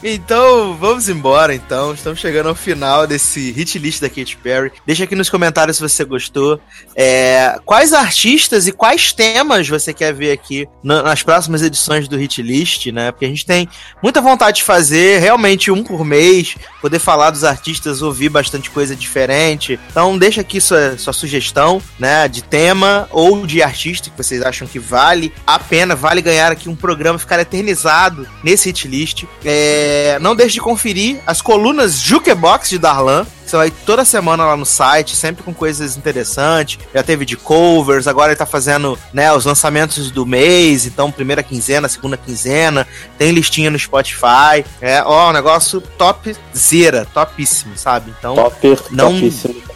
[0.03, 1.93] Então, vamos embora então.
[1.93, 4.71] Estamos chegando ao final desse hit list da Katy Perry.
[4.85, 6.59] Deixa aqui nos comentários se você gostou.
[6.95, 12.17] É, quais artistas e quais temas você quer ver aqui na- nas próximas edições do
[12.17, 13.11] hit list, né?
[13.11, 13.69] Porque a gente tem
[14.01, 18.95] muita vontade de fazer realmente um por mês, poder falar dos artistas, ouvir bastante coisa
[18.95, 19.79] diferente.
[19.91, 22.27] Então, deixa aqui sua, sua sugestão, né?
[22.27, 26.67] De tema ou de artista que vocês acham que vale a pena, vale ganhar aqui
[26.67, 29.25] um programa, ficar eternizado nesse hit list.
[29.45, 33.25] É, não deixe de conferir as colunas Jukebox de Darlan.
[33.45, 36.79] Você vai toda semana lá no site, sempre com coisas interessantes.
[36.93, 41.43] Já teve de covers, agora ele tá fazendo né, os lançamentos do mês, então primeira
[41.43, 42.87] quinzena, segunda quinzena,
[43.17, 44.63] tem listinha no Spotify.
[44.79, 48.13] É, ó, um negócio top zera, topíssimo, sabe?
[48.17, 49.71] Então, Topper, Não- topíssimo.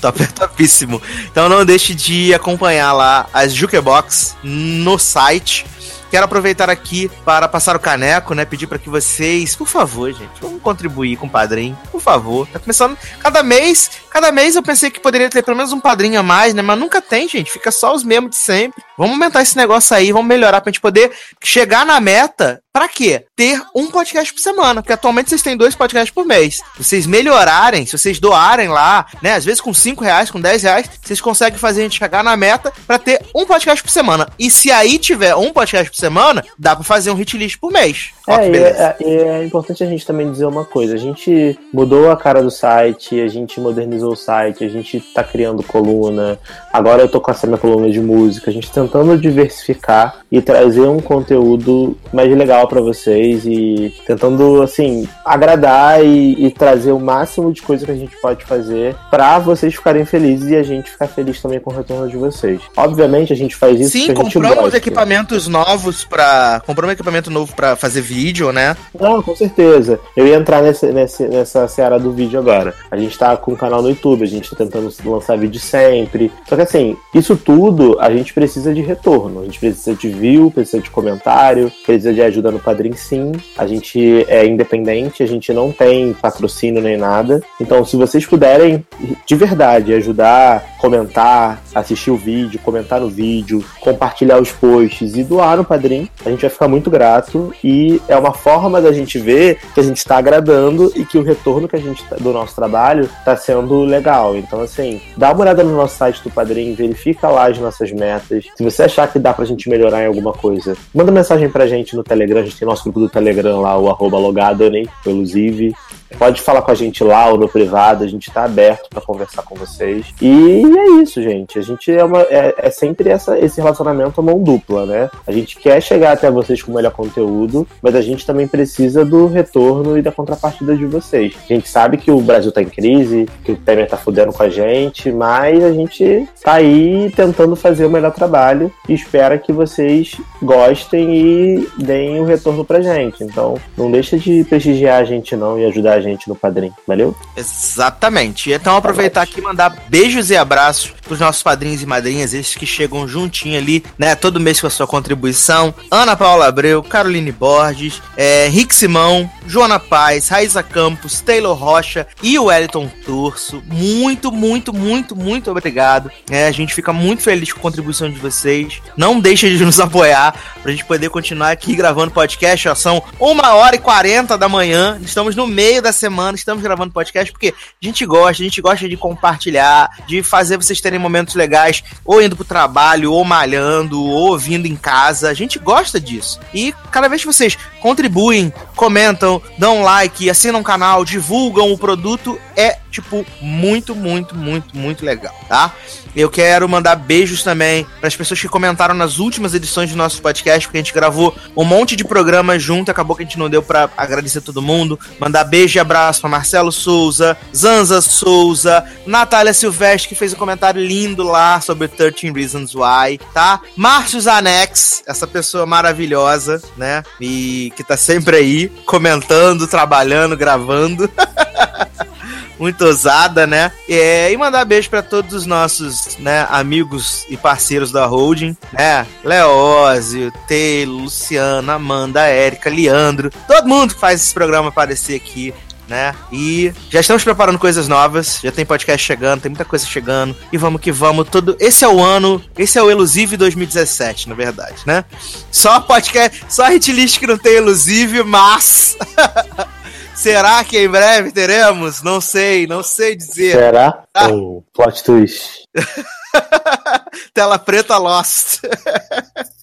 [0.00, 1.02] Top, topíssimo.
[1.30, 5.64] Então não deixe de acompanhar lá as Jukebox no site.
[6.10, 8.44] Quero aproveitar aqui para passar o caneco, né?
[8.44, 12.46] Pedir para que vocês, por favor, gente, vamos contribuir com o padrinho, por favor.
[12.48, 16.20] Tá começando cada mês, cada mês eu pensei que poderia ter pelo menos um padrinho
[16.20, 16.62] a mais, né?
[16.62, 17.50] Mas nunca tem, gente.
[17.50, 18.87] Fica só os mesmos de sempre.
[18.98, 21.12] Vamos aumentar esse negócio aí, vamos melhorar pra gente poder
[21.42, 22.60] chegar na meta.
[22.72, 23.24] Pra quê?
[23.36, 24.82] Ter um podcast por semana.
[24.82, 26.56] Porque atualmente vocês têm dois podcasts por mês.
[26.56, 29.34] Se vocês melhorarem, se vocês doarem lá, né?
[29.34, 32.36] Às vezes com 5 reais, com 10 reais, vocês conseguem fazer a gente chegar na
[32.36, 34.28] meta pra ter um podcast por semana.
[34.38, 37.72] E se aí tiver um podcast por semana, dá pra fazer um hit list por
[37.72, 38.10] mês.
[38.28, 40.94] É, e é, e é importante a gente também dizer uma coisa.
[40.94, 45.24] A gente mudou a cara do site, a gente modernizou o site, a gente tá
[45.24, 46.38] criando coluna.
[46.72, 48.50] Agora eu tô com essa minha coluna de música.
[48.50, 55.08] A gente tentando diversificar e trazer um conteúdo mais legal pra vocês e tentando, assim,
[55.24, 59.74] agradar e, e trazer o máximo de coisa que a gente pode fazer pra vocês
[59.74, 62.60] ficarem felizes e a gente ficar feliz também com o retorno de vocês.
[62.76, 66.60] Obviamente a gente faz isso Sim, a compramos equipamentos novos pra.
[66.66, 68.17] Compramos equipamento novo pra fazer vídeo,
[68.52, 68.76] né?
[68.98, 70.00] Não, com certeza.
[70.16, 72.74] Eu ia entrar nesse, nesse, nessa seara do vídeo agora.
[72.90, 76.32] A gente tá com um canal no YouTube, a gente tá tentando lançar vídeo sempre.
[76.48, 79.40] Só que assim, isso tudo a gente precisa de retorno.
[79.40, 83.32] A gente precisa de view, precisa de comentário, precisa de ajuda no Padrim sim.
[83.56, 87.40] A gente é independente, a gente não tem patrocínio nem nada.
[87.60, 88.84] Então, se vocês puderem,
[89.26, 95.56] de verdade, ajudar, comentar, assistir o vídeo, comentar no vídeo, compartilhar os posts e doar
[95.56, 99.58] no Padrim, a gente vai ficar muito grato e é uma forma da gente ver
[99.74, 102.54] que a gente está agradando e que o retorno que a gente tá- do nosso
[102.54, 104.36] trabalho está sendo legal.
[104.36, 108.44] Então, assim, dá uma olhada no nosso site do Padrim, verifica lá as nossas metas.
[108.56, 111.94] Se você achar que dá pra gente melhorar em alguma coisa, manda mensagem pra gente
[111.96, 115.72] no Telegram, a gente tem nosso grupo do Telegram lá, o arroba logadone, pelo Ziv.
[116.16, 119.42] Pode falar com a gente lá ou no privado, a gente tá aberto pra conversar
[119.42, 120.06] com vocês.
[120.20, 121.58] E é isso, gente.
[121.58, 125.10] A gente é, uma, é, é sempre essa, esse relacionamento mão dupla, né?
[125.26, 129.04] A gente quer chegar até vocês com o melhor conteúdo, mas a gente também precisa
[129.04, 131.34] do retorno e da contrapartida de vocês.
[131.48, 134.42] A gente sabe que o Brasil tá em crise, que o Temer tá fudendo com
[134.42, 139.52] a gente, mas a gente tá aí tentando fazer o melhor trabalho e espera que
[139.52, 143.22] vocês gostem e deem o retorno pra gente.
[143.22, 146.74] Então, não deixa de prestigiar a gente não e ajudar a gente no padrinho.
[146.86, 147.16] Valeu?
[147.36, 148.50] Exatamente.
[148.50, 152.66] Então aproveitar aqui e mandar beijos e abraços pros nossos padrinhos e madrinhas, esses que
[152.66, 154.14] chegam juntinho ali, né?
[154.14, 155.74] Todo mês com a sua contribuição.
[155.90, 162.38] Ana Paula Abreu, Caroline Borges, é, Rick Simão, Joana Paz, Raiza Campos, Taylor Rocha e
[162.38, 163.62] o Wellington Turso.
[163.66, 166.10] Muito, muito, muito, muito obrigado.
[166.30, 168.80] É, a gente fica muito feliz com a contribuição de vocês.
[168.96, 172.68] Não deixem de nos apoiar pra gente poder continuar aqui gravando podcast.
[172.68, 174.98] Ó, são uma hora e quarenta da manhã.
[175.02, 178.88] Estamos no meio da semana, estamos gravando podcast porque a gente gosta, a gente gosta
[178.88, 184.30] de compartilhar, de fazer vocês terem momentos legais, ou indo pro trabalho, ou malhando, ou
[184.30, 185.28] ouvindo em casa.
[185.28, 186.40] A gente gosta disso.
[186.52, 192.38] E cada vez que vocês contribuem, comentam, dão like, assinam o canal, divulgam o produto,
[192.56, 195.72] é tipo muito, muito, muito, muito legal, tá?
[196.16, 200.20] Eu quero mandar beijos também para as pessoas que comentaram nas últimas edições do nosso
[200.20, 203.48] podcast, porque a gente gravou um monte de programas junto, acabou que a gente não
[203.48, 204.98] deu para agradecer todo mundo.
[205.20, 210.84] Mandar beijo e abraço para Marcelo Souza, Zanza Souza, Natália Silvestre, que fez um comentário
[210.84, 213.60] lindo lá sobre 13 Reasons Why, tá?
[213.76, 217.02] Márcio Zanex, essa pessoa maravilhosa, né?
[217.20, 221.08] E que tá sempre aí comentando, trabalhando, gravando.
[222.58, 223.72] muito ousada, né?
[223.88, 229.06] É, e mandar beijo para todos os nossos né, amigos e parceiros da holding, né?
[229.24, 235.54] Leózio, Taylor, Luciana, Amanda, Érica, Leandro, todo mundo que faz esse programa aparecer aqui.
[235.88, 236.14] Né?
[236.30, 240.58] E já estamos preparando coisas novas, já tem podcast chegando, tem muita coisa chegando, e
[240.58, 241.26] vamos que vamos.
[241.30, 245.02] Todo esse é o ano, esse é o Elusive 2017, na verdade, né?
[245.50, 248.98] Só podcast, só hitlist que não tem Elusive, mas
[250.22, 252.02] Será que em breve teremos?
[252.02, 253.52] Não sei, não sei dizer.
[253.52, 254.02] Será?
[254.12, 254.28] Ah.
[254.28, 255.62] Um plot twist.
[257.32, 258.60] Tela preta Lost.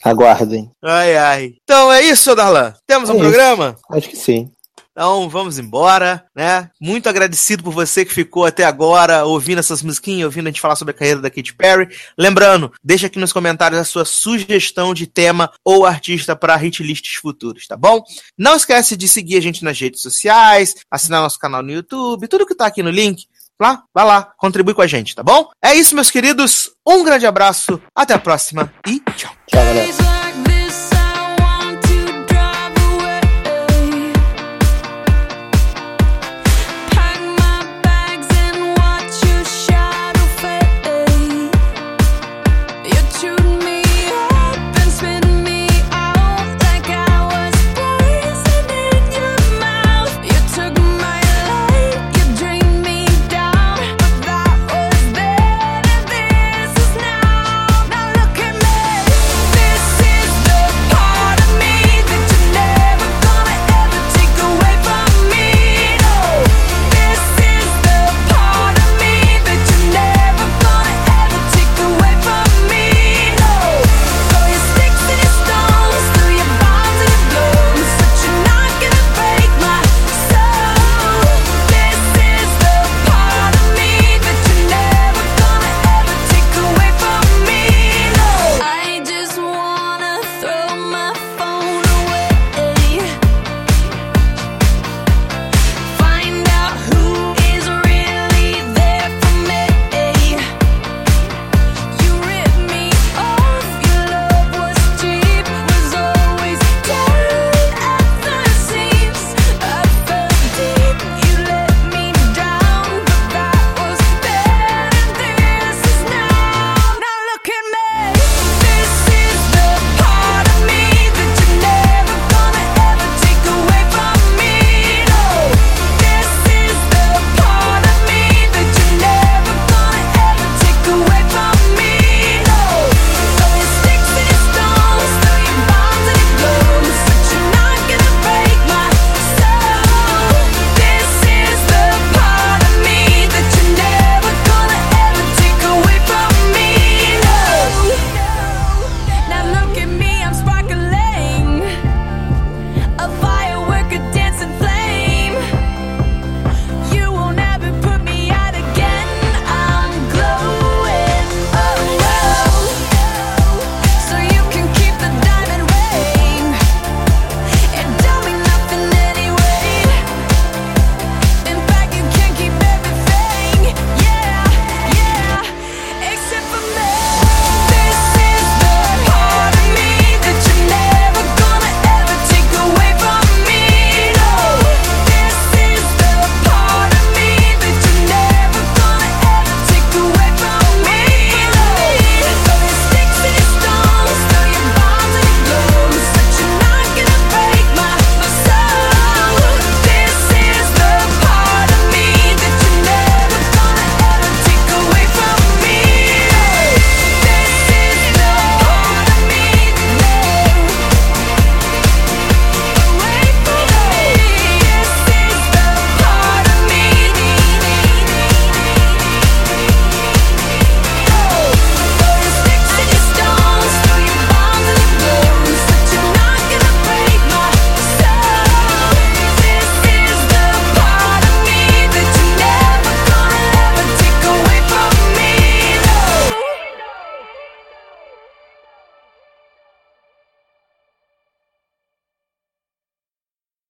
[0.04, 0.72] Aguardem.
[0.84, 1.54] Ai, ai.
[1.64, 2.74] Então é isso, Darlan.
[2.88, 3.24] Temos É um isso.
[3.26, 3.76] programa?
[3.92, 4.50] Acho que sim.
[4.96, 6.70] Então vamos embora, né?
[6.80, 10.78] Muito agradecido por você que ficou até agora ouvindo essas musiquinhas, ouvindo a gente falar
[10.78, 11.90] sobre a carreira da Katy Perry.
[12.18, 17.68] Lembrando, deixa aqui nos comentários a sua sugestão de tema ou artista para hitlists futuros,
[17.68, 18.02] tá bom?
[18.38, 22.46] Não esquece de seguir a gente nas redes sociais, assinar nosso canal no YouTube, tudo
[22.46, 23.26] que tá aqui no link.
[23.60, 25.50] Lá, vai lá, contribui com a gente, tá bom?
[25.62, 26.72] É isso, meus queridos.
[26.88, 29.34] Um grande abraço, até a próxima e tchau.
[29.48, 30.15] Tchau, galera.